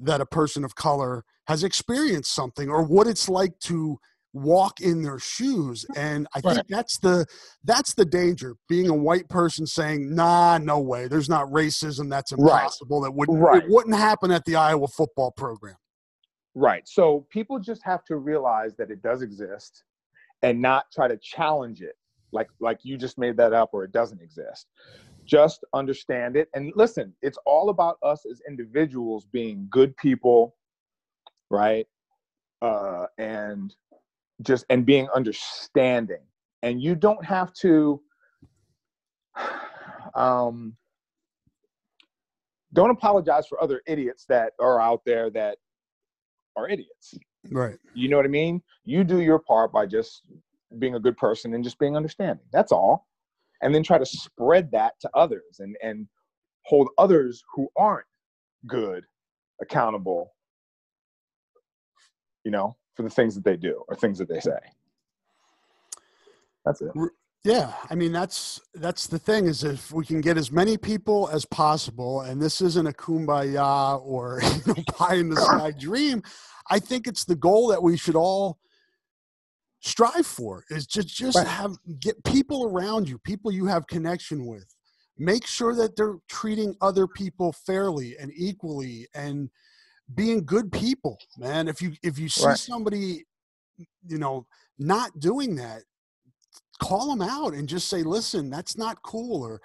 that 0.00 0.20
a 0.20 0.26
person 0.26 0.64
of 0.64 0.74
color 0.74 1.22
has 1.46 1.64
experienced 1.64 2.34
something 2.34 2.68
or 2.68 2.82
what 2.82 3.06
it's 3.06 3.28
like 3.28 3.58
to 3.60 3.98
walk 4.32 4.80
in 4.80 5.02
their 5.02 5.18
shoes 5.18 5.84
and 5.94 6.26
i 6.34 6.40
right. 6.40 6.54
think 6.54 6.66
that's 6.68 6.98
the 6.98 7.26
that's 7.64 7.94
the 7.94 8.04
danger 8.04 8.56
being 8.68 8.88
a 8.88 8.94
white 8.94 9.28
person 9.28 9.66
saying 9.66 10.14
nah 10.14 10.56
no 10.56 10.80
way 10.80 11.06
there's 11.06 11.28
not 11.28 11.46
racism 11.48 12.08
that's 12.08 12.32
impossible 12.32 13.00
right. 13.00 13.08
that 13.08 13.12
wouldn't 13.12 13.38
right. 13.38 13.62
it 13.62 13.68
wouldn't 13.68 13.94
happen 13.94 14.30
at 14.30 14.44
the 14.46 14.56
iowa 14.56 14.88
football 14.88 15.30
program 15.32 15.76
right 16.54 16.88
so 16.88 17.26
people 17.30 17.58
just 17.58 17.82
have 17.84 18.04
to 18.04 18.16
realize 18.16 18.74
that 18.76 18.90
it 18.90 19.02
does 19.02 19.20
exist 19.20 19.84
and 20.42 20.60
not 20.60 20.86
try 20.92 21.06
to 21.06 21.18
challenge 21.18 21.82
it 21.82 21.96
like 22.32 22.48
like 22.58 22.78
you 22.82 22.96
just 22.96 23.18
made 23.18 23.36
that 23.36 23.52
up 23.52 23.70
or 23.72 23.84
it 23.84 23.92
doesn't 23.92 24.22
exist 24.22 24.66
just 25.24 25.64
understand 25.74 26.36
it 26.36 26.48
and 26.54 26.72
listen 26.74 27.12
it's 27.22 27.38
all 27.44 27.68
about 27.68 27.96
us 28.02 28.24
as 28.30 28.40
individuals 28.48 29.26
being 29.30 29.66
good 29.70 29.96
people 29.98 30.56
right 31.50 31.86
uh 32.62 33.06
and 33.18 33.74
just 34.42 34.64
and 34.70 34.84
being 34.84 35.08
understanding. 35.14 36.22
And 36.62 36.80
you 36.82 36.94
don't 36.94 37.24
have 37.24 37.52
to 37.54 38.00
um 40.14 40.76
don't 42.74 42.90
apologize 42.90 43.46
for 43.46 43.62
other 43.62 43.82
idiots 43.86 44.24
that 44.28 44.52
are 44.60 44.80
out 44.80 45.02
there 45.04 45.30
that 45.30 45.58
are 46.56 46.68
idiots. 46.68 47.14
Right. 47.50 47.76
You 47.94 48.08
know 48.08 48.16
what 48.16 48.24
i 48.26 48.30
mean? 48.30 48.62
You 48.84 49.04
do 49.04 49.20
your 49.20 49.38
part 49.38 49.72
by 49.72 49.86
just 49.86 50.22
being 50.78 50.94
a 50.94 51.00
good 51.00 51.16
person 51.16 51.54
and 51.54 51.62
just 51.62 51.78
being 51.78 51.96
understanding. 51.96 52.44
That's 52.52 52.72
all. 52.72 53.06
And 53.60 53.74
then 53.74 53.82
try 53.82 53.98
to 53.98 54.06
spread 54.06 54.70
that 54.72 54.94
to 55.00 55.10
others 55.14 55.60
and, 55.60 55.76
and 55.82 56.06
hold 56.64 56.88
others 56.98 57.42
who 57.54 57.68
aren't 57.76 58.06
good 58.66 59.04
accountable, 59.60 60.32
you 62.44 62.50
know, 62.50 62.76
for 62.94 63.02
the 63.02 63.10
things 63.10 63.34
that 63.34 63.44
they 63.44 63.56
do 63.56 63.82
or 63.88 63.96
things 63.96 64.18
that 64.18 64.28
they 64.28 64.40
say. 64.40 64.58
That's 66.64 66.80
it. 66.80 66.92
Yeah, 67.44 67.72
I 67.90 67.96
mean 67.96 68.12
that's 68.12 68.60
that's 68.74 69.08
the 69.08 69.18
thing 69.18 69.46
is 69.46 69.64
if 69.64 69.90
we 69.90 70.04
can 70.04 70.20
get 70.20 70.36
as 70.36 70.52
many 70.52 70.76
people 70.76 71.28
as 71.32 71.44
possible, 71.44 72.20
and 72.20 72.40
this 72.40 72.60
isn't 72.60 72.86
a 72.86 72.92
kumbaya 72.92 74.00
or 74.04 74.40
you 74.66 74.74
know, 74.74 74.82
pie 74.92 75.16
in 75.16 75.28
the 75.28 75.40
sky 75.40 75.72
dream. 75.78 76.22
I 76.70 76.78
think 76.78 77.08
it's 77.08 77.24
the 77.24 77.34
goal 77.34 77.66
that 77.68 77.82
we 77.82 77.96
should 77.96 78.14
all 78.14 78.58
strive 79.80 80.26
for 80.26 80.64
is 80.70 80.86
just 80.86 81.08
just 81.08 81.36
right. 81.36 81.46
have 81.46 81.76
get 81.98 82.22
people 82.22 82.66
around 82.66 83.08
you 83.08 83.18
people 83.18 83.50
you 83.50 83.66
have 83.66 83.84
connection 83.88 84.46
with 84.46 84.64
make 85.18 85.44
sure 85.44 85.74
that 85.74 85.96
they're 85.96 86.18
treating 86.28 86.72
other 86.80 87.08
people 87.08 87.52
fairly 87.52 88.16
and 88.16 88.30
equally 88.36 89.08
and 89.14 89.50
being 90.14 90.44
good 90.44 90.70
people 90.70 91.18
man 91.38 91.68
if 91.68 91.80
you 91.80 91.92
if 92.02 92.18
you 92.18 92.28
see 92.28 92.46
right. 92.46 92.58
somebody 92.58 93.24
you 94.06 94.18
know 94.18 94.46
not 94.78 95.10
doing 95.18 95.54
that 95.56 95.82
call 96.80 97.08
them 97.08 97.22
out 97.22 97.54
and 97.54 97.68
just 97.68 97.88
say 97.88 98.02
listen 98.02 98.50
that's 98.50 98.76
not 98.76 99.00
cool 99.02 99.42
or 99.42 99.60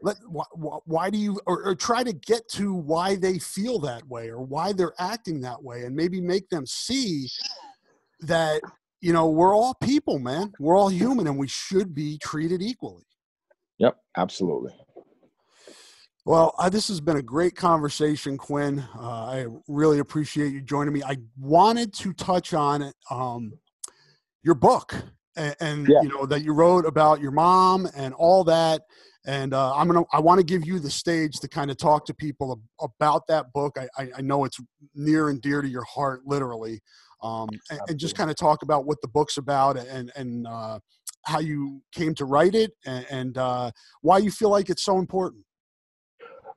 let 0.00 0.16
why, 0.26 0.44
why 0.84 1.10
do 1.10 1.18
you 1.18 1.40
or, 1.46 1.62
or, 1.64 1.74
try 1.74 2.02
to 2.02 2.12
get 2.12 2.46
to 2.48 2.74
why 2.74 3.14
they 3.14 3.38
feel 3.38 3.78
that 3.78 4.06
way 4.08 4.28
or 4.28 4.42
why 4.42 4.72
they're 4.72 4.94
acting 4.98 5.40
that 5.40 5.62
way 5.62 5.84
and 5.84 5.94
maybe 5.94 6.20
make 6.20 6.48
them 6.50 6.66
see 6.66 7.28
that 8.20 8.60
you 9.04 9.12
know, 9.12 9.28
we're 9.28 9.54
all 9.54 9.74
people, 9.74 10.18
man. 10.18 10.54
We're 10.58 10.78
all 10.78 10.88
human 10.88 11.26
and 11.26 11.36
we 11.36 11.46
should 11.46 11.94
be 11.94 12.16
treated 12.22 12.62
equally. 12.62 13.04
Yep, 13.76 13.98
absolutely. 14.16 14.72
Well, 16.26 16.54
uh, 16.58 16.70
this 16.70 16.88
has 16.88 17.02
been 17.02 17.18
a 17.18 17.22
great 17.22 17.54
conversation, 17.54 18.38
Quinn. 18.38 18.82
Uh, 18.96 19.24
I 19.26 19.46
really 19.68 19.98
appreciate 19.98 20.52
you 20.52 20.62
joining 20.62 20.94
me. 20.94 21.02
I 21.02 21.18
wanted 21.38 21.92
to 21.94 22.14
touch 22.14 22.54
on 22.54 22.92
um, 23.10 23.52
your 24.42 24.54
book. 24.54 24.94
and, 25.36 25.54
and 25.60 25.88
yeah. 25.88 26.00
you 26.02 26.08
know 26.08 26.26
that 26.26 26.42
you 26.42 26.52
wrote 26.52 26.86
about 26.86 27.20
your 27.20 27.30
mom 27.30 27.88
and 27.94 28.14
all 28.14 28.44
that. 28.44 28.82
And 29.26 29.52
uh, 29.52 29.74
I'm 29.74 29.86
gonna 29.86 30.04
I 30.12 30.20
want 30.20 30.38
to 30.38 30.44
give 30.44 30.66
you 30.66 30.78
the 30.78 30.90
stage 30.90 31.40
to 31.40 31.48
kind 31.48 31.70
of 31.70 31.76
talk 31.76 32.06
to 32.06 32.14
people 32.14 32.60
about 32.80 33.26
that 33.28 33.52
book. 33.52 33.76
I, 33.78 33.88
I, 33.98 34.10
I 34.18 34.20
know 34.22 34.44
it's 34.44 34.58
near 34.94 35.28
and 35.28 35.40
dear 35.42 35.60
to 35.60 35.68
your 35.68 35.84
heart, 35.84 36.22
literally. 36.24 36.80
Um, 37.22 37.48
and, 37.70 37.80
and, 37.88 37.98
just 37.98 38.16
kind 38.16 38.28
of 38.28 38.36
talk 38.36 38.62
about 38.62 38.84
what 38.84 39.00
the 39.00 39.08
book's 39.08 39.38
about 39.38 39.78
and 39.78 40.12
and 40.14 40.46
uh, 40.46 40.78
how 41.24 41.38
you 41.38 41.82
came 41.92 42.14
to 42.16 42.26
write 42.26 42.54
it 42.54 42.72
and, 42.84 43.06
and 43.10 43.38
uh, 43.38 43.70
why 44.02 44.18
you 44.18 44.30
feel 44.30 44.50
like 44.50 44.68
it's 44.68 44.84
so 44.84 44.98
important. 44.98 45.43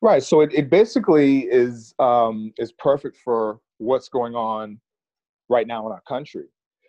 Right. 0.01 0.21
So 0.21 0.41
it, 0.41 0.53
it 0.53 0.69
basically 0.69 1.41
is 1.41 1.93
um, 1.99 2.53
is 2.57 2.71
perfect 2.73 3.17
for 3.17 3.59
what's 3.77 4.09
going 4.09 4.35
on 4.35 4.79
right 5.49 5.67
now 5.67 5.85
in 5.85 5.91
our 5.91 6.01
country. 6.07 6.45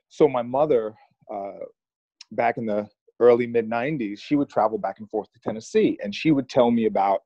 So 0.08 0.28
my 0.28 0.42
mother, 0.42 0.94
uh, 1.32 1.64
back 2.32 2.58
in 2.58 2.66
the 2.66 2.88
early 3.20 3.46
mid 3.46 3.68
'90s, 3.68 4.20
she 4.20 4.36
would 4.36 4.48
travel 4.50 4.78
back 4.78 4.96
and 4.98 5.08
forth 5.08 5.32
to 5.32 5.40
Tennessee, 5.40 5.98
and 6.02 6.14
she 6.14 6.32
would 6.32 6.48
tell 6.48 6.70
me 6.70 6.86
about 6.86 7.22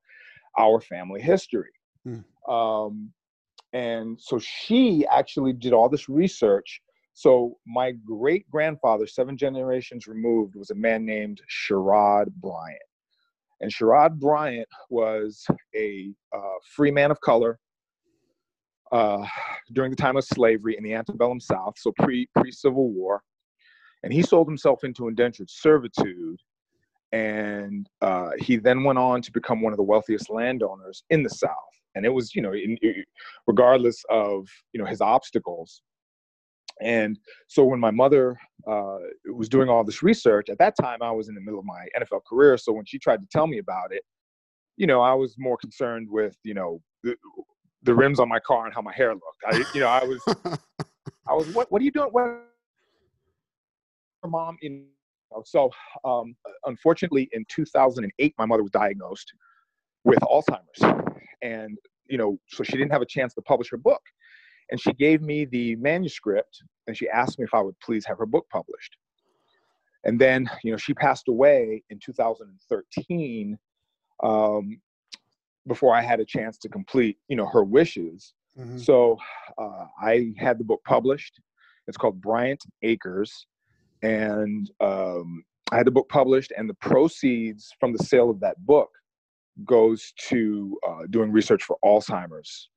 our 0.58 0.80
family 0.80 1.20
history. 1.20 1.70
Hmm. 2.04 2.52
Um, 2.52 3.12
and 3.72 4.20
so 4.20 4.38
she 4.38 5.06
actually 5.10 5.52
did 5.52 5.72
all 5.72 5.88
this 5.88 6.08
research. 6.08 6.80
So 7.14 7.58
my 7.66 7.92
great 7.92 8.48
grandfather, 8.50 9.06
seven 9.06 9.36
generations 9.36 10.06
removed, 10.06 10.54
was 10.56 10.70
a 10.70 10.74
man 10.74 11.04
named 11.04 11.40
Sherrod 11.50 12.26
Bryant. 12.36 12.80
And 13.62 13.70
Sherrod 13.70 14.18
Bryant 14.18 14.68
was 14.90 15.46
a 15.74 16.12
uh, 16.34 16.58
free 16.74 16.90
man 16.90 17.12
of 17.12 17.20
color 17.20 17.60
uh, 18.90 19.24
during 19.72 19.90
the 19.90 19.96
time 19.96 20.16
of 20.16 20.24
slavery 20.24 20.76
in 20.76 20.84
the 20.84 20.92
antebellum 20.92 21.40
South, 21.40 21.74
so 21.78 21.92
pre 21.98 22.28
pre 22.36 22.50
Civil 22.50 22.90
War, 22.90 23.22
and 24.02 24.12
he 24.12 24.20
sold 24.20 24.48
himself 24.48 24.84
into 24.84 25.08
indentured 25.08 25.48
servitude. 25.48 26.38
And 27.12 27.86
uh, 28.00 28.30
he 28.38 28.56
then 28.56 28.84
went 28.84 28.98
on 28.98 29.20
to 29.20 29.30
become 29.32 29.60
one 29.60 29.74
of 29.74 29.76
the 29.76 29.82
wealthiest 29.82 30.30
landowners 30.30 31.04
in 31.10 31.22
the 31.22 31.28
South. 31.28 31.50
And 31.94 32.06
it 32.06 32.08
was, 32.08 32.34
you 32.34 32.40
know, 32.40 32.54
in, 32.54 32.78
in, 32.80 33.04
regardless 33.46 34.02
of 34.10 34.48
you 34.72 34.80
know 34.80 34.86
his 34.86 35.00
obstacles, 35.00 35.82
and 36.82 37.18
so 37.48 37.64
when 37.64 37.80
my 37.80 37.90
mother 37.90 38.36
uh, 38.66 38.98
was 39.32 39.48
doing 39.48 39.68
all 39.68 39.84
this 39.84 40.02
research, 40.02 40.48
at 40.50 40.58
that 40.58 40.74
time 40.80 40.98
I 41.02 41.10
was 41.10 41.28
in 41.28 41.34
the 41.34 41.40
middle 41.40 41.58
of 41.58 41.66
my 41.66 41.86
NFL 41.98 42.20
career. 42.28 42.56
So 42.56 42.72
when 42.72 42.84
she 42.84 42.98
tried 42.98 43.20
to 43.20 43.26
tell 43.30 43.46
me 43.46 43.58
about 43.58 43.92
it, 43.92 44.02
you 44.76 44.86
know, 44.86 45.00
I 45.00 45.14
was 45.14 45.34
more 45.38 45.56
concerned 45.56 46.08
with, 46.10 46.36
you 46.44 46.54
know, 46.54 46.80
the, 47.02 47.14
the 47.82 47.94
rims 47.94 48.20
on 48.20 48.28
my 48.28 48.38
car 48.40 48.66
and 48.66 48.74
how 48.74 48.82
my 48.82 48.94
hair 48.94 49.12
looked. 49.12 49.42
I, 49.46 49.64
you 49.74 49.80
know, 49.80 49.88
I 49.88 50.04
was, 50.04 50.22
I 51.28 51.34
was, 51.34 51.48
what, 51.54 51.70
what 51.70 51.82
are 51.82 51.84
you 51.84 51.90
doing? 51.90 52.08
What, 52.10 52.42
mom, 54.26 54.56
in, 54.62 54.86
so 55.44 55.70
um, 56.04 56.34
unfortunately 56.66 57.28
in 57.32 57.44
2008, 57.48 58.34
my 58.38 58.46
mother 58.46 58.62
was 58.62 58.70
diagnosed 58.70 59.32
with 60.04 60.18
Alzheimer's. 60.20 61.12
And, 61.42 61.76
you 62.06 62.18
know, 62.18 62.38
so 62.48 62.62
she 62.62 62.72
didn't 62.72 62.92
have 62.92 63.02
a 63.02 63.06
chance 63.06 63.34
to 63.34 63.42
publish 63.42 63.70
her 63.70 63.76
book 63.76 64.02
and 64.72 64.80
she 64.80 64.92
gave 64.94 65.20
me 65.20 65.44
the 65.44 65.76
manuscript 65.76 66.62
and 66.86 66.96
she 66.96 67.08
asked 67.10 67.38
me 67.38 67.44
if 67.44 67.54
I 67.54 67.60
would 67.60 67.78
please 67.80 68.06
have 68.06 68.18
her 68.18 68.26
book 68.26 68.46
published. 68.50 68.96
And 70.04 70.18
then, 70.18 70.50
you 70.64 70.72
know, 70.72 70.78
she 70.78 70.94
passed 70.94 71.28
away 71.28 71.84
in 71.90 72.00
2013 72.04 73.58
um, 74.24 74.80
before 75.68 75.94
I 75.94 76.00
had 76.00 76.20
a 76.20 76.24
chance 76.24 76.56
to 76.58 76.70
complete, 76.70 77.18
you 77.28 77.36
know, 77.36 77.46
her 77.46 77.62
wishes. 77.62 78.32
Mm-hmm. 78.58 78.78
So 78.78 79.18
uh, 79.58 79.84
I 80.02 80.32
had 80.38 80.58
the 80.58 80.64
book 80.64 80.80
published. 80.86 81.38
It's 81.86 81.98
called 81.98 82.20
Bryant 82.20 82.64
Acres. 82.82 83.46
And 84.02 84.70
um, 84.80 85.44
I 85.70 85.76
had 85.76 85.86
the 85.86 85.92
book 85.92 86.08
published, 86.08 86.52
and 86.56 86.68
the 86.68 86.74
proceeds 86.74 87.70
from 87.78 87.92
the 87.92 88.02
sale 88.02 88.30
of 88.30 88.40
that 88.40 88.56
book 88.64 88.90
goes 89.64 90.14
to 90.28 90.78
uh, 90.88 91.02
doing 91.10 91.30
research 91.30 91.62
for 91.62 91.76
Alzheimer's. 91.84 92.70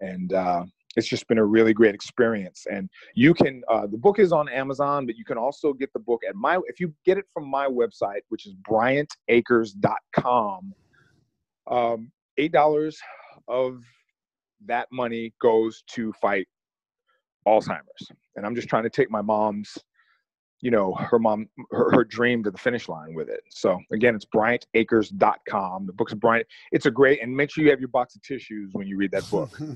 And 0.00 0.32
uh, 0.32 0.64
it's 0.98 1.06
just 1.06 1.28
been 1.28 1.38
a 1.38 1.44
really 1.44 1.72
great 1.72 1.94
experience. 1.94 2.66
And 2.70 2.90
you 3.14 3.32
can, 3.32 3.62
uh, 3.68 3.86
the 3.86 3.96
book 3.96 4.18
is 4.18 4.32
on 4.32 4.48
Amazon, 4.48 5.06
but 5.06 5.16
you 5.16 5.24
can 5.24 5.38
also 5.38 5.72
get 5.72 5.92
the 5.92 6.00
book 6.00 6.22
at 6.28 6.34
my, 6.34 6.58
if 6.66 6.80
you 6.80 6.92
get 7.06 7.18
it 7.18 7.26
from 7.32 7.48
my 7.48 7.66
website, 7.66 8.22
which 8.30 8.46
is 8.46 8.54
bryantacres.com, 8.68 10.74
um, 11.70 12.10
$8 12.38 12.96
of 13.46 13.84
that 14.66 14.88
money 14.90 15.32
goes 15.40 15.84
to 15.86 16.12
fight 16.14 16.48
Alzheimer's. 17.46 18.10
And 18.34 18.44
I'm 18.44 18.56
just 18.56 18.68
trying 18.68 18.82
to 18.82 18.90
take 18.90 19.08
my 19.08 19.22
mom's, 19.22 19.78
you 20.60 20.72
know, 20.72 20.94
her 20.94 21.20
mom, 21.20 21.46
her, 21.70 21.92
her 21.92 22.02
dream 22.02 22.42
to 22.42 22.50
the 22.50 22.58
finish 22.58 22.88
line 22.88 23.14
with 23.14 23.28
it. 23.28 23.42
So 23.50 23.78
again, 23.92 24.16
it's 24.16 24.26
bryantacres.com. 24.26 25.86
The 25.86 25.92
book's 25.92 26.12
of 26.12 26.18
Bryant. 26.18 26.48
It's 26.72 26.86
a 26.86 26.90
great, 26.90 27.22
and 27.22 27.36
make 27.36 27.52
sure 27.52 27.62
you 27.62 27.70
have 27.70 27.78
your 27.78 27.88
box 27.88 28.16
of 28.16 28.22
tissues 28.22 28.70
when 28.72 28.88
you 28.88 28.96
read 28.96 29.12
that 29.12 29.30
book. 29.30 29.56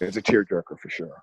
it's 0.00 0.16
a 0.16 0.22
tearjerker 0.22 0.78
for 0.78 0.88
sure. 0.88 1.22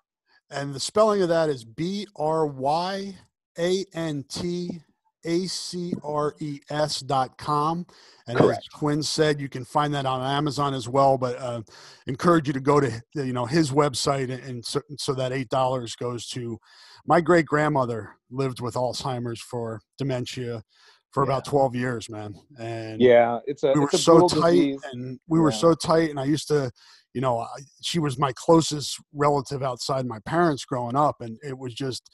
And 0.49 0.73
the 0.73 0.79
spelling 0.79 1.21
of 1.21 1.29
that 1.29 1.49
is 1.49 1.63
B 1.63 2.07
R 2.15 2.45
Y 2.45 3.15
A 3.57 3.85
N 3.93 4.25
T 4.29 4.81
A 5.23 5.45
C 5.47 5.93
R 6.03 6.35
E 6.39 6.59
S 6.69 6.99
dot 6.99 7.37
com. 7.37 7.85
And 8.27 8.37
Correct. 8.37 8.59
as 8.59 8.67
Quinn 8.67 9.01
said, 9.01 9.39
you 9.39 9.49
can 9.49 9.63
find 9.63 9.93
that 9.93 10.05
on 10.05 10.21
Amazon 10.21 10.73
as 10.73 10.89
well. 10.89 11.17
But 11.17 11.37
uh, 11.39 11.61
encourage 12.07 12.47
you 12.47 12.53
to 12.53 12.59
go 12.59 12.79
to 12.79 13.01
you 13.15 13.33
know 13.33 13.45
his 13.45 13.71
website, 13.71 14.29
and 14.45 14.65
so, 14.65 14.81
so 14.97 15.13
that 15.13 15.31
eight 15.31 15.49
dollars 15.49 15.95
goes 15.95 16.27
to 16.29 16.59
my 17.05 17.21
great 17.21 17.45
grandmother 17.45 18.15
lived 18.29 18.61
with 18.61 18.75
Alzheimer's 18.75 19.41
for 19.41 19.81
dementia 19.97 20.63
for 21.11 21.23
yeah. 21.23 21.33
about 21.33 21.45
12 21.45 21.75
years, 21.75 22.09
man. 22.09 22.35
And 22.59 23.01
yeah, 23.01 23.39
it's 23.45 23.63
a, 23.63 23.73
we 23.73 23.81
were 23.81 23.89
so 23.91 24.27
tight 24.27 24.51
disease. 24.51 24.81
and 24.93 25.19
we 25.27 25.39
yeah. 25.39 25.43
were 25.43 25.51
so 25.51 25.73
tight. 25.73 26.09
And 26.09 26.19
I 26.19 26.25
used 26.25 26.47
to, 26.47 26.71
you 27.13 27.21
know, 27.21 27.45
she 27.81 27.99
was 27.99 28.17
my 28.17 28.31
closest 28.33 28.99
relative 29.13 29.61
outside 29.61 30.05
my 30.05 30.19
parents 30.25 30.65
growing 30.65 30.95
up. 30.95 31.21
And 31.21 31.37
it 31.43 31.57
was 31.57 31.73
just, 31.73 32.09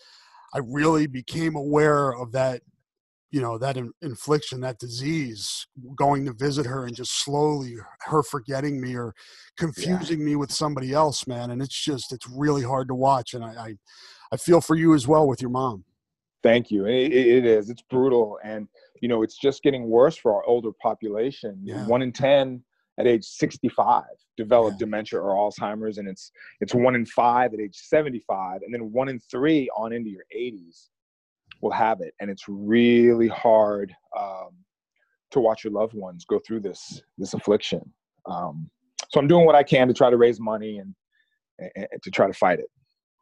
I 0.53 0.59
really 0.63 1.05
became 1.05 1.55
aware 1.55 2.15
of 2.15 2.31
that, 2.31 2.61
you 3.29 3.41
know, 3.41 3.57
that 3.59 3.77
in, 3.77 3.91
infliction, 4.01 4.61
that 4.61 4.79
disease, 4.79 5.67
going 5.95 6.25
to 6.25 6.33
visit 6.33 6.65
her 6.65 6.85
and 6.85 6.95
just 6.95 7.23
slowly 7.23 7.75
her 8.01 8.23
forgetting 8.23 8.81
me 8.81 8.95
or 8.95 9.13
confusing 9.57 10.19
yeah. 10.19 10.25
me 10.25 10.35
with 10.37 10.51
somebody 10.51 10.93
else, 10.93 11.27
man. 11.27 11.51
And 11.51 11.61
it's 11.61 11.79
just, 11.79 12.11
it's 12.11 12.27
really 12.27 12.63
hard 12.63 12.87
to 12.87 12.95
watch. 12.95 13.35
And 13.35 13.43
I, 13.43 13.49
I, 13.49 13.73
I 14.31 14.37
feel 14.37 14.61
for 14.61 14.75
you 14.75 14.95
as 14.95 15.07
well 15.07 15.27
with 15.27 15.41
your 15.41 15.51
mom. 15.51 15.83
Thank 16.41 16.71
you. 16.71 16.85
It, 16.85 17.11
it 17.11 17.45
is. 17.45 17.69
It's 17.69 17.81
brutal. 17.83 18.39
And, 18.43 18.67
you 19.01 19.07
know, 19.07 19.23
it's 19.23 19.37
just 19.37 19.63
getting 19.63 19.89
worse 19.89 20.17
for 20.17 20.33
our 20.33 20.43
older 20.45 20.71
population. 20.81 21.59
Yeah. 21.63 21.85
One 21.87 22.01
in 22.01 22.11
10 22.11 22.63
at 22.99 23.07
age 23.07 23.25
65 23.25 24.03
develop 24.37 24.73
yeah. 24.73 24.79
dementia 24.79 25.19
or 25.19 25.35
Alzheimer's, 25.35 25.97
and 25.97 26.07
it's 26.07 26.31
it's 26.61 26.73
one 26.73 26.95
in 26.95 27.05
five 27.05 27.53
at 27.53 27.59
age 27.59 27.75
75, 27.75 28.61
and 28.63 28.73
then 28.73 28.91
one 28.91 29.09
in 29.09 29.19
three 29.19 29.69
on 29.75 29.93
into 29.93 30.09
your 30.09 30.25
80s 30.35 30.89
will 31.61 31.71
have 31.71 32.01
it, 32.01 32.13
and 32.19 32.29
it's 32.29 32.43
really 32.47 33.27
hard 33.27 33.93
um, 34.17 34.49
to 35.31 35.39
watch 35.39 35.63
your 35.63 35.73
loved 35.73 35.93
ones 35.93 36.25
go 36.25 36.39
through 36.45 36.61
this 36.61 37.01
this 37.17 37.33
affliction. 37.33 37.81
Um, 38.25 38.69
so 39.09 39.19
I'm 39.19 39.27
doing 39.27 39.45
what 39.45 39.55
I 39.55 39.63
can 39.63 39.87
to 39.87 39.93
try 39.93 40.09
to 40.09 40.17
raise 40.17 40.39
money 40.39 40.79
and, 40.79 40.93
and 41.75 42.03
to 42.03 42.11
try 42.11 42.27
to 42.27 42.33
fight 42.33 42.59
it. 42.59 42.69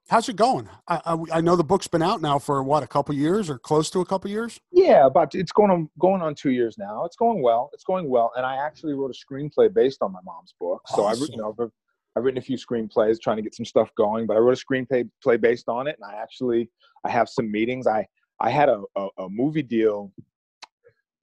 How's 0.07 0.29
it 0.29 0.35
going? 0.35 0.69
I, 0.87 1.01
I, 1.03 1.37
I, 1.37 1.41
know 1.41 1.55
the 1.55 1.63
book's 1.63 1.87
been 1.87 2.03
out 2.03 2.21
now 2.21 2.37
for 2.37 2.61
what 2.61 2.83
a 2.83 2.87
couple 2.87 3.15
years 3.15 3.49
or 3.49 3.57
close 3.57 3.89
to 3.89 4.01
a 4.01 4.05
couple 4.05 4.29
years. 4.29 4.59
Yeah, 4.71 5.09
but 5.09 5.33
it's 5.33 5.51
going 5.51 5.71
on 5.71 5.89
going 5.97 6.21
on 6.21 6.35
two 6.35 6.51
years 6.51 6.77
now. 6.77 7.05
It's 7.05 7.15
going 7.15 7.41
well. 7.41 7.71
It's 7.73 7.83
going 7.83 8.07
well, 8.07 8.31
and 8.35 8.45
I 8.45 8.55
actually 8.57 8.93
wrote 8.93 9.09
a 9.09 9.33
screenplay 9.33 9.73
based 9.73 10.03
on 10.03 10.11
my 10.11 10.19
mom's 10.23 10.53
book. 10.59 10.81
So 10.89 11.05
awesome. 11.05 11.23
I, 11.23 11.27
you 11.31 11.37
know, 11.37 11.55
I've, 11.59 11.69
I've 12.15 12.23
written 12.23 12.37
a 12.37 12.41
few 12.41 12.55
screenplays 12.55 13.19
trying 13.19 13.37
to 13.37 13.41
get 13.41 13.55
some 13.55 13.65
stuff 13.65 13.89
going, 13.97 14.27
but 14.27 14.37
I 14.37 14.39
wrote 14.39 14.61
a 14.61 14.63
screenplay 14.63 15.09
play 15.23 15.37
based 15.37 15.67
on 15.69 15.87
it, 15.87 15.97
and 15.99 16.09
I 16.09 16.21
actually 16.21 16.69
I 17.03 17.09
have 17.09 17.27
some 17.27 17.51
meetings. 17.51 17.87
I 17.87 18.05
I 18.39 18.51
had 18.51 18.69
a, 18.69 18.83
a, 18.95 19.07
a 19.17 19.29
movie 19.29 19.63
deal 19.63 20.11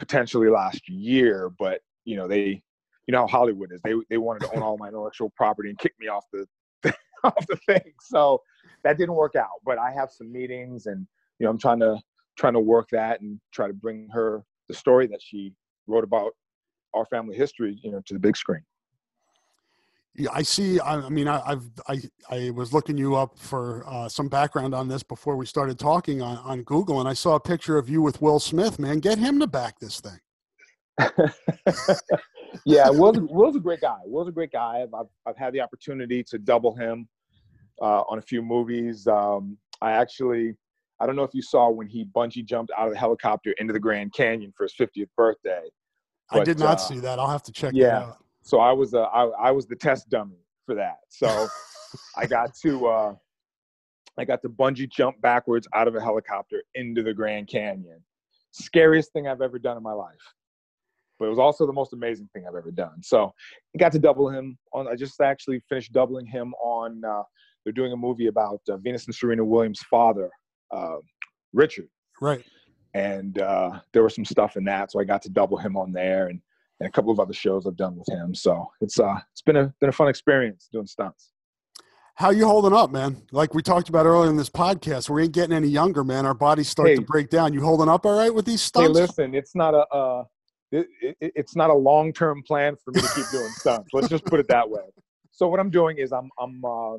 potentially 0.00 0.48
last 0.48 0.88
year, 0.88 1.52
but 1.56 1.82
you 2.04 2.16
know 2.16 2.26
they 2.26 2.60
you 3.06 3.12
know 3.12 3.20
how 3.20 3.26
Hollywood 3.28 3.70
is. 3.72 3.80
They 3.82 3.94
they 4.10 4.18
wanted 4.18 4.40
to 4.48 4.56
own 4.56 4.62
all 4.64 4.76
my 4.76 4.88
intellectual 4.88 5.30
property 5.36 5.68
and 5.68 5.78
kick 5.78 5.92
me 6.00 6.08
off 6.08 6.24
the 6.32 6.46
off 7.24 7.46
the 7.46 7.56
thing. 7.68 7.92
So 8.00 8.42
that 8.84 8.98
didn't 8.98 9.14
work 9.14 9.36
out. 9.36 9.60
But 9.64 9.78
I 9.78 9.90
have 9.92 10.10
some 10.10 10.32
meetings, 10.32 10.86
and 10.86 11.06
you 11.38 11.44
know, 11.44 11.50
I'm 11.50 11.58
trying 11.58 11.80
to 11.80 11.98
trying 12.38 12.54
to 12.54 12.60
work 12.60 12.88
that 12.92 13.20
and 13.20 13.40
try 13.52 13.66
to 13.66 13.74
bring 13.74 14.08
her 14.12 14.44
the 14.68 14.74
story 14.74 15.06
that 15.08 15.20
she 15.22 15.52
wrote 15.86 16.04
about 16.04 16.32
our 16.94 17.04
family 17.06 17.36
history, 17.36 17.78
you 17.82 17.90
know, 17.90 18.00
to 18.06 18.14
the 18.14 18.20
big 18.20 18.36
screen. 18.36 18.62
Yeah, 20.14 20.28
I 20.32 20.42
see. 20.42 20.78
I, 20.80 21.08
mean, 21.08 21.26
I, 21.26 21.40
have 21.48 21.64
I 21.88 22.02
I 22.28 22.50
was 22.50 22.74
looking 22.74 22.98
you 22.98 23.16
up 23.16 23.38
for 23.38 23.82
uh, 23.86 24.08
some 24.10 24.28
background 24.28 24.74
on 24.74 24.86
this 24.86 25.02
before 25.02 25.36
we 25.36 25.46
started 25.46 25.78
talking 25.78 26.20
on 26.20 26.36
on 26.38 26.62
Google, 26.64 27.00
and 27.00 27.08
I 27.08 27.14
saw 27.14 27.34
a 27.36 27.40
picture 27.40 27.78
of 27.78 27.88
you 27.88 28.02
with 28.02 28.20
Will 28.20 28.38
Smith. 28.38 28.78
Man, 28.78 28.98
get 28.98 29.18
him 29.18 29.40
to 29.40 29.46
back 29.46 29.78
this 29.78 30.00
thing. 30.00 30.20
yeah, 32.66 32.90
Will's, 32.90 33.18
Will's 33.20 33.56
a 33.56 33.60
great 33.60 33.80
guy. 33.80 33.98
Will's 34.04 34.28
a 34.28 34.32
great 34.32 34.52
guy. 34.52 34.82
I've, 34.82 35.06
I've 35.26 35.36
had 35.36 35.54
the 35.54 35.60
opportunity 35.62 36.22
to 36.24 36.38
double 36.38 36.76
him 36.76 37.08
uh, 37.80 38.02
on 38.08 38.18
a 38.18 38.22
few 38.22 38.42
movies. 38.42 39.06
Um, 39.06 39.56
I 39.80 39.92
actually, 39.92 40.54
I 41.00 41.06
don't 41.06 41.16
know 41.16 41.24
if 41.24 41.34
you 41.34 41.42
saw 41.42 41.70
when 41.70 41.86
he 41.86 42.04
bungee 42.04 42.44
jumped 42.44 42.72
out 42.76 42.86
of 42.86 42.92
the 42.92 42.98
helicopter 42.98 43.54
into 43.58 43.72
the 43.72 43.80
Grand 43.80 44.12
Canyon 44.12 44.52
for 44.56 44.64
his 44.64 44.74
50th 44.74 45.08
birthday. 45.16 45.62
But, 46.30 46.40
I 46.40 46.44
did 46.44 46.58
not 46.58 46.74
uh, 46.74 46.76
see 46.78 47.00
that. 47.00 47.18
I'll 47.18 47.28
have 47.28 47.42
to 47.44 47.52
check 47.52 47.72
yeah. 47.74 48.12
So 48.42 48.58
I 48.58 48.72
was 48.72 48.94
uh, 48.94 49.02
I, 49.02 49.48
I 49.48 49.50
was 49.50 49.66
the 49.66 49.76
test 49.76 50.08
dummy 50.08 50.38
for 50.66 50.74
that. 50.74 50.98
So 51.08 51.46
I 52.16 52.26
got 52.26 52.54
to 52.62 52.86
uh, 52.86 53.14
I 54.18 54.24
got 54.24 54.42
to 54.42 54.48
bungee 54.48 54.90
jump 54.90 55.20
backwards 55.20 55.66
out 55.74 55.88
of 55.88 55.94
a 55.94 56.00
helicopter 56.00 56.62
into 56.74 57.02
the 57.02 57.14
Grand 57.14 57.48
Canyon. 57.48 58.02
Scariest 58.52 59.12
thing 59.12 59.26
I've 59.26 59.40
ever 59.40 59.58
done 59.58 59.76
in 59.76 59.82
my 59.82 59.92
life. 59.92 60.20
But 61.18 61.26
it 61.26 61.30
was 61.30 61.38
also 61.38 61.66
the 61.66 61.72
most 61.72 61.92
amazing 61.92 62.28
thing 62.34 62.44
I've 62.48 62.56
ever 62.56 62.70
done. 62.70 63.02
So 63.02 63.32
I 63.74 63.78
got 63.78 63.92
to 63.92 63.98
double 63.98 64.28
him 64.28 64.58
on. 64.72 64.88
I 64.88 64.96
just 64.96 65.20
actually 65.20 65.62
finished 65.68 65.92
doubling 65.92 66.26
him 66.26 66.52
on. 66.54 67.02
Uh, 67.04 67.22
they're 67.64 67.72
doing 67.72 67.92
a 67.92 67.96
movie 67.96 68.26
about 68.26 68.60
uh, 68.68 68.76
Venus 68.76 69.06
and 69.06 69.14
Serena 69.14 69.44
Williams' 69.44 69.80
father, 69.90 70.30
uh, 70.70 70.96
Richard. 71.52 71.88
Right. 72.20 72.44
And 72.94 73.40
uh, 73.40 73.80
there 73.92 74.02
was 74.02 74.14
some 74.14 74.24
stuff 74.24 74.56
in 74.56 74.64
that, 74.64 74.92
so 74.92 75.00
I 75.00 75.04
got 75.04 75.22
to 75.22 75.30
double 75.30 75.56
him 75.56 75.76
on 75.76 75.92
there, 75.92 76.28
and, 76.28 76.40
and 76.80 76.88
a 76.88 76.92
couple 76.92 77.10
of 77.10 77.18
other 77.20 77.32
shows 77.32 77.66
I've 77.66 77.76
done 77.76 77.96
with 77.96 78.08
him. 78.08 78.34
So 78.34 78.70
it's 78.80 79.00
uh, 79.00 79.16
it's 79.32 79.42
been 79.42 79.56
a 79.56 79.72
been 79.80 79.88
a 79.88 79.92
fun 79.92 80.08
experience 80.08 80.68
doing 80.70 80.86
stunts. 80.86 81.30
How 82.16 82.28
you 82.30 82.46
holding 82.46 82.74
up, 82.74 82.90
man? 82.90 83.22
Like 83.32 83.54
we 83.54 83.62
talked 83.62 83.88
about 83.88 84.04
earlier 84.04 84.28
in 84.28 84.36
this 84.36 84.50
podcast, 84.50 85.08
we 85.08 85.22
ain't 85.22 85.32
getting 85.32 85.56
any 85.56 85.68
younger, 85.68 86.04
man. 86.04 86.26
Our 86.26 86.34
bodies 86.34 86.68
start 86.68 86.90
hey, 86.90 86.96
to 86.96 87.02
break 87.02 87.30
down. 87.30 87.54
You 87.54 87.62
holding 87.62 87.88
up 87.88 88.04
all 88.04 88.18
right 88.18 88.32
with 88.32 88.44
these 88.44 88.60
stunts? 88.60 88.98
Hey, 88.98 89.02
listen, 89.06 89.34
it's 89.34 89.54
not 89.54 89.72
a 89.72 89.86
uh, 89.88 90.24
it, 90.70 90.86
it, 91.00 91.16
it's 91.20 91.56
not 91.56 91.70
a 91.70 91.74
long 91.74 92.12
term 92.12 92.42
plan 92.46 92.76
for 92.84 92.90
me 92.92 93.00
to 93.00 93.08
keep 93.14 93.26
doing 93.30 93.50
stunts. 93.52 93.88
Let's 93.94 94.08
just 94.08 94.26
put 94.26 94.40
it 94.40 94.48
that 94.48 94.68
way. 94.68 94.82
So 95.30 95.48
what 95.48 95.60
I'm 95.60 95.70
doing 95.70 95.96
is 95.96 96.12
I'm 96.12 96.28
I'm 96.38 96.62
uh, 96.62 96.98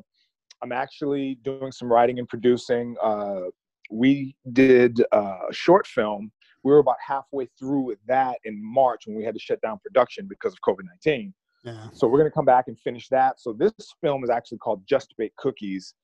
I'm 0.64 0.72
actually 0.72 1.36
doing 1.44 1.70
some 1.70 1.92
writing 1.92 2.18
and 2.18 2.28
producing. 2.28 2.96
Uh, 3.02 3.42
we 3.90 4.34
did 4.52 5.00
a 5.12 5.36
short 5.52 5.86
film. 5.86 6.32
We 6.64 6.72
were 6.72 6.78
about 6.78 6.96
halfway 7.06 7.46
through 7.58 7.82
with 7.82 7.98
that 8.06 8.38
in 8.44 8.58
March 8.64 9.06
when 9.06 9.14
we 9.14 9.24
had 9.24 9.34
to 9.34 9.40
shut 9.40 9.60
down 9.60 9.78
production 9.84 10.26
because 10.26 10.54
of 10.54 10.58
COVID 10.66 10.84
19 11.04 11.34
yeah. 11.64 11.86
So 11.92 12.06
we're 12.06 12.18
going 12.18 12.30
to 12.30 12.34
come 12.34 12.44
back 12.44 12.68
and 12.68 12.78
finish 12.78 13.08
that. 13.08 13.40
So 13.40 13.52
this 13.52 13.72
film 14.02 14.22
is 14.22 14.30
actually 14.30 14.58
called 14.58 14.82
Just 14.86 15.14
Bake 15.16 15.34
Cookies, 15.36 15.94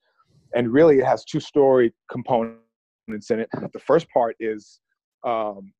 and 0.54 0.72
really 0.72 0.98
it 0.98 1.04
has 1.04 1.24
two 1.24 1.40
story 1.40 1.92
components 2.10 3.30
in 3.30 3.40
it. 3.40 3.48
The 3.72 3.78
first 3.78 4.08
part 4.08 4.36
is 4.40 4.80
um, 5.24 5.72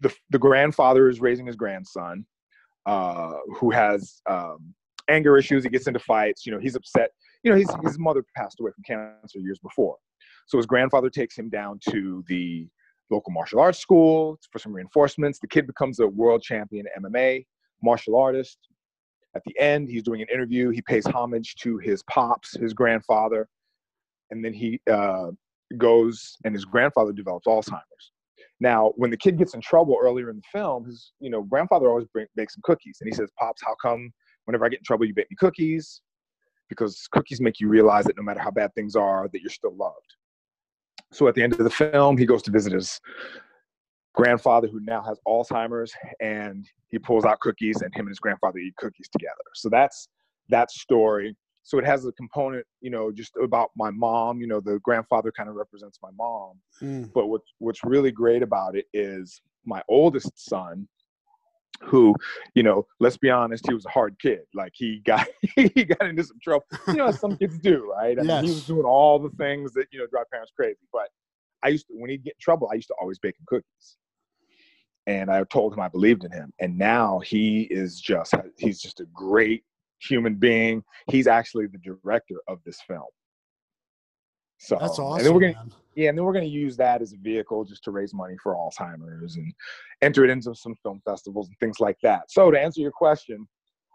the 0.00 0.12
the 0.30 0.38
grandfather 0.38 1.08
is 1.08 1.20
raising 1.20 1.46
his 1.46 1.54
grandson, 1.54 2.26
uh, 2.86 3.34
who 3.56 3.70
has 3.70 4.20
um, 4.28 4.74
anger 5.08 5.38
issues. 5.38 5.62
He 5.62 5.70
gets 5.70 5.86
into 5.86 6.00
fights. 6.00 6.44
You 6.44 6.52
know, 6.52 6.58
he's 6.58 6.74
upset. 6.74 7.10
You 7.42 7.50
know, 7.50 7.56
his 7.56 7.68
his 7.82 7.98
mother 7.98 8.24
passed 8.36 8.60
away 8.60 8.70
from 8.72 8.84
cancer 8.84 9.38
years 9.38 9.58
before, 9.58 9.96
so 10.46 10.58
his 10.58 10.66
grandfather 10.66 11.10
takes 11.10 11.36
him 11.36 11.48
down 11.48 11.80
to 11.90 12.24
the 12.28 12.68
local 13.10 13.32
martial 13.32 13.60
arts 13.60 13.78
school 13.78 14.38
for 14.50 14.58
some 14.58 14.72
reinforcements. 14.72 15.38
The 15.38 15.48
kid 15.48 15.66
becomes 15.66 16.00
a 16.00 16.06
world 16.06 16.42
champion 16.42 16.86
MMA 16.98 17.44
martial 17.82 18.16
artist. 18.16 18.58
At 19.34 19.42
the 19.46 19.58
end, 19.58 19.88
he's 19.88 20.02
doing 20.02 20.20
an 20.20 20.28
interview. 20.32 20.70
He 20.70 20.82
pays 20.82 21.06
homage 21.06 21.54
to 21.56 21.78
his 21.78 22.02
pops, 22.04 22.54
his 22.54 22.74
grandfather, 22.74 23.48
and 24.30 24.44
then 24.44 24.52
he 24.52 24.80
uh, 24.90 25.30
goes 25.78 26.36
and 26.44 26.54
his 26.54 26.64
grandfather 26.64 27.12
develops 27.12 27.46
Alzheimer's. 27.46 28.12
Now, 28.60 28.92
when 28.96 29.10
the 29.10 29.16
kid 29.16 29.38
gets 29.38 29.54
in 29.54 29.60
trouble 29.60 29.96
earlier 30.00 30.30
in 30.30 30.36
the 30.36 30.42
film, 30.52 30.84
his 30.84 31.12
you 31.18 31.30
know 31.30 31.42
grandfather 31.42 31.88
always 31.88 32.06
bring, 32.12 32.26
makes 32.36 32.54
some 32.54 32.62
cookies, 32.62 32.98
and 33.00 33.08
he 33.08 33.14
says, 33.14 33.30
"Pops, 33.38 33.62
how 33.64 33.74
come 33.82 34.12
whenever 34.44 34.64
I 34.64 34.68
get 34.68 34.80
in 34.80 34.84
trouble, 34.84 35.06
you 35.06 35.14
bake 35.14 35.30
me 35.30 35.36
cookies? 35.36 36.00
Because 36.72 37.06
cookies 37.12 37.40
make 37.40 37.60
you 37.60 37.68
realize 37.68 38.04
that 38.06 38.16
no 38.16 38.22
matter 38.22 38.40
how 38.40 38.50
bad 38.50 38.74
things 38.74 38.96
are, 38.96 39.28
that 39.32 39.40
you're 39.40 39.50
still 39.50 39.76
loved." 39.76 40.16
So 41.12 41.28
at 41.28 41.34
the 41.34 41.42
end 41.42 41.52
of 41.52 41.58
the 41.58 41.70
film, 41.70 42.16
he 42.16 42.26
goes 42.26 42.42
to 42.42 42.50
visit 42.50 42.72
his 42.72 43.00
grandfather 44.14 44.68
who 44.68 44.80
now 44.80 45.02
has 45.02 45.18
Alzheimer's, 45.26 45.92
and 46.20 46.66
he 46.88 46.98
pulls 46.98 47.24
out 47.24 47.40
cookies, 47.40 47.82
and 47.82 47.94
him 47.94 48.06
and 48.06 48.10
his 48.10 48.18
grandfather 48.18 48.58
eat 48.58 48.76
cookies 48.76 49.08
together. 49.10 49.44
So 49.54 49.68
that's 49.68 50.08
that 50.48 50.70
story. 50.70 51.36
So 51.64 51.78
it 51.78 51.84
has 51.84 52.04
a 52.04 52.12
component, 52.12 52.66
you 52.80 52.90
know, 52.90 53.12
just 53.12 53.36
about 53.36 53.70
my 53.76 53.90
mom. 53.90 54.40
You 54.40 54.48
know, 54.48 54.60
the 54.60 54.80
grandfather 54.80 55.30
kind 55.30 55.48
of 55.48 55.54
represents 55.54 55.98
my 56.02 56.10
mom. 56.16 56.58
Mm. 56.80 57.12
But 57.12 57.28
what's 57.28 57.52
what's 57.58 57.84
really 57.84 58.10
great 58.10 58.42
about 58.42 58.76
it 58.76 58.86
is 58.92 59.40
my 59.64 59.82
oldest 59.88 60.32
son, 60.36 60.88
who, 61.82 62.14
you 62.54 62.62
know, 62.62 62.86
let's 63.00 63.16
be 63.16 63.30
honest, 63.30 63.66
he 63.66 63.74
was 63.74 63.84
a 63.86 63.90
hard 63.90 64.16
kid. 64.20 64.40
Like 64.54 64.72
he 64.74 65.00
got 65.04 65.26
he 65.56 65.84
got 65.84 66.08
into 66.08 66.24
some 66.24 66.38
trouble. 66.42 66.64
You 66.88 66.94
know, 66.94 67.10
some 67.10 67.36
kids 67.36 67.58
do, 67.58 67.90
right? 67.90 68.18
I 68.18 68.22
yes. 68.22 68.42
mean, 68.42 68.44
he 68.44 68.54
was 68.54 68.66
doing 68.66 68.84
all 68.84 69.18
the 69.18 69.30
things 69.30 69.72
that 69.74 69.86
you 69.90 69.98
know 69.98 70.06
drive 70.06 70.30
parents 70.30 70.52
crazy. 70.56 70.78
But 70.92 71.08
I 71.62 71.68
used 71.68 71.86
to 71.88 71.94
when 71.94 72.10
he'd 72.10 72.24
get 72.24 72.34
in 72.34 72.40
trouble, 72.40 72.68
I 72.72 72.76
used 72.76 72.88
to 72.88 72.94
always 73.00 73.18
bake 73.18 73.34
him 73.38 73.44
cookies 73.46 73.96
and 75.06 75.30
I 75.30 75.42
told 75.44 75.72
him 75.72 75.80
I 75.80 75.88
believed 75.88 76.24
in 76.24 76.32
him. 76.32 76.52
And 76.60 76.78
now 76.78 77.20
he 77.20 77.62
is 77.70 78.00
just 78.00 78.34
he's 78.56 78.80
just 78.80 79.00
a 79.00 79.06
great 79.12 79.64
human 80.00 80.34
being. 80.34 80.82
He's 81.08 81.26
actually 81.26 81.66
the 81.66 81.78
director 81.78 82.36
of 82.48 82.60
this 82.64 82.80
film. 82.86 83.06
So 84.62 84.78
that's 84.80 84.98
awesome. 85.00 85.18
And 85.18 85.26
then 85.26 85.34
we're 85.34 85.40
gonna 85.40 85.54
man. 85.54 85.72
yeah, 85.96 86.08
and 86.10 86.16
then 86.16 86.24
we're 86.24 86.32
gonna 86.32 86.46
use 86.46 86.76
that 86.76 87.02
as 87.02 87.12
a 87.12 87.16
vehicle 87.16 87.64
just 87.64 87.82
to 87.84 87.90
raise 87.90 88.14
money 88.14 88.36
for 88.40 88.54
Alzheimer's 88.54 89.34
and 89.34 89.52
enter 90.02 90.24
it 90.24 90.30
into 90.30 90.54
some 90.54 90.76
film 90.84 91.02
festivals 91.04 91.48
and 91.48 91.58
things 91.58 91.80
like 91.80 91.98
that. 92.04 92.30
So 92.30 92.50
to 92.52 92.60
answer 92.60 92.80
your 92.80 92.92
question, 92.92 93.48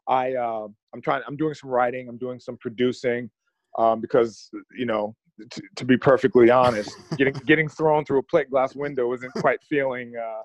I 0.10 0.34
uh, 0.34 0.68
I'm 0.94 1.02
trying 1.02 1.22
I'm 1.26 1.38
doing 1.38 1.54
some 1.54 1.70
writing, 1.70 2.10
I'm 2.10 2.18
doing 2.18 2.38
some 2.40 2.58
producing, 2.58 3.30
um, 3.78 4.02
because 4.02 4.50
you 4.78 4.86
know 4.86 5.16
to, 5.52 5.62
to, 5.78 5.86
be 5.86 5.98
perfectly 5.98 6.50
honest, 6.50 6.92
getting 7.18 7.34
getting 7.46 7.70
thrown 7.70 8.04
through 8.04 8.20
a 8.20 8.24
plate 8.24 8.50
glass 8.50 8.76
window 8.76 9.14
isn't 9.14 9.32
quite 9.36 9.64
feeling 9.70 10.14
uh, 10.18 10.42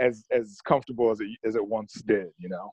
as 0.00 0.24
as 0.32 0.58
comfortable 0.64 1.12
as 1.12 1.20
it 1.20 1.28
as 1.44 1.54
it 1.54 1.64
once 1.64 2.02
did 2.06 2.28
you 2.38 2.48
know 2.48 2.72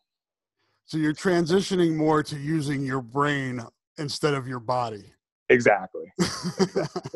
so 0.85 0.97
you're 0.97 1.13
transitioning 1.13 1.95
more 1.95 2.23
to 2.23 2.37
using 2.37 2.83
your 2.83 3.01
brain 3.01 3.61
instead 3.97 4.33
of 4.33 4.47
your 4.47 4.59
body 4.59 5.13
exactly 5.49 6.11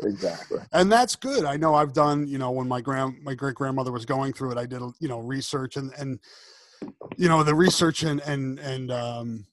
exactly 0.02 0.58
and 0.72 0.90
that's 0.90 1.16
good 1.16 1.44
i 1.44 1.56
know 1.56 1.74
i've 1.74 1.92
done 1.92 2.26
you 2.26 2.38
know 2.38 2.50
when 2.50 2.66
my 2.66 2.80
grand 2.80 3.14
my 3.22 3.34
great 3.34 3.54
grandmother 3.54 3.92
was 3.92 4.06
going 4.06 4.32
through 4.32 4.50
it 4.50 4.58
i 4.58 4.64
did 4.64 4.80
you 5.00 5.08
know 5.08 5.18
research 5.18 5.76
and 5.76 5.92
and 5.98 6.18
you 7.16 7.28
know 7.28 7.42
the 7.42 7.54
research 7.54 8.02
and 8.02 8.20
and 8.20 8.58
and 8.58 8.90
um 8.90 9.46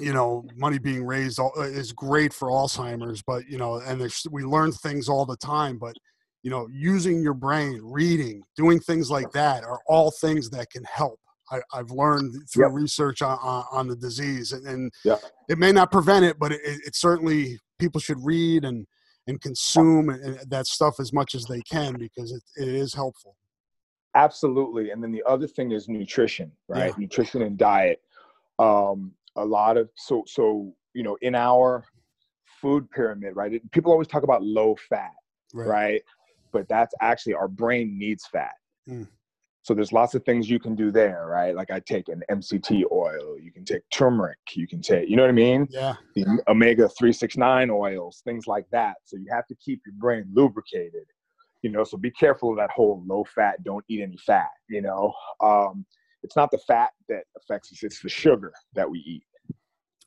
you 0.00 0.12
know 0.12 0.44
money 0.56 0.78
being 0.78 1.04
raised 1.04 1.40
is 1.58 1.92
great 1.92 2.32
for 2.32 2.48
alzheimer's 2.48 3.22
but 3.22 3.46
you 3.48 3.58
know 3.58 3.76
and 3.76 4.00
there's 4.00 4.26
we 4.30 4.42
learn 4.44 4.72
things 4.72 5.08
all 5.08 5.26
the 5.26 5.36
time 5.36 5.78
but 5.78 5.94
you 6.42 6.50
know 6.50 6.68
using 6.70 7.22
your 7.22 7.34
brain 7.34 7.80
reading 7.82 8.42
doing 8.56 8.78
things 8.80 9.10
like 9.10 9.30
that 9.32 9.64
are 9.64 9.80
all 9.86 10.10
things 10.10 10.48
that 10.50 10.70
can 10.70 10.84
help 10.84 11.18
I, 11.50 11.60
have 11.72 11.90
learned 11.90 12.34
through 12.52 12.66
yep. 12.66 12.74
research 12.74 13.22
on, 13.22 13.38
on, 13.40 13.64
on, 13.72 13.88
the 13.88 13.96
disease 13.96 14.52
and, 14.52 14.66
and 14.66 14.92
yep. 15.02 15.22
it 15.48 15.56
may 15.56 15.72
not 15.72 15.90
prevent 15.90 16.24
it 16.24 16.38
but 16.38 16.52
it, 16.52 16.60
it, 16.62 16.94
certainly 16.94 17.58
people 17.78 18.00
should 18.00 18.18
read 18.24 18.64
and 18.64 18.86
and 19.26 19.40
consume 19.40 20.08
and, 20.08 20.38
that 20.48 20.66
stuff 20.66 20.94
as 20.98 21.12
much 21.12 21.34
as 21.34 21.44
they 21.44 21.60
can 21.70 21.94
because 21.98 22.32
it, 22.32 22.42
it 22.62 22.68
is 22.68 22.94
helpful 22.94 23.36
absolutely 24.14 24.90
and 24.90 25.02
then 25.02 25.12
the 25.12 25.22
other 25.26 25.46
thing 25.46 25.72
is 25.72 25.88
nutrition 25.88 26.50
right 26.68 26.88
yeah. 26.90 26.94
nutrition 26.98 27.42
and 27.42 27.58
diet 27.58 28.00
um, 28.58 29.12
a 29.36 29.44
lot 29.44 29.76
of 29.76 29.88
so 29.96 30.24
so 30.26 30.72
you 30.94 31.02
know 31.02 31.16
in 31.22 31.34
our 31.34 31.84
food 32.60 32.90
pyramid 32.90 33.36
right 33.36 33.60
people 33.70 33.92
always 33.92 34.08
talk 34.08 34.24
about 34.24 34.42
low 34.42 34.74
fat 34.88 35.12
right, 35.54 35.66
right? 35.66 36.02
but 36.52 36.68
that's 36.68 36.94
actually 37.00 37.34
our 37.34 37.48
brain 37.48 37.98
needs 37.98 38.26
fat. 38.26 38.54
Mm. 38.88 39.06
So 39.68 39.74
there's 39.74 39.92
lots 39.92 40.14
of 40.14 40.24
things 40.24 40.48
you 40.48 40.58
can 40.58 40.74
do 40.74 40.90
there, 40.90 41.26
right? 41.26 41.54
Like 41.54 41.70
I 41.70 41.78
take 41.80 42.08
an 42.08 42.22
MCT 42.30 42.84
oil, 42.90 43.38
you 43.38 43.52
can 43.52 43.66
take 43.66 43.82
turmeric, 43.92 44.38
you 44.54 44.66
can 44.66 44.80
take, 44.80 45.10
you 45.10 45.14
know 45.14 45.24
what 45.24 45.28
I 45.28 45.32
mean? 45.32 45.68
Yeah. 45.68 45.92
The 46.14 46.24
omega 46.48 46.88
369 46.88 47.68
oils, 47.68 48.22
things 48.24 48.46
like 48.46 48.64
that. 48.72 48.94
So 49.04 49.18
you 49.18 49.26
have 49.30 49.46
to 49.48 49.54
keep 49.56 49.82
your 49.84 49.94
brain 49.98 50.24
lubricated, 50.32 51.04
you 51.60 51.68
know, 51.68 51.84
so 51.84 51.98
be 51.98 52.10
careful 52.10 52.52
of 52.52 52.56
that 52.56 52.70
whole 52.70 53.04
low 53.06 53.24
fat, 53.24 53.62
don't 53.62 53.84
eat 53.90 54.00
any 54.00 54.16
fat, 54.16 54.48
you 54.70 54.80
know? 54.80 55.12
Um, 55.42 55.84
it's 56.22 56.34
not 56.34 56.50
the 56.50 56.60
fat 56.66 56.92
that 57.10 57.24
affects 57.36 57.70
us, 57.70 57.82
it's 57.82 58.00
the 58.00 58.08
sugar 58.08 58.54
that 58.72 58.90
we 58.90 59.00
eat. 59.00 59.24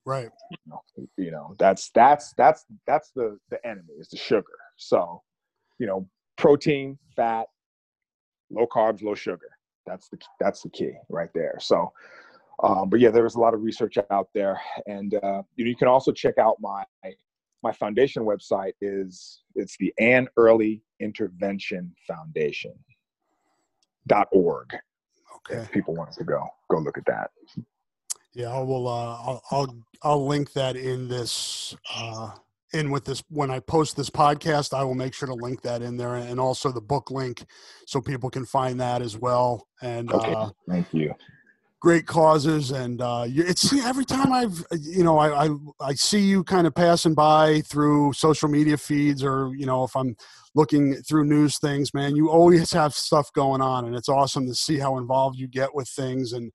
Right. 0.08 0.32
You 0.50 0.58
know, 0.66 0.82
you 1.18 1.30
know 1.30 1.54
that's, 1.60 1.92
that's, 1.94 2.34
that's, 2.36 2.66
that's 2.88 3.12
the, 3.16 3.38
the 3.52 3.64
enemy 3.64 3.94
is 4.00 4.10
the 4.10 4.18
sugar. 4.18 4.58
So, 4.78 5.22
you 5.78 5.86
know, 5.86 6.10
protein, 6.36 6.98
fat, 7.16 7.46
low 8.52 8.68
carbs, 8.68 9.02
low 9.02 9.16
sugar. 9.16 9.50
That's 9.86 10.10
the 10.10 10.18
that's 10.40 10.62
the 10.62 10.70
key 10.70 10.94
right 11.10 11.30
there. 11.34 11.58
So, 11.60 11.92
um, 12.64 12.90
but 12.90 13.00
yeah, 13.00 13.10
there's 13.10 13.36
a 13.36 13.40
lot 13.40 13.54
of 13.54 13.62
research 13.62 13.98
out 14.12 14.30
there, 14.34 14.60
and 14.86 15.14
uh, 15.16 15.42
you, 15.56 15.66
know, 15.66 15.70
you 15.70 15.76
can 15.76 15.88
also 15.88 16.12
check 16.12 16.38
out 16.38 16.58
my 16.60 16.84
my 17.64 17.72
foundation 17.72 18.24
website 18.24 18.74
is 18.82 19.42
it's 19.56 19.78
the 19.78 19.94
Ann 20.00 20.28
Early 20.38 20.82
Intervention 21.00 21.94
Foundation 22.08 22.74
dot 24.08 24.28
org. 24.32 24.74
Okay. 25.38 25.62
If 25.62 25.72
people 25.72 25.96
want 25.96 26.12
to 26.14 26.24
go 26.24 26.48
go 26.70 26.78
look 26.80 26.98
at 26.98 27.06
that. 27.06 27.32
Yeah, 28.34 28.50
I 28.50 28.60
will. 28.60 28.88
Uh, 28.88 29.18
I'll, 29.18 29.44
I'll 29.52 29.76
I'll 30.04 30.28
link 30.28 30.54
that 30.54 30.76
in 30.76 31.08
this 31.08 31.76
uh, 31.94 32.32
in 32.74 32.92
with 32.92 33.06
this 33.06 33.24
when 33.30 33.52
I 33.52 33.60
post 33.60 33.96
this 33.96 34.10
podcast. 34.10 34.74
I 34.74 34.84
will 34.84 34.96
make 34.96 35.14
sure 35.14 35.28
to 35.28 35.34
link 35.34 35.62
that 35.62 35.82
in 35.82 35.98
there, 35.98 36.16
and 36.16 36.40
also 36.40 36.72
the 36.72 36.82
book 36.82 37.12
link, 37.12 37.44
so 37.86 38.02
people 38.02 38.30
can 38.30 38.46
find 38.46 38.80
that 38.80 39.02
as 39.02 39.18
well. 39.18 39.68
And 39.82 40.12
Okay. 40.12 40.34
uh, 40.34 40.50
Thank 40.70 40.94
you. 40.94 41.14
great 41.82 42.06
causes 42.06 42.70
and 42.70 43.02
uh 43.02 43.26
it's 43.28 43.74
every 43.84 44.06
time 44.06 44.32
i've 44.32 44.64
you 44.80 45.04
know 45.04 45.18
I, 45.18 45.46
I 45.46 45.50
i 45.82 45.94
see 45.96 46.20
you 46.20 46.44
kind 46.44 46.68
of 46.68 46.76
passing 46.76 47.16
by 47.16 47.62
through 47.62 48.14
social 48.14 48.50
media 48.50 48.78
feeds 48.78 49.24
or 49.24 49.52
you 49.56 49.66
know 49.66 49.84
if 49.84 49.96
i'm 49.96 50.16
looking 50.54 50.94
through 51.02 51.26
news 51.26 51.58
things 51.58 51.92
man 51.96 52.16
you 52.16 52.30
always 52.30 52.72
have 52.72 52.94
stuff 52.94 53.34
going 53.34 53.62
on 53.62 53.86
and 53.86 53.96
it's 53.96 54.10
awesome 54.10 54.46
to 54.46 54.54
see 54.54 54.78
how 54.78 55.00
involved 55.00 55.40
you 55.40 55.48
get 55.48 55.74
with 55.74 55.90
things 55.90 56.34
and 56.34 56.52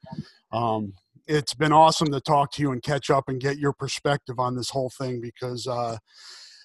um 0.52 0.92
it's 1.26 1.54
been 1.54 1.72
awesome 1.72 2.10
to 2.12 2.20
talk 2.20 2.52
to 2.52 2.62
you 2.62 2.72
and 2.72 2.82
catch 2.82 3.10
up 3.10 3.24
and 3.28 3.40
get 3.40 3.58
your 3.58 3.72
perspective 3.72 4.38
on 4.38 4.56
this 4.56 4.70
whole 4.70 4.90
thing 4.98 5.20
because 5.20 5.66
uh 5.66 5.96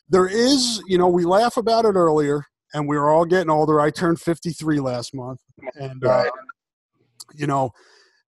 there 0.10 0.28
is 0.28 0.82
you 0.88 0.98
know 0.98 1.08
we 1.08 1.26
laugh 1.26 1.58
about 1.58 1.86
it 1.86 1.96
earlier 1.96 2.44
and 2.74 2.88
we 2.88 2.98
are 2.98 3.10
all 3.10 3.26
getting 3.26 3.50
older 3.50 3.80
i 3.80 3.90
turned 3.90 4.20
53 4.20 4.80
last 4.80 5.14
month 5.14 5.40
and 5.76 6.06
uh, 6.06 6.26
you 7.34 7.48
know 7.48 7.72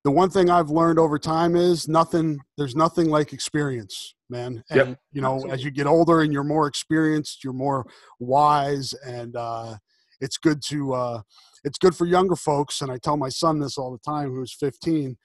the 0.04 0.12
one 0.12 0.30
thing 0.30 0.50
I've 0.50 0.70
learned 0.70 1.00
over 1.00 1.18
time 1.18 1.56
is 1.56 1.88
nothing. 1.88 2.40
There's 2.58 2.76
nothing 2.76 3.10
like 3.10 3.32
experience, 3.32 4.16
man. 4.30 4.64
And 4.70 4.90
Yep, 4.90 5.00
you 5.14 5.22
know, 5.22 5.36
absolutely. 5.36 5.54
as 5.54 5.64
you 5.64 5.72
get 5.72 5.88
older 5.88 6.22
and 6.22 6.34
you're 6.34 6.44
more 6.44 6.68
experienced, 6.68 7.44
you're 7.44 7.54
more 7.54 7.86
wise, 8.20 8.94
and 9.06 9.36
uh, 9.36 9.78
it's 10.20 10.38
good 10.38 10.62
to. 10.68 10.94
Uh, 10.94 11.22
it's 11.66 11.78
good 11.78 11.96
for 11.96 12.06
younger 12.06 12.36
folks, 12.36 12.82
and 12.82 12.92
I 12.92 12.98
tell 12.98 13.16
my 13.16 13.30
son 13.30 13.60
this 13.60 13.78
all 13.78 13.92
the 13.92 14.12
time, 14.12 14.32
who's 14.32 14.54
15. 14.54 15.16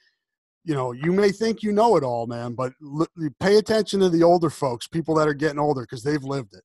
You 0.69 0.75
know, 0.75 0.93
you 0.93 1.13
may 1.13 1.31
think 1.31 1.63
you 1.63 1.73
know 1.73 1.97
it 1.97 2.05
all, 2.05 2.27
man, 2.27 2.53
but 2.53 2.75
l- 2.83 3.07
pay 3.41 3.57
attention 3.57 4.01
to 4.01 4.11
the 4.11 4.23
older 4.23 4.51
folks, 4.51 4.87
people 4.87 5.15
that 5.15 5.27
are 5.27 5.33
getting 5.33 5.59
older, 5.59 5.81
because 5.81 6.03
they've 6.03 6.23
lived 6.23 6.53
it. 6.53 6.63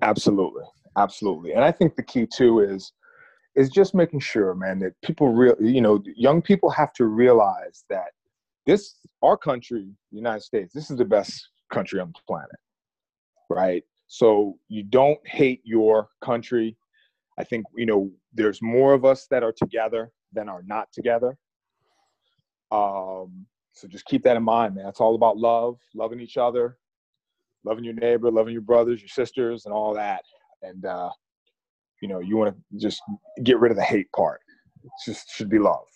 Absolutely, 0.00 0.62
absolutely. 0.96 1.52
And 1.52 1.62
I 1.62 1.70
think 1.70 1.94
the 1.94 2.02
key 2.02 2.26
too 2.26 2.60
is 2.60 2.94
is 3.54 3.68
just 3.68 3.94
making 3.94 4.20
sure, 4.20 4.54
man, 4.54 4.78
that 4.78 4.98
people 5.02 5.28
real 5.28 5.54
you 5.60 5.82
know, 5.82 6.02
young 6.16 6.40
people 6.40 6.70
have 6.70 6.94
to 6.94 7.04
realize 7.04 7.84
that 7.90 8.12
this 8.64 8.94
our 9.22 9.36
country, 9.36 9.90
the 10.10 10.16
United 10.16 10.40
States, 10.40 10.72
this 10.72 10.90
is 10.90 10.96
the 10.96 11.04
best 11.04 11.46
country 11.70 12.00
on 12.00 12.14
the 12.14 12.20
planet. 12.26 12.56
Right? 13.50 13.84
So 14.06 14.58
you 14.68 14.84
don't 14.84 15.20
hate 15.26 15.60
your 15.64 16.08
country. 16.22 16.78
I 17.38 17.44
think, 17.44 17.66
you 17.76 17.84
know, 17.84 18.10
there's 18.32 18.62
more 18.62 18.94
of 18.94 19.04
us 19.04 19.26
that 19.30 19.42
are 19.42 19.52
together 19.52 20.12
than 20.32 20.48
are 20.48 20.62
not 20.66 20.90
together. 20.94 21.36
Um, 22.70 23.46
so 23.72 23.88
just 23.88 24.04
keep 24.06 24.22
that 24.24 24.36
in 24.36 24.42
mind, 24.42 24.76
man. 24.76 24.86
It's 24.86 25.00
all 25.00 25.14
about 25.14 25.36
love, 25.36 25.78
loving 25.94 26.20
each 26.20 26.36
other, 26.36 26.78
loving 27.64 27.84
your 27.84 27.94
neighbor, 27.94 28.30
loving 28.30 28.52
your 28.52 28.62
brothers, 28.62 29.00
your 29.00 29.08
sisters, 29.08 29.66
and 29.66 29.74
all 29.74 29.94
that. 29.94 30.22
And 30.62 30.84
uh, 30.84 31.10
you 32.00 32.08
know, 32.08 32.20
you 32.20 32.36
want 32.36 32.54
to 32.54 32.78
just 32.78 33.00
get 33.42 33.58
rid 33.58 33.72
of 33.72 33.76
the 33.76 33.84
hate 33.84 34.10
part. 34.12 34.40
It 34.82 34.90
just 35.04 35.30
should 35.30 35.48
be 35.48 35.58
love. 35.58 35.86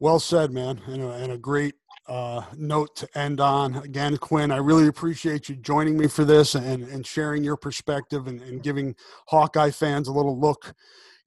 Well 0.00 0.20
said, 0.20 0.52
man, 0.52 0.80
and 0.86 1.02
a, 1.02 1.10
and 1.12 1.32
a 1.32 1.38
great 1.38 1.74
uh, 2.06 2.42
note 2.56 2.94
to 2.96 3.18
end 3.18 3.40
on. 3.40 3.76
Again, 3.76 4.16
Quinn, 4.16 4.50
I 4.50 4.56
really 4.56 4.86
appreciate 4.86 5.48
you 5.48 5.56
joining 5.56 5.96
me 5.98 6.06
for 6.06 6.24
this 6.24 6.54
and, 6.54 6.84
and 6.84 7.06
sharing 7.06 7.42
your 7.42 7.56
perspective 7.56 8.26
and, 8.26 8.40
and 8.40 8.62
giving 8.62 8.94
Hawkeye 9.26 9.70
fans 9.70 10.08
a 10.08 10.12
little 10.12 10.38
look, 10.38 10.74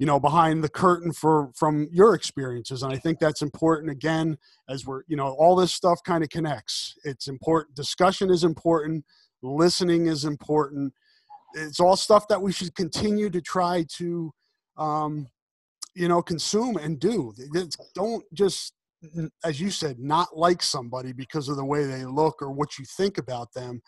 you 0.02 0.08
know, 0.08 0.20
behind 0.20 0.64
the 0.64 0.70
curtain 0.70 1.14
for 1.14 1.52
from 1.56 1.88
your 1.92 2.16
experiences. 2.16 2.82
And 2.82 2.92
I 2.92 2.98
think 2.98 3.20
that's 3.20 3.44
important. 3.44 3.92
Again, 3.92 4.36
as 4.68 4.84
we're, 4.84 5.04
you 5.08 5.16
know, 5.16 5.28
all 5.34 5.56
this 5.56 5.76
stuff 5.76 6.00
kind 6.04 6.24
of 6.24 6.30
connects. 6.32 6.96
It's 7.04 7.28
important. 7.28 7.76
Discussion 7.76 8.32
is 8.32 8.44
important. 8.44 9.06
Listening 9.44 10.08
is 10.08 10.26
important. 10.26 10.92
It's 11.54 11.80
all 11.80 11.96
stuff 11.96 12.28
that 12.30 12.42
we 12.42 12.52
should 12.52 12.74
continue 12.74 13.30
to 13.30 13.42
try 13.42 13.86
to. 13.98 14.34
Um, 14.76 15.28
you 15.94 16.08
know 16.08 16.22
consume 16.22 16.78
and 16.78 16.98
do 17.00 17.34
It's- 17.54 17.78
don't 17.94 18.24
just 18.34 18.74
as 19.44 19.60
you 19.60 19.70
said 19.70 20.00
not 20.00 20.38
like 20.38 20.64
somebody 20.64 21.12
because 21.12 21.50
of 21.50 21.58
the 21.58 21.66
way 21.66 21.86
they 21.86 22.06
look 22.06 22.42
or 22.42 22.50
what 22.50 22.80
you 22.80 22.86
think 22.86 23.18
about 23.18 23.52
them 23.54 23.82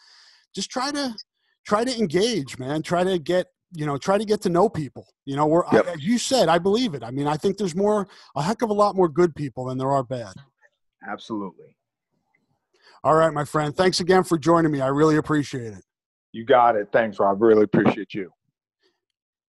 just 0.53 0.69
try 0.69 0.91
to 0.91 1.15
try 1.65 1.85
to 1.85 1.97
engage 1.97 2.59
man 2.59 2.81
try 2.81 3.05
to 3.05 3.17
get 3.17 3.47
you 3.73 3.85
know 3.85 3.97
try 3.97 4.17
to 4.17 4.25
get 4.25 4.41
to 4.41 4.49
know 4.49 4.69
people 4.69 5.07
you 5.25 5.35
know 5.35 5.45
we're 5.47 5.63
Yep. 5.71 5.87
I, 5.87 5.91
as 5.93 6.03
you 6.03 6.17
said 6.17 6.47
i 6.49 6.57
believe 6.57 6.93
it 6.93 7.03
i 7.03 7.11
mean 7.11 7.27
i 7.27 7.35
think 7.37 7.57
there's 7.57 7.75
more 7.75 8.07
a 8.35 8.41
heck 8.43 8.61
of 8.61 8.69
a 8.69 8.73
lot 8.73 8.95
more 8.95 9.09
good 9.09 9.35
people 9.35 9.65
than 9.65 9.77
there 9.77 9.91
are 9.91 10.03
bad 10.03 10.33
Absolutely. 11.09 11.75
all 13.03 13.15
right 13.15 13.33
my 13.33 13.45
friend 13.45 13.75
thanks 13.75 13.99
again 13.99 14.23
for 14.23 14.37
joining 14.37 14.71
me 14.71 14.79
i 14.81 14.87
really 14.87 15.17
appreciate 15.17 15.73
it 15.73 15.83
You 16.33 16.45
got 16.45 16.75
it. 16.75 16.89
Thanks, 16.91 17.19
Rob. 17.19 17.41
Really 17.41 17.63
appreciate 17.63 18.13
you. 18.15 18.31